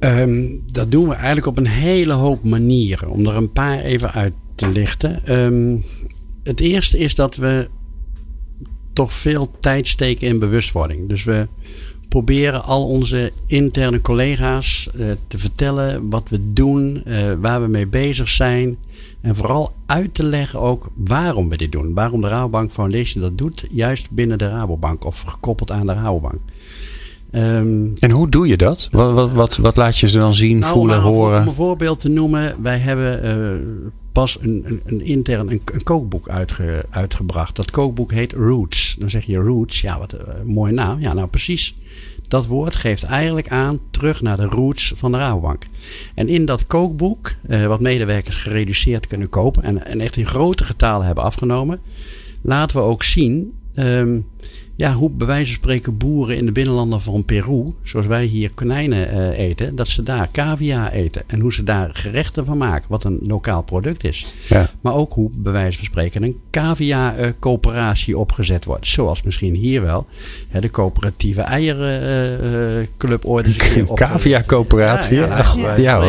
Um, 0.01 0.62
dat 0.72 0.90
doen 0.90 1.09
we 1.09 1.14
eigenlijk 1.14 1.46
op 1.46 1.57
een 1.57 1.66
hele 1.66 2.12
hoop 2.12 2.42
manieren. 2.42 3.11
Om 3.11 3.27
er 3.27 3.35
een 3.35 3.53
paar 3.53 3.81
even 3.81 4.12
uit 4.12 4.33
te 4.55 4.68
lichten. 4.68 5.38
Um, 5.38 5.85
het 6.42 6.61
eerste 6.61 6.99
is 6.99 7.14
dat 7.14 7.37
we 7.37 7.68
toch 8.92 9.12
veel 9.12 9.51
tijd 9.61 9.87
steken 9.87 10.27
in 10.27 10.38
bewustwording. 10.38 11.09
Dus 11.09 11.25
we 11.25 11.49
proberen 12.16 12.64
al 12.64 12.87
onze 12.87 13.33
interne 13.46 14.00
collega's 14.00 14.90
uh, 14.94 15.11
te 15.26 15.38
vertellen 15.38 16.09
wat 16.09 16.29
we 16.29 16.52
doen, 16.52 17.03
uh, 17.07 17.32
waar 17.41 17.62
we 17.62 17.68
mee 17.68 17.86
bezig 17.86 18.28
zijn. 18.28 18.76
En 19.20 19.36
vooral 19.36 19.72
uit 19.86 20.14
te 20.14 20.24
leggen 20.24 20.61
ook 20.61 20.91
waarom 20.95 21.49
we 21.49 21.57
dit 21.57 21.72
doen. 21.72 21.95
Waarom 21.95 22.20
de 22.20 22.28
Rabobank 22.28 22.70
Foundation 22.70 23.22
dat 23.22 23.38
doet, 23.38 23.66
juist 23.70 24.11
binnen 24.11 24.38
de 24.38 24.49
Rabobank 24.49 25.05
of 25.05 25.20
gekoppeld 25.20 25.70
aan 25.70 25.86
de 25.86 25.93
Rabobank. 25.93 26.41
Um, 27.32 27.95
en 27.99 28.11
hoe 28.11 28.28
doe 28.28 28.47
je 28.47 28.57
dat? 28.57 28.88
Wat, 28.91 29.14
wat, 29.14 29.32
wat, 29.32 29.57
wat 29.57 29.76
laat 29.76 29.99
je 29.99 30.09
ze 30.09 30.18
dan 30.18 30.34
zien, 30.34 30.59
nou, 30.59 30.72
voelen, 30.72 31.01
horen? 31.01 31.41
Om 31.41 31.49
een 31.49 31.55
voorbeeld 31.55 32.01
te 32.01 32.09
noemen, 32.09 32.62
wij 32.62 32.78
hebben 32.78 33.24
uh, 33.24 33.66
pas 34.12 34.38
een, 34.41 34.62
een, 34.66 34.80
een 34.84 35.01
intern 35.01 35.51
een, 35.51 35.62
een 35.64 35.82
kookboek 35.82 36.28
uitge, 36.28 36.84
uitgebracht. 36.91 37.57
Dat 37.57 37.70
kookboek 37.70 38.12
heet 38.12 38.32
Roots. 38.32 38.97
Dan 38.99 39.11
zeg 39.11 39.24
je 39.24 39.36
Roots, 39.36 39.80
ja, 39.80 39.99
wat 39.99 40.12
een 40.12 40.47
mooie 40.47 40.72
naam. 40.72 41.01
Ja, 41.01 41.12
nou 41.12 41.28
precies. 41.28 41.76
Dat 42.29 42.47
woord 42.47 42.74
geeft 42.74 43.03
eigenlijk 43.03 43.49
aan 43.49 43.81
terug 43.91 44.22
naar 44.22 44.37
de 44.37 44.45
roots 44.45 44.93
van 44.97 45.12
de 45.12 45.18
Rabobank. 45.18 45.66
En 46.14 46.29
in 46.29 46.45
dat 46.45 46.66
kookboek, 46.66 47.33
eh, 47.49 47.66
wat 47.66 47.81
medewerkers 47.81 48.37
gereduceerd 48.37 49.07
kunnen 49.07 49.29
kopen 49.29 49.62
en, 49.62 49.87
en 49.87 50.01
echt 50.01 50.16
in 50.16 50.27
grote 50.27 50.64
getalen 50.64 51.07
hebben 51.07 51.24
afgenomen, 51.24 51.81
laten 52.43 52.77
we 52.77 52.83
ook 52.83 53.03
zien 53.03 53.53
ehm, 53.74 54.18
ja, 54.77 54.93
hoe 54.93 55.11
bij 55.11 55.27
wijze 55.27 55.47
van 55.47 55.55
spreken 55.55 55.97
boeren 55.97 56.37
in 56.37 56.47
de 56.47 56.53
binnenlanden 56.53 57.01
van 57.01 57.24
Peru, 57.24 57.74
zoals 57.83 58.07
wij 58.07 58.24
hier 58.24 58.51
konijnen 58.51 59.14
uh, 59.14 59.39
eten, 59.39 59.77
dat 59.77 59.89
ze 59.89 60.03
daar 60.03 60.29
cavia 60.33 60.91
eten. 60.91 61.22
En 61.27 61.41
hoe 61.41 61.53
ze 61.53 61.62
daar 61.62 61.91
gerechten 61.93 62.45
van 62.45 62.59
maken, 62.59 62.87
wat 62.89 63.05
een 63.05 63.20
lokaal 63.22 63.62
product 63.62 64.05
is. 64.05 64.27
Ja. 64.49 64.70
Maar 64.81 64.95
ook 64.95 65.12
hoe 65.12 65.31
bij 65.35 65.53
wijze 65.53 65.77
van 65.77 65.87
spreken 65.87 66.22
een 66.22 66.37
cavia-coöperatie 66.51 68.14
uh, 68.14 68.20
opgezet 68.20 68.64
wordt. 68.64 68.87
Zoals 68.87 69.22
misschien 69.22 69.55
hier 69.55 69.83
wel 69.83 70.07
hè, 70.49 70.61
de 70.61 70.70
coöperatieve 70.70 71.41
eierenclub 71.41 73.24
uh, 73.24 73.31
ooit 73.31 73.47
eens 73.47 73.74
een 73.74 73.95
Cavia-coöperatie? 73.95 75.16
Ja, 75.16 75.45
ja, 75.57 75.77
ja, 75.77 76.09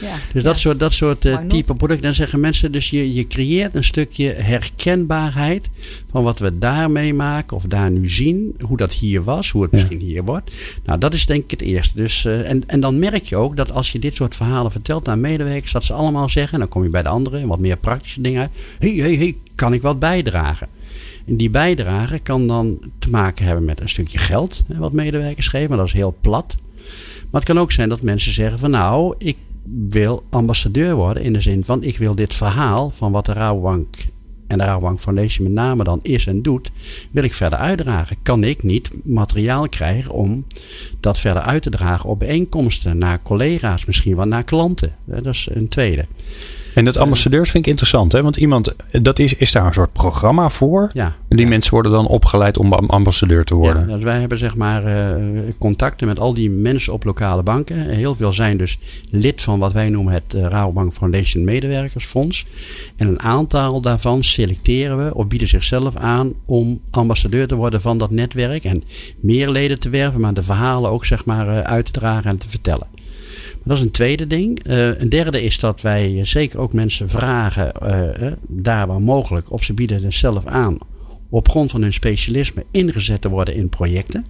ja, 0.00 0.16
Dus 0.32 0.42
dat 0.42 0.56
soort, 0.56 0.78
dat 0.78 0.92
soort 0.92 1.20
type 1.48 1.74
producten. 1.74 2.04
Dan 2.04 2.14
zeggen 2.14 2.40
mensen, 2.40 2.72
dus 2.72 2.90
je, 2.90 3.14
je 3.14 3.26
creëert 3.26 3.74
een 3.74 3.84
stukje 3.84 4.32
herkenbaarheid 4.32 5.68
van 6.10 6.22
wat 6.22 6.38
we 6.38 6.58
daar 6.58 6.90
meemaken 6.90 7.56
of 7.56 7.62
daar 7.62 7.90
nu 7.90 8.05
zien. 8.10 8.54
Hoe 8.60 8.76
dat 8.76 8.92
hier 8.92 9.24
was, 9.24 9.50
hoe 9.50 9.62
het 9.62 9.72
misschien 9.72 10.00
hier 10.00 10.24
wordt. 10.24 10.50
Nou, 10.84 10.98
dat 10.98 11.12
is 11.12 11.26
denk 11.26 11.44
ik 11.44 11.50
het 11.50 11.60
eerste. 11.60 11.96
Dus, 11.96 12.24
uh, 12.24 12.50
en, 12.50 12.68
en 12.68 12.80
dan 12.80 12.98
merk 12.98 13.24
je 13.24 13.36
ook 13.36 13.56
dat 13.56 13.72
als 13.72 13.92
je 13.92 13.98
dit 13.98 14.14
soort 14.14 14.34
verhalen 14.34 14.72
vertelt 14.72 15.08
aan 15.08 15.20
medewerkers, 15.20 15.72
dat 15.72 15.84
ze 15.84 15.92
allemaal 15.92 16.28
zeggen, 16.28 16.52
en 16.52 16.58
dan 16.58 16.68
kom 16.68 16.82
je 16.82 16.88
bij 16.88 17.02
de 17.02 17.08
anderen, 17.08 17.46
wat 17.46 17.58
meer 17.58 17.76
praktische 17.76 18.20
dingen 18.20 18.50
Hé, 18.78 18.94
hé, 18.94 19.16
hé, 19.16 19.36
kan 19.54 19.72
ik 19.72 19.82
wat 19.82 19.98
bijdragen? 19.98 20.68
En 21.26 21.36
die 21.36 21.50
bijdrage 21.50 22.18
kan 22.18 22.46
dan 22.46 22.78
te 22.98 23.10
maken 23.10 23.44
hebben 23.44 23.64
met 23.64 23.80
een 23.80 23.88
stukje 23.88 24.18
geld, 24.18 24.64
hè, 24.68 24.78
wat 24.78 24.92
medewerkers 24.92 25.48
geven, 25.48 25.68
maar 25.68 25.78
dat 25.78 25.86
is 25.86 25.92
heel 25.92 26.16
plat. 26.20 26.56
Maar 27.30 27.40
het 27.40 27.50
kan 27.50 27.58
ook 27.58 27.72
zijn 27.72 27.88
dat 27.88 28.02
mensen 28.02 28.32
zeggen 28.32 28.58
van 28.58 28.70
nou, 28.70 29.14
ik 29.18 29.36
wil 29.88 30.24
ambassadeur 30.30 30.94
worden 30.94 31.22
in 31.22 31.32
de 31.32 31.40
zin 31.40 31.64
van 31.64 31.82
ik 31.82 31.98
wil 31.98 32.14
dit 32.14 32.34
verhaal 32.34 32.90
van 32.90 33.12
wat 33.12 33.26
de 33.26 33.32
Rabobank 33.32 33.96
en 34.46 34.58
de 34.58 34.64
Rabobank 34.64 35.00
Foundation 35.00 35.46
met 35.46 35.56
name 35.56 35.84
dan 35.84 36.00
is 36.02 36.26
en 36.26 36.42
doet, 36.42 36.70
wil 37.10 37.24
ik 37.24 37.34
verder 37.34 37.58
uitdragen. 37.58 38.16
Kan 38.22 38.44
ik 38.44 38.62
niet 38.62 38.90
materiaal 39.04 39.68
krijgen 39.68 40.12
om 40.12 40.46
dat 41.00 41.18
verder 41.18 41.42
uit 41.42 41.62
te 41.62 41.70
dragen 41.70 42.08
op 42.08 42.18
bijeenkomsten, 42.18 42.98
naar 42.98 43.22
collega's, 43.22 43.84
misschien 43.84 44.16
wel 44.16 44.26
naar 44.26 44.44
klanten. 44.44 44.94
Dat 45.04 45.26
is 45.26 45.48
een 45.52 45.68
tweede. 45.68 46.06
En 46.76 46.84
dat 46.84 46.96
ambassadeurs 46.96 47.50
vind 47.50 47.64
ik 47.64 47.70
interessant, 47.70 48.12
hè? 48.12 48.22
Want 48.22 48.36
iemand, 48.36 48.74
dat 48.90 49.18
is, 49.18 49.34
is 49.34 49.52
daar 49.52 49.66
een 49.66 49.72
soort 49.72 49.92
programma 49.92 50.48
voor. 50.48 50.90
Ja, 50.92 51.16
en 51.28 51.36
die 51.36 51.46
mensen 51.46 51.72
worden 51.72 51.92
dan 51.92 52.06
opgeleid 52.06 52.58
om 52.58 52.72
ambassadeur 52.72 53.44
te 53.44 53.54
worden. 53.54 53.88
Ja, 53.88 53.94
dus 53.94 54.04
wij 54.04 54.20
hebben 54.20 54.38
zeg 54.38 54.56
maar 54.56 54.84
uh, 54.84 55.42
contacten 55.58 56.06
met 56.06 56.18
al 56.18 56.34
die 56.34 56.50
mensen 56.50 56.92
op 56.92 57.04
lokale 57.04 57.42
banken. 57.42 57.88
Heel 57.88 58.16
veel 58.16 58.32
zijn 58.32 58.56
dus 58.56 58.78
lid 59.10 59.42
van 59.42 59.58
wat 59.58 59.72
wij 59.72 59.88
noemen 59.88 60.12
het 60.12 60.34
uh, 60.34 60.42
Rabobank 60.42 60.92
Foundation 60.92 61.44
Medewerkersfonds. 61.44 62.46
En 62.96 63.08
een 63.08 63.22
aantal 63.22 63.80
daarvan 63.80 64.22
selecteren 64.22 65.04
we 65.04 65.14
of 65.14 65.26
bieden 65.26 65.48
zichzelf 65.48 65.96
aan 65.96 66.32
om 66.44 66.80
ambassadeur 66.90 67.46
te 67.46 67.54
worden 67.54 67.80
van 67.80 67.98
dat 67.98 68.10
netwerk. 68.10 68.64
En 68.64 68.82
meer 69.20 69.50
leden 69.50 69.78
te 69.78 69.88
werven, 69.88 70.20
maar 70.20 70.34
de 70.34 70.42
verhalen 70.42 70.90
ook 70.90 71.04
zeg 71.04 71.24
maar 71.24 71.64
uit 71.64 71.84
te 71.84 71.90
dragen 71.90 72.30
en 72.30 72.38
te 72.38 72.48
vertellen. 72.48 72.86
Dat 73.66 73.76
is 73.76 73.82
een 73.82 73.90
tweede 73.90 74.26
ding. 74.26 74.66
Uh, 74.66 75.00
een 75.00 75.08
derde 75.08 75.42
is 75.42 75.58
dat 75.58 75.80
wij 75.80 76.24
zeker 76.24 76.58
ook 76.58 76.72
mensen 76.72 77.08
vragen, 77.08 77.72
uh, 77.82 78.32
daar 78.46 78.86
waar 78.86 79.02
mogelijk, 79.02 79.52
of 79.52 79.64
ze 79.64 79.74
bieden 79.74 80.02
het 80.02 80.14
zelf 80.14 80.46
aan 80.46 80.78
op 81.28 81.48
grond 81.48 81.70
van 81.70 81.82
hun 81.82 81.92
specialisme 81.92 82.64
ingezet 82.70 83.20
te 83.20 83.28
worden 83.28 83.54
in 83.54 83.68
projecten. 83.68 84.26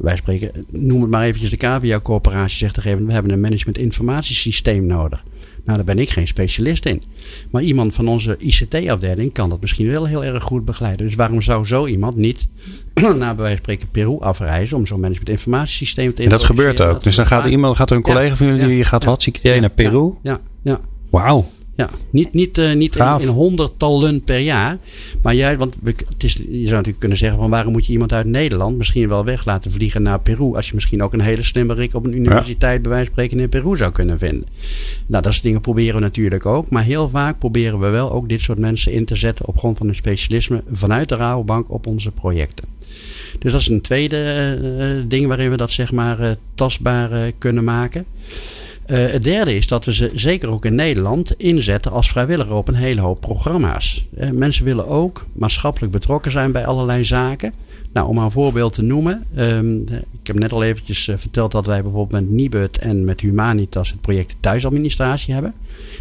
Wij 0.00 0.16
spreken, 0.16 0.50
noem 0.70 1.00
het 1.00 1.10
maar 1.10 1.24
eventjes 1.24 1.50
de 1.50 1.56
KVA-coöperatie 1.56 2.56
zegt 2.56 2.78
even, 2.78 3.06
we 3.06 3.12
hebben 3.12 3.32
een 3.32 3.40
management 3.40 3.78
informatiesysteem 3.78 4.86
nodig. 4.86 5.24
Nou, 5.64 5.76
daar 5.76 5.86
ben 5.86 5.98
ik 5.98 6.10
geen 6.10 6.26
specialist 6.26 6.86
in. 6.86 7.02
Maar 7.50 7.62
iemand 7.62 7.94
van 7.94 8.08
onze 8.08 8.36
ICT-afdeling 8.38 9.32
kan 9.32 9.48
dat 9.48 9.60
misschien 9.60 9.88
wel 9.90 10.06
heel 10.06 10.24
erg 10.24 10.42
goed 10.42 10.64
begeleiden. 10.64 11.06
Dus 11.06 11.14
waarom 11.14 11.42
zou 11.42 11.66
zo 11.66 11.86
iemand 11.86 12.16
niet 12.16 12.46
naar 12.94 13.16
bij 13.16 13.34
wijze 13.34 13.48
van 13.48 13.56
spreken 13.56 13.88
Peru 13.90 14.18
afreizen 14.20 14.76
om 14.76 14.86
zo'n 14.86 15.00
management 15.00 15.28
informatiesysteem 15.28 16.14
te 16.14 16.22
En 16.22 16.28
dat 16.28 16.42
gebeurt 16.42 16.80
ook. 16.80 17.02
Dus 17.02 17.16
dan 17.16 17.26
gaat 17.26 17.44
er 17.44 17.50
iemand, 17.50 17.76
gaat 17.76 17.90
er 17.90 17.96
een 17.96 18.02
collega 18.02 18.36
van 18.36 18.46
jullie, 18.46 18.66
die 18.66 18.84
gaat 18.84 19.04
wat 19.04 19.26
idee 19.26 19.60
naar 19.60 19.70
Peru? 19.70 20.12
Ja, 20.22 20.40
ja. 20.62 20.80
Wauw. 21.10 21.46
Ja, 21.74 21.90
niet, 22.10 22.32
niet, 22.32 22.58
uh, 22.58 22.72
niet 22.72 22.96
in, 22.96 23.20
in, 23.20 23.28
honderdtallen 23.28 24.22
per 24.22 24.38
jaar. 24.38 24.78
Maar 25.22 25.34
jij, 25.34 25.56
want 25.56 25.76
het 25.84 26.24
is, 26.24 26.34
je 26.34 26.50
zou 26.50 26.70
natuurlijk 26.70 26.98
kunnen 26.98 27.18
zeggen: 27.18 27.38
van 27.38 27.50
waarom 27.50 27.72
moet 27.72 27.86
je 27.86 27.92
iemand 27.92 28.12
uit 28.12 28.26
Nederland 28.26 28.76
misschien 28.76 29.08
wel 29.08 29.24
weg 29.24 29.44
laten 29.44 29.70
vliegen 29.70 30.02
naar 30.02 30.20
Peru? 30.20 30.54
Als 30.54 30.66
je 30.66 30.74
misschien 30.74 31.02
ook 31.02 31.12
een 31.12 31.20
hele 31.20 31.42
slimmerik 31.42 31.94
op 31.94 32.04
een 32.04 32.14
universiteit, 32.14 32.76
ja. 32.76 32.80
bij 32.80 32.90
wijze 32.90 33.04
van 33.04 33.14
spreken, 33.14 33.40
in 33.40 33.48
Peru 33.48 33.76
zou 33.76 33.92
kunnen 33.92 34.18
vinden. 34.18 34.48
Nou, 35.06 35.22
dat 35.22 35.32
soort 35.32 35.44
dingen 35.44 35.60
proberen 35.60 35.94
we 35.94 36.00
natuurlijk 36.00 36.46
ook. 36.46 36.70
Maar 36.70 36.84
heel 36.84 37.08
vaak 37.08 37.38
proberen 37.38 37.80
we 37.80 37.88
wel 37.88 38.12
ook 38.12 38.28
dit 38.28 38.40
soort 38.40 38.58
mensen 38.58 38.92
in 38.92 39.04
te 39.04 39.16
zetten 39.16 39.46
op 39.46 39.58
grond 39.58 39.78
van 39.78 39.86
hun 39.86 39.96
specialisme 39.96 40.62
vanuit 40.72 41.08
de 41.08 41.16
Rabobank 41.16 41.70
op 41.70 41.86
onze 41.86 42.10
projecten. 42.10 42.64
Dus 43.38 43.52
dat 43.52 43.60
is 43.60 43.68
een 43.68 43.80
tweede 43.80 44.58
uh, 44.78 45.04
ding 45.08 45.26
waarin 45.26 45.50
we 45.50 45.56
dat 45.56 45.70
zeg 45.70 45.92
maar 45.92 46.20
uh, 46.20 46.30
tastbaar 46.54 47.32
kunnen 47.38 47.64
maken. 47.64 48.04
Uh, 48.92 49.10
het 49.10 49.24
derde 49.24 49.54
is 49.54 49.66
dat 49.66 49.84
we 49.84 49.94
ze 49.94 50.10
zeker 50.14 50.50
ook 50.50 50.64
in 50.64 50.74
Nederland 50.74 51.34
inzetten 51.38 51.92
als 51.92 52.10
vrijwilliger 52.10 52.54
op 52.54 52.68
een 52.68 52.74
hele 52.74 53.00
hoop 53.00 53.20
programma's. 53.20 54.06
Uh, 54.18 54.30
mensen 54.30 54.64
willen 54.64 54.86
ook 54.86 55.26
maatschappelijk 55.32 55.92
betrokken 55.92 56.32
zijn 56.32 56.52
bij 56.52 56.66
allerlei 56.66 57.04
zaken. 57.04 57.52
Nou, 57.92 58.08
om 58.08 58.18
een 58.18 58.30
voorbeeld 58.30 58.72
te 58.72 58.82
noemen. 58.82 59.24
Um, 59.36 59.86
ik 60.20 60.26
heb 60.26 60.38
net 60.38 60.52
al 60.52 60.62
eventjes 60.62 61.06
uh, 61.06 61.16
verteld 61.18 61.52
dat 61.52 61.66
wij 61.66 61.82
bijvoorbeeld 61.82 62.22
met 62.22 62.30
Nibud 62.30 62.78
en 62.78 63.04
met 63.04 63.20
Humanitas 63.20 63.90
het 63.90 64.00
project 64.00 64.34
thuisadministratie 64.40 65.34
hebben. 65.34 65.54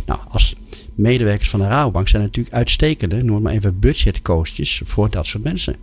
Nou, 0.06 0.20
als 0.30 0.56
medewerkers 0.96 1.50
van 1.50 1.60
de 1.60 1.68
Rabobank 1.68 2.08
zijn 2.08 2.22
natuurlijk 2.22 2.56
uitstekende, 2.56 3.24
noem 3.24 3.42
maar 3.42 3.54
even 3.54 3.80
budgetcoaches 3.80 4.82
voor 4.86 5.10
dat 5.10 5.26
soort 5.26 5.44
mensen. 5.44 5.76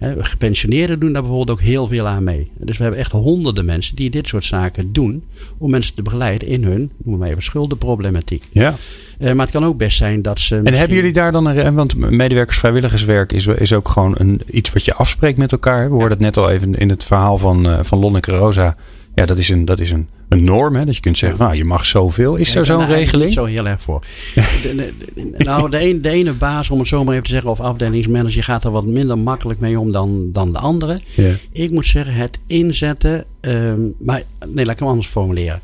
Gepensioneerden 0.00 0.98
doen 0.98 1.12
daar 1.12 1.22
bijvoorbeeld 1.22 1.58
ook 1.58 1.64
heel 1.64 1.86
veel 1.86 2.06
aan 2.06 2.24
mee. 2.24 2.50
Dus 2.58 2.76
we 2.76 2.82
hebben 2.82 3.00
echt 3.00 3.12
honderden 3.12 3.64
mensen 3.64 3.96
die 3.96 4.10
dit 4.10 4.28
soort 4.28 4.44
zaken 4.44 4.92
doen. 4.92 5.24
Om 5.58 5.70
mensen 5.70 5.94
te 5.94 6.02
begeleiden 6.02 6.48
in 6.48 6.64
hun, 6.64 6.90
noem 7.04 7.18
maar 7.18 7.28
even, 7.28 7.42
schuldenproblematiek. 7.42 8.44
Ja. 8.52 8.74
Uh, 9.18 9.32
maar 9.32 9.46
het 9.46 9.54
kan 9.54 9.64
ook 9.64 9.76
best 9.76 9.96
zijn 9.96 10.22
dat 10.22 10.40
ze. 10.40 10.60
En 10.64 10.74
hebben 10.74 10.96
jullie 10.96 11.12
daar 11.12 11.32
dan 11.32 11.46
een. 11.46 11.74
Want 11.74 11.96
medewerkersvrijwilligerswerk 11.96 13.32
is, 13.32 13.46
is 13.46 13.72
ook 13.72 13.88
gewoon 13.88 14.14
een, 14.18 14.40
iets 14.50 14.72
wat 14.72 14.84
je 14.84 14.94
afspreekt 14.94 15.38
met 15.38 15.52
elkaar. 15.52 15.84
We 15.84 15.94
hoorden 15.94 16.10
het 16.10 16.20
net 16.20 16.36
al 16.36 16.50
even 16.50 16.74
in 16.74 16.88
het 16.88 17.04
verhaal 17.04 17.38
van, 17.38 17.66
uh, 17.66 17.78
van 17.82 17.98
Lonneke 17.98 18.32
Rosa. 18.32 18.76
Ja, 19.14 19.26
dat 19.26 19.38
is 19.38 19.48
een, 19.48 19.64
dat 19.64 19.80
is 19.80 19.90
een, 19.90 20.08
een 20.28 20.44
norm. 20.44 20.74
Hè? 20.76 20.84
Dat 20.84 20.94
je 20.94 21.00
kunt 21.00 21.18
zeggen, 21.18 21.38
nou, 21.38 21.56
je 21.56 21.64
mag 21.64 21.86
zoveel. 21.86 22.36
Is 22.36 22.54
er 22.54 22.66
zo'n 22.66 22.86
regeling? 22.86 23.32
Zo 23.32 23.44
heel 23.44 23.66
erg 23.66 23.82
voor. 23.82 24.04
de, 24.34 24.92
de, 25.14 25.44
nou, 25.44 25.70
de, 25.70 25.88
een, 25.88 26.02
de 26.02 26.10
ene 26.10 26.32
baas, 26.32 26.70
om 26.70 26.78
het 26.78 26.88
zo 26.88 27.04
maar 27.04 27.12
even 27.12 27.26
te 27.26 27.30
zeggen, 27.30 27.50
of 27.50 27.60
afdelingsmanager 27.60 28.42
gaat 28.42 28.64
er 28.64 28.70
wat 28.70 28.86
minder 28.86 29.18
makkelijk 29.18 29.60
mee 29.60 29.80
om 29.80 29.92
dan, 29.92 30.32
dan 30.32 30.52
de 30.52 30.58
andere. 30.58 30.98
Ja. 31.14 31.32
Ik 31.52 31.70
moet 31.70 31.86
zeggen, 31.86 32.14
het 32.14 32.38
inzetten. 32.46 33.24
Um, 33.40 33.94
maar 33.98 34.22
nee, 34.46 34.64
laat 34.64 34.74
ik 34.74 34.80
hem 34.80 34.88
anders 34.88 35.08
formuleren. 35.08 35.60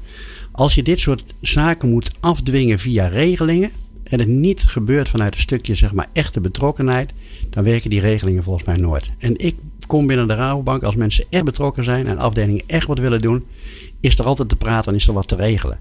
Als 0.52 0.74
je 0.74 0.82
dit 0.82 1.00
soort 1.00 1.24
zaken 1.40 1.90
moet 1.90 2.10
afdwingen 2.20 2.78
via 2.78 3.06
regelingen. 3.06 3.70
En 4.02 4.18
het 4.18 4.28
niet 4.28 4.62
gebeurt 4.62 5.08
vanuit 5.08 5.34
een 5.34 5.40
stukje, 5.40 5.74
zeg 5.74 5.92
maar, 5.92 6.08
echte 6.12 6.40
betrokkenheid. 6.40 7.12
Dan 7.50 7.64
werken 7.64 7.90
die 7.90 8.00
regelingen 8.00 8.42
volgens 8.42 8.66
mij 8.66 8.76
nooit. 8.76 9.08
En 9.18 9.38
ik 9.38 9.54
kom 9.87 10.07
binnen 10.07 10.28
de 10.28 10.35
Rabobank 10.35 10.83
als 10.83 10.97
mensen 10.97 11.24
echt 11.30 11.45
betrokken 11.45 11.85
zijn 11.85 12.07
en 12.07 12.18
afdelingen 12.18 12.62
echt 12.66 12.87
wat 12.87 12.99
willen 12.99 13.20
doen, 13.20 13.45
is 14.01 14.18
er 14.18 14.24
altijd 14.24 14.49
te 14.49 14.57
praten 14.57 14.93
en 14.93 14.99
is 14.99 15.07
er 15.07 15.14
wat 15.14 15.28
te 15.28 15.37
regelen. 15.37 15.78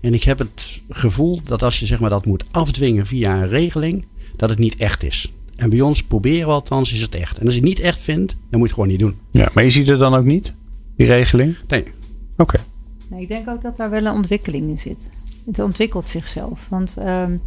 En 0.00 0.14
ik 0.14 0.22
heb 0.22 0.38
het 0.38 0.80
gevoel 0.88 1.40
dat 1.42 1.62
als 1.62 1.80
je 1.80 1.86
zeg 1.86 2.00
maar, 2.00 2.10
dat 2.10 2.26
moet 2.26 2.44
afdwingen 2.50 3.06
via 3.06 3.42
een 3.42 3.48
regeling, 3.48 4.04
dat 4.36 4.50
het 4.50 4.58
niet 4.58 4.76
echt 4.76 5.02
is. 5.02 5.32
En 5.56 5.70
bij 5.70 5.80
ons 5.80 6.02
proberen 6.02 6.46
we 6.46 6.52
althans, 6.52 6.92
is 6.92 7.00
het 7.00 7.14
echt. 7.14 7.38
En 7.38 7.44
als 7.44 7.54
je 7.54 7.60
het 7.60 7.68
niet 7.68 7.80
echt 7.80 8.02
vindt, 8.02 8.32
dan 8.50 8.60
moet 8.60 8.60
je 8.60 8.64
het 8.64 8.72
gewoon 8.72 8.88
niet 8.88 8.98
doen. 8.98 9.16
Ja, 9.30 9.50
maar 9.54 9.64
je 9.64 9.70
ziet 9.70 9.88
het 9.88 9.98
dan 9.98 10.14
ook 10.14 10.24
niet, 10.24 10.54
die 10.96 11.06
regeling? 11.06 11.56
Nee. 11.68 11.82
Oké. 11.82 11.92
Okay. 12.36 12.60
Nee, 13.08 13.22
ik 13.22 13.28
denk 13.28 13.48
ook 13.48 13.62
dat 13.62 13.76
daar 13.76 13.90
wel 13.90 14.06
een 14.06 14.12
ontwikkeling 14.12 14.68
in 14.68 14.78
zit. 14.78 15.10
Het 15.46 15.58
ontwikkelt 15.58 16.08
zichzelf. 16.08 16.66
Want 16.68 16.96
um, 16.98 17.40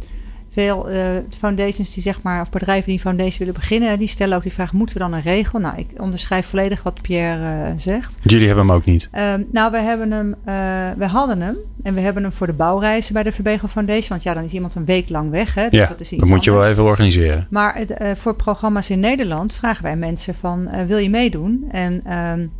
veel 0.58 0.90
uh, 0.90 1.06
foundations 1.38 1.94
die 1.94 2.02
zeg 2.02 2.22
maar, 2.22 2.40
of 2.40 2.50
bedrijven 2.50 2.90
die 2.90 3.00
foundation 3.00 3.38
willen 3.38 3.54
beginnen, 3.54 3.98
die 3.98 4.08
stellen 4.08 4.36
ook 4.36 4.42
die 4.42 4.52
vraag: 4.52 4.72
moeten 4.72 4.96
we 4.96 5.02
dan 5.02 5.12
een 5.12 5.22
regel? 5.22 5.58
Nou, 5.58 5.78
ik 5.78 5.86
onderschrijf 5.96 6.46
volledig 6.46 6.82
wat 6.82 7.02
Pierre 7.02 7.68
uh, 7.68 7.72
zegt. 7.76 8.18
Jullie 8.22 8.46
hebben 8.46 8.66
hem 8.66 8.74
ook 8.74 8.84
niet? 8.84 9.08
Um, 9.12 9.46
nou, 9.52 9.70
we 9.70 9.78
hebben 9.78 10.10
hem, 10.10 10.28
uh, 10.28 10.98
we 10.98 11.06
hadden 11.06 11.40
hem 11.40 11.56
en 11.82 11.94
we 11.94 12.00
hebben 12.00 12.22
hem 12.22 12.32
voor 12.32 12.46
de 12.46 12.52
bouwreizen 12.52 13.14
bij 13.14 13.22
de 13.22 13.32
Verbegel 13.32 13.68
Foundation. 13.68 14.08
Want 14.08 14.22
ja, 14.22 14.34
dan 14.34 14.44
is 14.44 14.52
iemand 14.52 14.74
een 14.74 14.84
week 14.84 15.08
lang 15.08 15.30
weg. 15.30 15.54
Hè, 15.54 15.68
dus 15.68 15.78
ja, 15.78 15.86
dat, 15.86 16.00
is 16.00 16.12
iets 16.12 16.20
dat 16.20 16.30
moet 16.30 16.44
je 16.44 16.52
wel 16.52 16.66
even 16.66 16.84
organiseren. 16.84 17.46
Maar 17.50 17.76
het, 17.76 18.18
voor 18.18 18.34
programma's 18.34 18.90
in 18.90 19.00
Nederland 19.00 19.54
vragen 19.54 19.82
wij 19.82 19.96
mensen 19.96 20.34
van: 20.34 20.86
wil 20.86 20.98
je 20.98 21.10
meedoen? 21.10 21.68
En 21.70 22.12
um, 22.12 22.52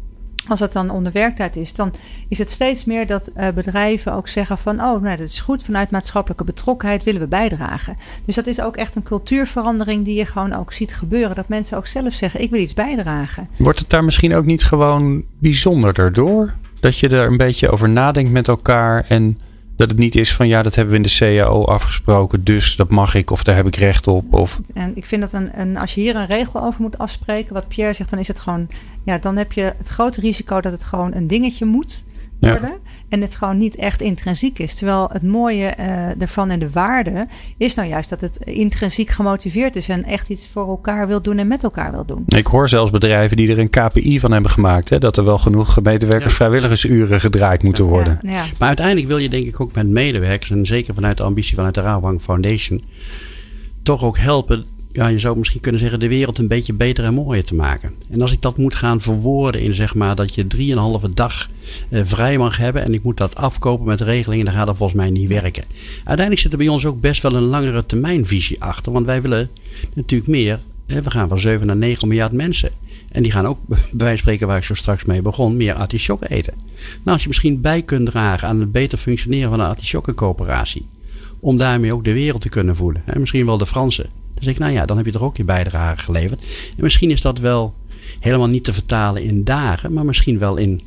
als 0.49 0.61
het 0.61 0.73
dan 0.73 0.91
onder 0.91 1.13
werktijd 1.13 1.57
is, 1.57 1.75
dan 1.75 1.95
is 2.29 2.39
het 2.39 2.51
steeds 2.51 2.85
meer 2.85 3.07
dat 3.07 3.31
uh, 3.37 3.49
bedrijven 3.49 4.13
ook 4.13 4.29
zeggen 4.29 4.59
van, 4.59 4.75
oh, 4.75 5.03
nou, 5.03 5.17
dat 5.17 5.27
is 5.27 5.41
goed, 5.41 5.63
vanuit 5.63 5.91
maatschappelijke 5.91 6.45
betrokkenheid 6.45 7.03
willen 7.05 7.21
we 7.21 7.27
bijdragen. 7.27 7.97
Dus 8.25 8.35
dat 8.35 8.47
is 8.47 8.61
ook 8.61 8.77
echt 8.77 8.97
een 8.97 9.03
cultuurverandering 9.03 10.05
die 10.05 10.15
je 10.15 10.27
gewoon 10.27 10.53
ook 10.53 10.73
ziet 10.73 10.95
gebeuren. 10.95 11.37
Dat 11.37 11.49
mensen 11.49 11.77
ook 11.77 11.87
zelf 11.87 12.13
zeggen, 12.13 12.41
ik 12.41 12.51
wil 12.51 12.61
iets 12.61 12.75
bijdragen. 12.75 13.49
Wordt 13.57 13.79
het 13.79 13.91
daar 13.91 14.05
misschien 14.05 14.35
ook 14.35 14.45
niet 14.45 14.65
gewoon 14.65 15.23
bijzonderder 15.39 16.13
door? 16.13 16.55
Dat 16.81 16.99
je 16.99 17.09
er 17.09 17.27
een 17.27 17.37
beetje 17.37 17.71
over 17.71 17.89
nadenkt 17.89 18.31
met 18.31 18.49
elkaar 18.49 19.05
en 19.09 19.39
dat 19.79 19.91
het 19.91 19.99
niet 19.99 20.15
is 20.15 20.35
van 20.35 20.49
ja, 20.49 20.63
dat 20.63 20.75
hebben 20.75 20.93
we 20.93 21.01
in 21.01 21.09
de 21.09 21.17
CAO 21.19 21.65
afgesproken, 21.65 22.45
dus 22.45 22.77
dat 22.77 22.91
mag 22.91 23.15
ik 23.15 23.31
of 23.31 23.43
daar 23.43 23.57
heb 23.57 23.67
ik 23.67 23.77
recht 23.77 24.07
op. 24.07 24.35
Of... 24.35 24.61
En 24.75 24.93
ik 24.95 25.05
vind 25.05 25.21
dat 25.21 25.33
een, 25.33 25.61
een, 25.61 25.77
als 25.77 25.95
je 25.95 26.01
hier 26.01 26.17
een 26.17 26.27
regel 26.27 26.63
over 26.63 26.83
moet 26.83 26.99
afspreken, 26.99 27.55
wat 27.55 27.69
Pierre 27.69 27.93
zegt, 27.93 28.11
dan 28.11 28.19
is 28.19 28.29
het 28.29 28.39
gewoon, 28.39 28.69
ja, 29.05 29.19
dan 29.19 29.37
heb 29.37 29.53
je 29.53 29.75
het 29.79 29.89
grote 29.89 30.21
risico 30.21 30.61
dat 30.61 30.73
het 30.73 30.83
gewoon 30.83 31.15
een 31.15 31.27
dingetje 31.27 31.65
moet 31.65 32.05
worden. 32.41 32.79
En 33.09 33.21
het 33.21 33.35
gewoon 33.35 33.57
niet 33.57 33.77
echt 33.77 34.01
intrinsiek 34.01 34.59
is. 34.59 34.75
Terwijl 34.75 35.09
het 35.13 35.23
mooie 35.23 35.75
uh, 35.79 36.21
ervan 36.21 36.51
en 36.51 36.59
de 36.59 36.71
waarde 36.71 37.27
is 37.57 37.75
nou 37.75 37.89
juist 37.89 38.11
dat 38.11 38.21
het 38.21 38.37
intrinsiek 38.37 39.11
gemotiveerd 39.11 39.77
is 39.77 39.89
en 39.89 40.05
echt 40.05 40.29
iets 40.29 40.49
voor 40.53 40.69
elkaar 40.69 41.07
wil 41.07 41.23
doen 41.23 41.39
en 41.39 41.49
met 41.49 41.63
elkaar 41.63 41.93
wil 41.93 42.05
doen. 42.05 42.23
Ik 42.27 42.47
hoor 42.47 42.69
zelfs 42.69 42.91
bedrijven 42.91 43.37
die 43.37 43.51
er 43.51 43.59
een 43.59 43.71
KPI 43.71 44.21
van 44.21 44.33
hebben 44.33 44.51
gemaakt. 44.51 44.89
Hè, 44.89 44.99
dat 44.99 45.17
er 45.17 45.25
wel 45.25 45.39
genoeg 45.39 45.83
medewerkers 45.83 46.35
vrijwilligersuren 46.35 47.21
gedraaid 47.21 47.63
moeten 47.63 47.85
worden. 47.85 48.19
Ja, 48.23 48.45
maar 48.59 48.69
uiteindelijk 48.69 49.07
wil 49.07 49.19
je 49.19 49.29
denk 49.29 49.47
ik 49.47 49.61
ook 49.61 49.75
met 49.75 49.89
medewerkers, 49.89 50.51
en 50.51 50.67
zeker 50.67 50.95
vanuit 50.95 51.17
de 51.17 51.23
ambitie 51.23 51.55
vanuit 51.55 51.75
de 51.75 51.81
Rabobank 51.81 52.21
Foundation, 52.21 52.85
toch 53.83 54.05
ook 54.05 54.19
helpen 54.19 54.65
ja, 54.99 55.09
je 55.09 55.19
zou 55.19 55.39
misschien 55.39 55.61
kunnen 55.61 55.81
zeggen, 55.81 56.01
de 56.01 56.09
wereld 56.09 56.39
een 56.39 56.49
beetje 56.49 56.73
beter 56.73 57.05
en 57.05 57.15
mooier 57.15 57.45
te 57.45 57.55
maken. 57.55 57.95
En 58.11 58.23
als 58.23 58.33
ik 58.33 58.43
dat 58.43 58.57
moet 58.57 58.75
gaan 58.75 59.01
verwoorden 59.01 59.61
in 59.61 59.75
zeg 59.75 59.95
maar 59.95 60.15
dat 60.15 60.35
je 60.35 60.47
drieënhalve 60.47 61.15
dag 61.15 61.49
eh, 61.89 62.01
vrij 62.05 62.39
mag 62.39 62.57
hebben 62.57 62.83
en 62.83 62.95
ik 62.95 63.03
moet 63.03 63.17
dat 63.17 63.37
afkopen 63.37 63.87
met 63.87 64.01
regelingen, 64.01 64.45
dan 64.45 64.55
gaat 64.55 64.67
dat 64.67 64.77
volgens 64.77 64.99
mij 64.99 65.11
niet 65.11 65.29
werken. 65.29 65.65
Uiteindelijk 65.97 66.41
zit 66.41 66.53
er 66.53 66.59
bij 66.59 66.69
ons 66.69 66.87
ook 66.87 67.01
best 67.01 67.23
wel 67.23 67.35
een 67.35 67.43
langere 67.43 67.87
termijnvisie 67.87 68.63
achter, 68.63 68.93
want 68.93 69.07
wij 69.07 69.23
willen 69.23 69.51
natuurlijk 69.95 70.31
meer. 70.31 70.61
We 70.87 71.11
gaan 71.11 71.29
van 71.29 71.39
7 71.39 71.67
naar 71.67 71.77
9 71.77 72.09
miljard 72.09 72.33
mensen. 72.33 72.71
En 73.13 73.23
die 73.23 73.33
gaan 73.33 73.47
ook, 73.47 73.59
bij 73.67 73.79
wijze 73.93 74.19
spreken 74.19 74.47
waar 74.47 74.57
ik 74.57 74.65
zo 74.65 74.75
straks 74.75 75.05
mee 75.05 75.23
begon, 75.23 75.57
meer 75.57 75.75
artisjokken 75.75 76.31
eten. 76.31 76.55
Nou, 76.77 77.13
als 77.13 77.23
je 77.23 77.29
misschien 77.29 77.61
bij 77.61 77.83
kunt 77.83 78.11
dragen 78.11 78.49
aan 78.49 78.61
het 78.61 78.73
beter 78.73 78.99
functioneren 78.99 79.51
van 79.51 79.61
een 79.61 79.67
artisjokkencoöperatie. 79.67 80.87
Om 81.41 81.57
daarmee 81.57 81.93
ook 81.93 82.05
de 82.05 82.13
wereld 82.13 82.41
te 82.41 82.49
kunnen 82.49 82.77
voelen. 82.77 83.03
Hè, 83.05 83.19
misschien 83.19 83.47
wel 83.47 83.59
de 83.59 83.67
Fransen 83.67 84.07
dan 84.39 84.45
zeg 84.45 84.53
ik, 84.53 84.59
nou 84.59 84.73
ja, 84.73 84.87
dan 84.87 84.97
heb 84.97 85.07
je 85.07 85.13
er 85.13 85.25
ook 85.25 85.37
je 85.37 85.45
bijdrage 85.45 86.03
geleverd. 86.03 86.41
En 86.77 86.83
misschien 86.83 87.11
is 87.11 87.21
dat 87.21 87.39
wel 87.39 87.75
helemaal 88.21 88.49
niet 88.49 88.65
te 88.65 88.73
vertalen 88.73 89.23
in 89.23 89.45
dagen, 89.45 89.93
maar 89.93 90.05
misschien 90.05 90.39
wel 90.39 90.57
in 90.57 90.81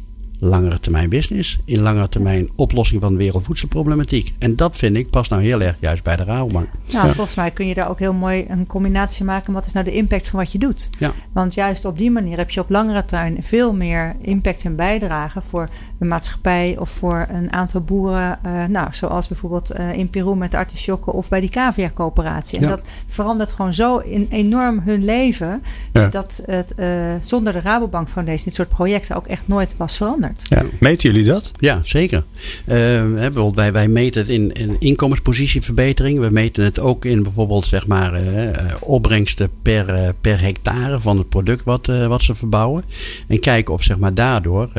langere 0.43 0.79
termijn 0.79 1.09
business, 1.09 1.59
in 1.65 1.79
langere 1.79 2.09
termijn 2.09 2.49
oplossing 2.55 3.01
van 3.01 3.11
de 3.11 3.17
wereldvoedselproblematiek. 3.17 4.33
En 4.39 4.55
dat 4.55 4.77
vind 4.77 4.95
ik 4.95 5.09
past 5.09 5.29
nou 5.29 5.43
heel 5.43 5.61
erg 5.61 5.75
juist 5.79 6.03
bij 6.03 6.15
de 6.15 6.23
Rabobank. 6.23 6.67
Nou, 6.91 7.07
ja. 7.07 7.13
volgens 7.13 7.35
mij 7.35 7.51
kun 7.51 7.67
je 7.67 7.73
daar 7.73 7.89
ook 7.89 7.99
heel 7.99 8.13
mooi 8.13 8.45
een 8.49 8.67
combinatie 8.67 9.25
maken. 9.25 9.53
Wat 9.53 9.65
is 9.65 9.73
nou 9.73 9.85
de 9.85 9.93
impact 9.93 10.27
van 10.27 10.39
wat 10.39 10.51
je 10.51 10.57
doet? 10.57 10.89
Ja. 10.99 11.11
Want 11.31 11.53
juist 11.53 11.85
op 11.85 11.97
die 11.97 12.11
manier 12.11 12.37
heb 12.37 12.49
je 12.49 12.59
op 12.59 12.69
langere 12.69 13.05
termijn 13.05 13.43
veel 13.43 13.73
meer 13.73 14.15
impact 14.21 14.63
en 14.63 14.75
bijdrage 14.75 15.41
voor 15.49 15.67
de 15.97 16.05
maatschappij 16.05 16.75
of 16.79 16.89
voor 16.89 17.27
een 17.29 17.53
aantal 17.53 17.81
boeren. 17.81 18.39
Uh, 18.45 18.65
nou, 18.65 18.87
zoals 18.91 19.27
bijvoorbeeld 19.27 19.75
uh, 19.79 19.93
in 19.93 20.09
Peru 20.09 20.35
met 20.35 20.51
de 20.51 20.57
artisjokken 20.57 21.13
of 21.13 21.29
bij 21.29 21.39
die 21.39 21.49
cavia-coöperatie. 21.49 22.59
En 22.59 22.67
dat 22.67 22.85
verandert 23.07 23.51
gewoon 23.51 23.73
zo 23.73 23.97
in, 23.97 24.27
enorm 24.29 24.79
hun 24.79 25.05
leven. 25.05 25.63
Dat 25.91 26.43
het 26.45 26.73
uh, 26.77 26.87
zonder 27.19 27.53
de 27.53 27.59
Rabobank 27.59 28.09
Foundation 28.09 28.45
dit 28.45 28.55
soort 28.55 28.69
projecten 28.69 29.15
ook 29.15 29.27
echt 29.27 29.47
nooit 29.47 29.77
was 29.77 29.97
veranderd. 29.97 30.30
Ja. 30.37 30.65
Meten 30.79 31.11
jullie 31.11 31.25
dat? 31.27 31.51
Ja, 31.59 31.79
zeker. 31.83 32.23
Uh, 32.65 32.75
bijvoorbeeld 33.13 33.55
wij, 33.55 33.71
wij 33.71 33.87
meten 33.87 34.21
het 34.21 34.29
in, 34.29 34.51
in 34.51 34.75
inkomenspositieverbetering. 34.79 36.19
We 36.19 36.29
meten 36.29 36.63
het 36.63 36.79
ook 36.79 37.05
in 37.05 37.23
bijvoorbeeld 37.23 37.65
zeg 37.65 37.87
maar, 37.87 38.23
uh, 38.23 38.49
opbrengsten 38.79 39.49
per, 39.61 40.15
per 40.21 40.41
hectare 40.41 40.99
van 40.99 41.17
het 41.17 41.29
product 41.29 41.63
wat, 41.63 41.87
uh, 41.87 42.07
wat 42.07 42.21
ze 42.21 42.35
verbouwen. 42.35 42.83
En 43.27 43.39
kijken 43.39 43.73
of 43.73 43.83
zeg 43.83 43.97
maar, 43.97 44.13
daardoor 44.13 44.69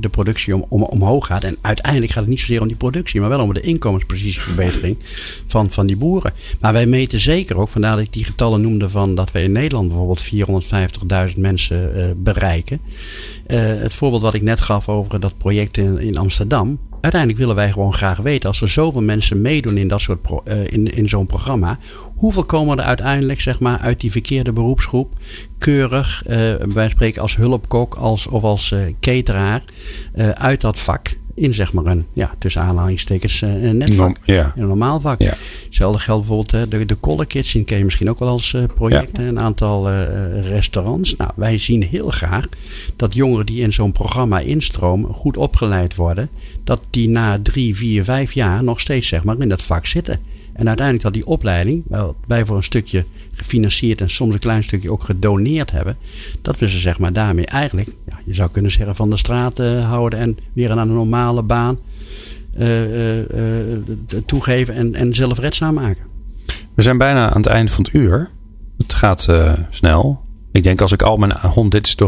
de 0.00 0.08
productie 0.10 0.54
om, 0.54 0.64
om, 0.68 0.82
omhoog 0.82 1.26
gaat. 1.26 1.44
En 1.44 1.56
uiteindelijk 1.60 2.12
gaat 2.12 2.22
het 2.22 2.30
niet 2.30 2.40
zozeer 2.40 2.60
om 2.60 2.68
die 2.68 2.76
productie, 2.76 3.20
maar 3.20 3.28
wel 3.28 3.40
om 3.40 3.54
de 3.54 3.60
inkomenspositieverbetering 3.60 4.96
van, 5.46 5.70
van 5.70 5.86
die 5.86 5.96
boeren. 5.96 6.32
Maar 6.60 6.72
wij 6.72 6.86
meten 6.86 7.18
zeker 7.18 7.56
ook, 7.56 7.68
vandaar 7.68 7.96
dat 7.96 8.06
ik 8.06 8.12
die 8.12 8.24
getallen 8.24 8.60
noemde 8.60 8.88
van 8.88 9.14
dat 9.14 9.30
wij 9.30 9.42
in 9.42 9.52
Nederland 9.52 9.88
bijvoorbeeld 9.88 10.24
450.000 11.32 11.38
mensen 11.38 12.16
bereiken. 12.22 12.80
Het 13.46 13.94
voorbeeld 13.94 14.22
wat 14.22 14.34
ik 14.34 14.42
net 14.42 14.60
gaf 14.60 14.88
over 14.88 15.20
dat 15.20 15.38
project 15.38 15.76
in, 15.76 15.98
in 15.98 16.18
Amsterdam. 16.18 16.78
Uiteindelijk 17.00 17.40
willen 17.40 17.54
wij 17.56 17.72
gewoon 17.72 17.94
graag 17.94 18.18
weten, 18.18 18.48
als 18.48 18.60
er 18.60 18.68
zoveel 18.68 19.02
mensen 19.02 19.40
meedoen 19.40 19.76
in, 19.76 19.88
dat 19.88 20.00
soort 20.00 20.28
uh, 20.44 20.66
in, 20.66 20.86
in 20.86 21.08
zo'n 21.08 21.26
programma, 21.26 21.78
hoeveel 22.14 22.44
komen 22.44 22.78
er 22.78 22.84
uiteindelijk 22.84 23.40
zeg 23.40 23.60
maar, 23.60 23.78
uit 23.78 24.00
die 24.00 24.10
verkeerde 24.10 24.52
beroepsgroep 24.52 25.12
keurig, 25.58 26.24
uh, 26.26 26.54
bij 26.68 26.88
spreken 26.88 27.22
als 27.22 27.36
hulpkok 27.36 27.94
als, 27.94 28.26
of 28.26 28.42
als 28.42 28.70
uh, 28.70 28.80
cateraar, 29.00 29.62
uit 30.34 30.60
dat 30.60 30.78
vak? 30.78 31.16
In 31.34 31.54
zeg 31.54 31.72
maar 31.72 31.86
een, 31.86 32.06
ja, 32.12 32.34
tussen 32.38 32.62
aanhalingstekens, 32.62 33.40
uh, 33.40 33.62
een 33.62 33.76
netvak. 33.76 34.16
Ja. 34.24 34.52
Een 34.56 34.66
normaal 34.66 35.00
vak. 35.00 35.20
Ja. 35.20 35.34
Hetzelfde 35.64 35.98
geldt 35.98 36.26
bijvoorbeeld 36.26 36.70
de, 36.70 36.84
de 36.84 37.00
Color 37.00 37.26
Kitchen, 37.26 37.64
ken 37.64 37.78
je 37.78 37.84
misschien 37.84 38.10
ook 38.10 38.18
wel 38.18 38.28
als 38.28 38.52
uh, 38.52 38.64
projecten. 38.74 39.24
Een 39.24 39.40
aantal 39.40 39.90
uh, 39.90 40.48
restaurants. 40.48 41.16
Nou, 41.16 41.30
wij 41.36 41.58
zien 41.58 41.82
heel 41.82 42.10
graag 42.10 42.48
dat 42.96 43.14
jongeren 43.14 43.46
die 43.46 43.60
in 43.60 43.72
zo'n 43.72 43.92
programma 43.92 44.38
instromen, 44.38 45.14
goed 45.14 45.36
opgeleid 45.36 45.94
worden. 45.94 46.28
Dat 46.64 46.80
die 46.90 47.08
na 47.08 47.38
drie, 47.42 47.76
vier, 47.76 48.04
vijf 48.04 48.32
jaar 48.32 48.64
nog 48.64 48.80
steeds 48.80 49.08
zeg 49.08 49.24
maar 49.24 49.40
in 49.40 49.48
dat 49.48 49.62
vak 49.62 49.86
zitten. 49.86 50.20
En 50.54 50.66
uiteindelijk 50.66 51.04
dat 51.04 51.12
die 51.12 51.26
opleiding, 51.26 51.82
wel 51.88 52.16
wij 52.26 52.46
voor 52.46 52.56
een 52.56 52.62
stukje 52.62 53.04
gefinancierd 53.32 54.00
en 54.00 54.10
soms 54.10 54.34
een 54.34 54.40
klein 54.40 54.64
stukje 54.64 54.90
ook 54.90 55.02
gedoneerd 55.02 55.70
hebben, 55.70 55.96
dat 56.42 56.58
we 56.58 56.68
ze 56.68 56.78
zeg 56.78 56.98
maar 56.98 57.12
daarmee 57.12 57.46
eigenlijk, 57.46 57.88
ja, 58.06 58.18
je 58.24 58.34
zou 58.34 58.50
kunnen 58.50 58.70
zeggen, 58.70 58.96
van 58.96 59.10
de 59.10 59.16
straat 59.16 59.60
uh, 59.60 59.88
houden 59.88 60.18
en 60.18 60.38
weer 60.52 60.70
aan 60.70 60.78
een 60.78 60.92
normale 60.92 61.42
baan 61.42 61.78
uh, 62.58 63.18
uh, 63.18 63.78
toegeven 64.26 64.74
en, 64.74 64.94
en 64.94 65.14
zelfredzaam 65.14 65.74
maken. 65.74 66.04
We 66.74 66.82
zijn 66.82 66.98
bijna 66.98 67.30
aan 67.30 67.40
het 67.40 67.50
eind 67.50 67.70
van 67.70 67.84
het 67.84 67.94
uur. 67.94 68.30
Het 68.78 68.94
gaat 68.94 69.28
snel. 69.70 70.22
Ik 70.52 70.62
denk 70.62 70.80
als 70.80 70.92
ik 70.92 71.02
al 71.02 71.16
mijn 71.16 71.32
hond, 71.40 71.72
dit 71.72 71.86
is 71.86 71.96
de 71.96 72.04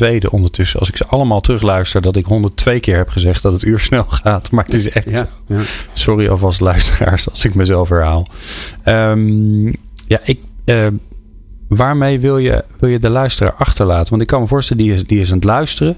102e 0.00 0.30
ondertussen. 0.30 0.78
Als 0.78 0.88
ik 0.88 0.96
ze 0.96 1.06
allemaal 1.06 1.40
terugluister, 1.40 2.02
dat 2.02 2.16
ik 2.16 2.24
102 2.24 2.80
keer 2.80 2.96
heb 2.96 3.08
gezegd 3.08 3.42
dat 3.42 3.52
het 3.52 3.62
uur 3.62 3.80
snel 3.90 4.04
gaat. 4.08 4.50
Maar 4.50 4.64
het 4.64 4.74
is 4.74 4.88
echt 4.88 5.18
ja, 5.18 5.28
ja. 5.46 5.60
Sorry 5.92 6.28
alvast 6.28 6.60
luisteraars 6.60 7.30
als 7.30 7.44
ik 7.44 7.54
mezelf 7.54 7.88
herhaal. 7.88 8.26
Um, 8.84 9.74
ja, 10.06 10.20
ik, 10.24 10.38
uh, 10.64 10.86
waarmee 11.68 12.20
wil 12.20 12.38
je, 12.38 12.64
wil 12.78 12.88
je 12.88 12.98
de 12.98 13.08
luisteraar 13.08 13.54
achterlaten? 13.54 14.10
Want 14.10 14.22
ik 14.22 14.28
kan 14.28 14.40
me 14.40 14.46
voorstellen, 14.46 14.82
die 14.82 14.92
is, 14.92 15.04
die 15.04 15.20
is 15.20 15.30
aan 15.30 15.38
het 15.38 15.44
luisteren. 15.44 15.96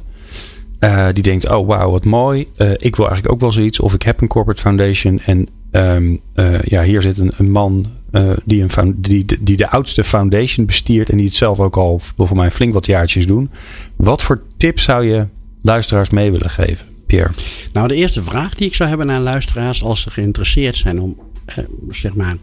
Uh, 0.80 1.06
die 1.12 1.22
denkt, 1.22 1.48
oh 1.48 1.66
wauw, 1.66 1.90
wat 1.90 2.04
mooi. 2.04 2.48
Uh, 2.56 2.70
ik 2.70 2.96
wil 2.96 3.06
eigenlijk 3.06 3.34
ook 3.34 3.40
wel 3.40 3.52
zoiets. 3.52 3.80
Of 3.80 3.94
ik 3.94 4.02
heb 4.02 4.20
een 4.20 4.28
corporate 4.28 4.60
foundation. 4.60 5.20
En 5.20 5.48
um, 5.70 6.20
ja, 6.64 6.82
hier 6.82 7.02
zit 7.02 7.18
een, 7.18 7.32
een 7.36 7.50
man 7.50 7.86
uh, 8.12 8.30
die, 8.44 8.66
een, 8.76 8.94
die, 8.96 9.24
die 9.40 9.56
de 9.56 9.68
oudste 9.68 10.04
foundation 10.04 10.66
bestiert 10.66 11.10
en 11.10 11.16
die 11.16 11.26
het 11.26 11.34
zelf 11.34 11.60
ook 11.60 11.76
al 11.76 12.00
voor 12.16 12.36
mij 12.36 12.50
flink 12.50 12.72
wat 12.72 12.86
jaartjes 12.86 13.26
doen. 13.26 13.50
Wat 13.96 14.22
voor 14.22 14.42
tips 14.56 14.82
zou 14.82 15.04
je 15.04 15.26
luisteraars 15.60 16.10
mee 16.10 16.30
willen 16.30 16.50
geven, 16.50 16.86
Pierre? 17.06 17.30
Nou, 17.72 17.88
de 17.88 17.94
eerste 17.94 18.22
vraag 18.22 18.54
die 18.54 18.66
ik 18.66 18.74
zou 18.74 18.88
hebben 18.88 19.10
aan 19.10 19.22
luisteraars 19.22 19.82
als 19.82 20.00
ze 20.00 20.10
geïnteresseerd 20.10 20.76
zijn 20.76 21.00
om 21.00 21.18
eh, 21.44 21.64
zeg 21.90 22.14
maar 22.14 22.36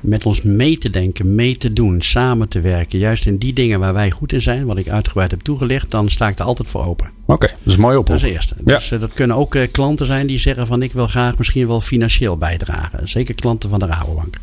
met 0.00 0.26
ons 0.26 0.42
mee 0.42 0.78
te 0.78 0.90
denken, 0.90 1.34
mee 1.34 1.56
te 1.56 1.72
doen, 1.72 2.02
samen 2.02 2.48
te 2.48 2.60
werken. 2.60 2.98
Juist 2.98 3.26
in 3.26 3.36
die 3.36 3.52
dingen 3.52 3.80
waar 3.80 3.92
wij 3.92 4.10
goed 4.10 4.32
in 4.32 4.42
zijn, 4.42 4.66
wat 4.66 4.76
ik 4.76 4.88
uitgebreid 4.88 5.30
heb 5.30 5.40
toegelicht, 5.40 5.90
dan 5.90 6.08
sta 6.08 6.28
ik 6.28 6.38
er 6.38 6.44
altijd 6.44 6.68
voor 6.68 6.84
open. 6.84 7.10
Oké, 7.26 7.46
dat 7.46 7.72
is 7.72 7.76
mooi 7.76 7.96
op. 7.96 8.06
Dat 8.06 8.16
is 8.16 8.22
het 8.22 8.30
eerste. 8.30 8.54
Dus 8.60 8.90
uh, 8.90 9.00
dat 9.00 9.14
kunnen 9.14 9.36
ook 9.36 9.54
uh, 9.54 9.62
klanten 9.70 10.06
zijn 10.06 10.26
die 10.26 10.38
zeggen 10.38 10.66
van 10.66 10.82
ik 10.82 10.92
wil 10.92 11.06
graag 11.06 11.38
misschien 11.38 11.66
wel 11.66 11.80
financieel 11.80 12.36
bijdragen. 12.36 13.08
Zeker 13.08 13.34
klanten 13.34 13.70
van 13.70 13.78
de 13.78 13.86
Rabobank. 13.86 14.36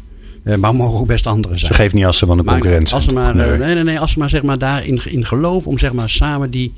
Uh, 0.44 0.56
maar 0.56 0.76
mogen 0.76 1.00
ook 1.00 1.08
best 1.08 1.28
andere 1.28 1.58
zijn. 1.58 1.74
Ze 1.74 1.78
geeft 1.78 1.94
niet 1.94 2.06
als 2.06 2.18
ze 2.18 2.26
van 2.26 2.38
de 2.38 2.44
concurrentie. 2.44 2.96
Als 2.96 3.04
ze 3.04 3.14
maar, 3.14 3.36
nee. 3.36 3.58
nee, 3.58 3.74
nee, 3.74 3.84
nee, 3.84 4.00
als 4.00 4.12
ze 4.12 4.20
maar, 4.20 4.30
zeg 4.30 4.44
maar 4.44 4.58
daarin 4.58 5.02
in 5.06 5.26
geloven 5.26 5.72
om 5.72 5.80
zeg 5.80 5.94
maar, 5.94 6.10
samen, 6.10 6.50
die, 6.50 6.74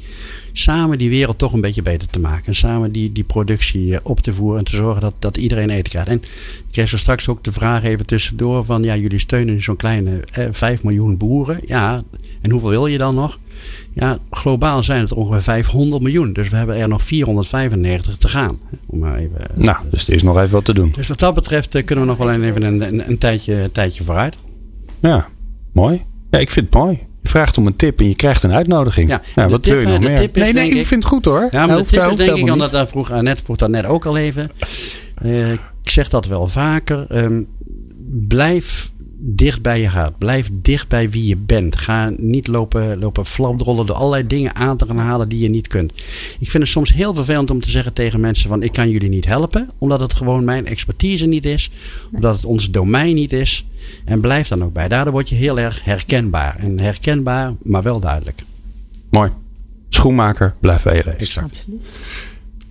samen 0.52 0.98
die 0.98 1.10
wereld 1.10 1.38
toch 1.38 1.54
een 1.54 1.62
beetje 1.62 1.82
beter 1.82 2.08
te 2.08 2.20
maken. 2.20 2.46
En 2.46 2.56
samen 2.56 2.92
die, 2.92 3.12
die 3.12 3.24
productie 3.24 4.06
op 4.06 4.20
te 4.20 4.34
voeren 4.34 4.60
en 4.60 4.66
te 4.66 4.76
zorgen 4.76 5.02
dat, 5.02 5.14
dat 5.20 5.38
iedereen 5.38 5.70
eten 5.70 5.92
krijgt. 5.92 6.10
En 6.10 6.18
ik 6.18 6.72
kreeg 6.72 6.90
zo 6.90 6.98
straks 6.98 7.30
ook 7.30 7.44
de 7.44 7.52
vraag 7.52 7.84
even 7.84 8.06
tussendoor 8.06 8.66
van 8.66 8.84
ja, 8.84 8.96
jullie 8.96 9.20
steunen 9.20 9.62
zo'n 9.62 9.76
kleine 9.76 10.20
eh, 10.32 10.48
5 10.52 10.84
miljoen 10.84 11.18
boeren. 11.18 11.60
Ja, 11.66 12.04
en 12.42 12.52
hoeveel 12.52 12.70
wil 12.70 12.88
je 12.88 12.98
dan 12.98 13.16
nog? 13.16 13.40
Ja, 13.94 14.18
globaal 14.32 14.84
zijn 14.84 15.02
het 15.02 15.14
ongeveer 15.14 15.42
500 15.42 16.02
miljoen. 16.02 16.34
Dus 16.34 16.50
we 16.50 16.56
hebben 16.56 16.76
er 16.76 16.88
nog 16.88 17.04
495 17.04 18.18
te 18.18 18.28
gaan. 18.28 18.60
Om 18.86 19.00
maar 19.00 19.18
even, 19.18 19.38
nou, 19.54 19.78
dus 19.90 20.08
er 20.08 20.14
is 20.14 20.24
nog 20.24 20.38
even 20.38 20.52
wat 20.52 20.66
te 20.66 20.74
doen. 20.74 20.94
Dus 20.96 21.08
wat 21.08 21.20
dat 21.20 21.34
betreft 21.34 21.76
eh, 21.76 21.86
kunnen 21.86 22.06
we 22.06 22.10
nog 22.10 22.20
wel 22.20 22.32
even 22.32 22.64
een, 22.64 22.82
een, 22.82 23.10
een, 23.10 23.18
tijdje, 23.18 23.54
een 23.54 23.72
tijdje 23.72 24.04
vooruit. 24.04 24.36
Ja, 25.00 25.28
mooi. 25.72 26.02
Ja, 26.32 26.40
ik 26.40 26.50
vind 26.50 26.66
het 26.66 26.76
mooi. 26.76 27.00
Je 27.22 27.30
vraagt 27.30 27.58
om 27.58 27.68
een 27.68 27.76
tip 27.76 28.00
en 28.00 28.08
je 28.08 28.16
krijgt 28.16 28.44
een 28.44 28.54
uitnodiging. 28.54 29.10
Ja, 29.36 29.50
wat 29.50 29.66
wil 29.66 29.80
je 29.80 29.86
nog 29.86 30.00
meer? 30.00 30.30
Nee, 30.34 30.54
nee, 30.54 30.70
ik 30.70 30.86
vind 30.86 31.04
het 31.04 31.14
goed 31.14 31.26
hoor. 31.26 31.48
Ja, 31.52 31.66
maar 31.66 31.78
de 31.78 31.84
tip 31.84 32.10
is 32.10 32.16
denk 32.16 32.38
ik, 32.38 32.58
dat 32.58 32.72
daar 32.72 32.88
vroeg 32.88 33.12
Annette 33.12 33.44
vroeg 33.44 33.58
dat 33.58 33.70
net 33.70 33.86
ook 33.86 34.06
al 34.06 34.18
even. 34.18 34.52
Uh, 35.26 35.52
ik 35.52 35.60
zeg 35.84 36.10
dat 36.10 36.26
wel 36.26 36.48
vaker. 36.48 37.06
Um, 37.24 37.48
blijf 38.28 38.92
dicht 39.26 39.62
bij 39.62 39.82
je 39.82 39.88
hart. 39.88 40.18
Blijf 40.18 40.50
dicht 40.52 40.88
bij 40.88 41.10
wie 41.10 41.28
je 41.28 41.36
bent. 41.36 41.76
Ga 41.76 42.12
niet 42.18 42.48
lopen, 42.48 43.00
lopen 43.00 43.26
flapdrollen 43.26 43.86
door 43.86 43.96
allerlei 43.96 44.28
dingen 44.28 44.56
aan 44.56 44.78
te 44.78 44.86
gaan 44.86 44.98
halen 44.98 45.30
die 45.30 45.40
je 45.40 45.50
niet 45.50 45.68
kunt. 45.68 45.92
Ik 46.40 46.50
vind 46.50 46.64
het 46.64 46.72
soms 46.72 46.94
heel 46.94 47.14
vervelend 47.14 47.52
om 47.52 47.60
te 47.60 47.70
zeggen 47.70 47.94
tegen 47.94 48.20
mensen 48.20 48.50
van 48.50 48.64
ik 48.64 48.72
kan 48.72 48.90
jullie 48.90 49.10
niet 49.10 49.26
helpen. 49.26 49.70
Omdat 49.78 50.00
het 50.00 50.14
gewoon 50.14 50.44
mijn 50.44 50.66
expertise 50.66 51.26
niet 51.26 51.46
is. 51.46 51.72
Omdat 52.12 52.36
het 52.36 52.46
ons 52.46 52.72
domein 52.72 53.16
niet 53.16 53.34
is. 53.34 53.66
En 54.06 54.20
blijf 54.20 54.48
dan 54.48 54.64
ook 54.64 54.74
bij. 54.74 54.88
Daardoor 54.88 55.14
word 55.14 55.30
je 55.30 55.36
heel 55.36 55.60
erg 55.60 55.84
herkenbaar. 55.84 56.56
En 56.60 56.80
herkenbaar, 56.80 57.54
maar 57.62 57.84
wel 57.84 58.00
duidelijk. 58.00 58.44
Mooi. 59.10 59.32
Schoenmaker, 59.90 60.54
blijf 60.60 60.84
bij 60.84 60.96
je 60.96 61.04
lezen. 61.06 61.20
Exact. 61.20 61.52
Absoluut. 61.52 61.82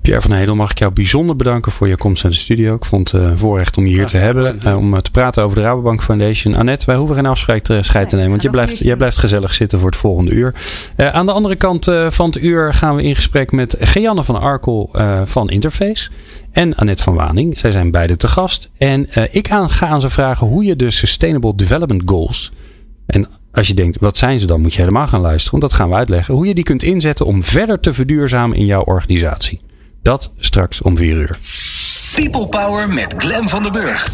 Pierre 0.03 0.23
van 0.23 0.33
Hedel, 0.33 0.55
mag 0.57 0.71
ik 0.71 0.79
jou 0.79 0.93
bijzonder 0.93 1.37
bedanken 1.37 1.73
voor 1.73 1.89
je 1.89 1.97
komst 1.97 2.23
naar 2.23 2.33
de 2.33 2.39
studio. 2.39 2.75
Ik 2.75 2.85
vond 2.85 3.11
het 3.11 3.23
een 3.23 3.39
voorrecht 3.39 3.77
om 3.77 3.87
je 3.87 3.93
hier 3.93 4.07
te 4.07 4.17
hebben. 4.17 4.61
Uh, 4.65 4.77
om 4.77 5.03
te 5.03 5.11
praten 5.11 5.43
over 5.43 5.57
de 5.57 5.63
Rabobank 5.63 6.03
Foundation. 6.03 6.55
Annette, 6.55 6.87
wij 6.87 6.97
hoeven 6.97 7.17
geen 7.17 7.27
afspraak 7.27 7.63
te 7.63 7.79
scheid 7.83 8.09
te 8.09 8.15
nemen. 8.17 8.31
Want 8.31 8.43
je 8.43 8.51
blijft, 8.51 8.79
jij 8.79 8.97
blijft 8.97 9.19
gezellig 9.19 9.55
zitten 9.55 9.79
voor 9.79 9.91
het 9.91 9.99
volgende 9.99 10.31
uur. 10.31 10.55
Uh, 10.97 11.09
aan 11.09 11.27
de 11.27 11.33
andere 11.33 11.55
kant 11.55 11.87
uh, 11.87 12.11
van 12.11 12.27
het 12.27 12.43
uur 12.43 12.75
gaan 12.75 12.97
we 12.97 13.03
in 13.03 13.15
gesprek 13.15 13.53
met 13.53 13.77
Geanne 13.81 14.25
van 14.25 14.41
Arkel 14.41 14.91
van 15.25 15.51
Interface. 15.51 16.11
En 16.53 16.75
Annette 16.75 17.03
van 17.03 17.15
Waning. 17.15 17.59
Zij 17.59 17.73
zijn 17.73 17.91
beide 17.91 18.17
te 18.17 18.29
gast. 18.29 18.71
En 18.79 19.09
ik 19.31 19.51
aan, 19.51 19.71
ga 19.71 19.87
aan 19.87 20.01
ze 20.01 20.11
vragen 20.11 20.47
hoe 20.47 20.65
je 20.65 20.77
de 20.77 20.91
Sustainable 20.91 21.55
Development 21.55 22.03
Goals... 22.05 22.53
En 23.07 23.27
als 23.53 23.67
je 23.67 23.75
denkt, 23.75 24.01
wat 24.01 24.17
zijn 24.17 24.41
ze 24.41 24.47
dan? 24.47 24.61
Moet 24.61 24.73
je 24.73 24.81
helemaal 24.81 25.07
gaan 25.07 25.21
luisteren. 25.21 25.61
Want 25.61 25.71
dat 25.71 25.81
gaan 25.81 25.89
we 25.89 25.95
uitleggen. 25.95 26.35
Hoe 26.35 26.47
je 26.47 26.55
die 26.55 26.65
kunt 26.65 26.83
inzetten 26.83 27.27
om 27.27 27.45
verder 27.45 27.81
te 27.81 27.93
verduurzamen 27.93 28.57
in 28.57 28.65
jouw 28.65 28.83
organisatie. 28.83 29.61
Dat 30.03 30.33
straks 30.39 30.81
om 30.81 30.97
4 30.97 31.17
uur. 31.17 31.39
People 32.15 32.49
Power 32.49 32.89
met 32.89 33.15
Glen 33.19 33.49
van 33.49 33.63
der 33.63 33.73
Burg. 33.73 34.09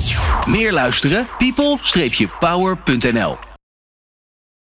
Meer 0.47 0.73
luisteren? 0.73 1.27
people-power.nl 1.39 3.48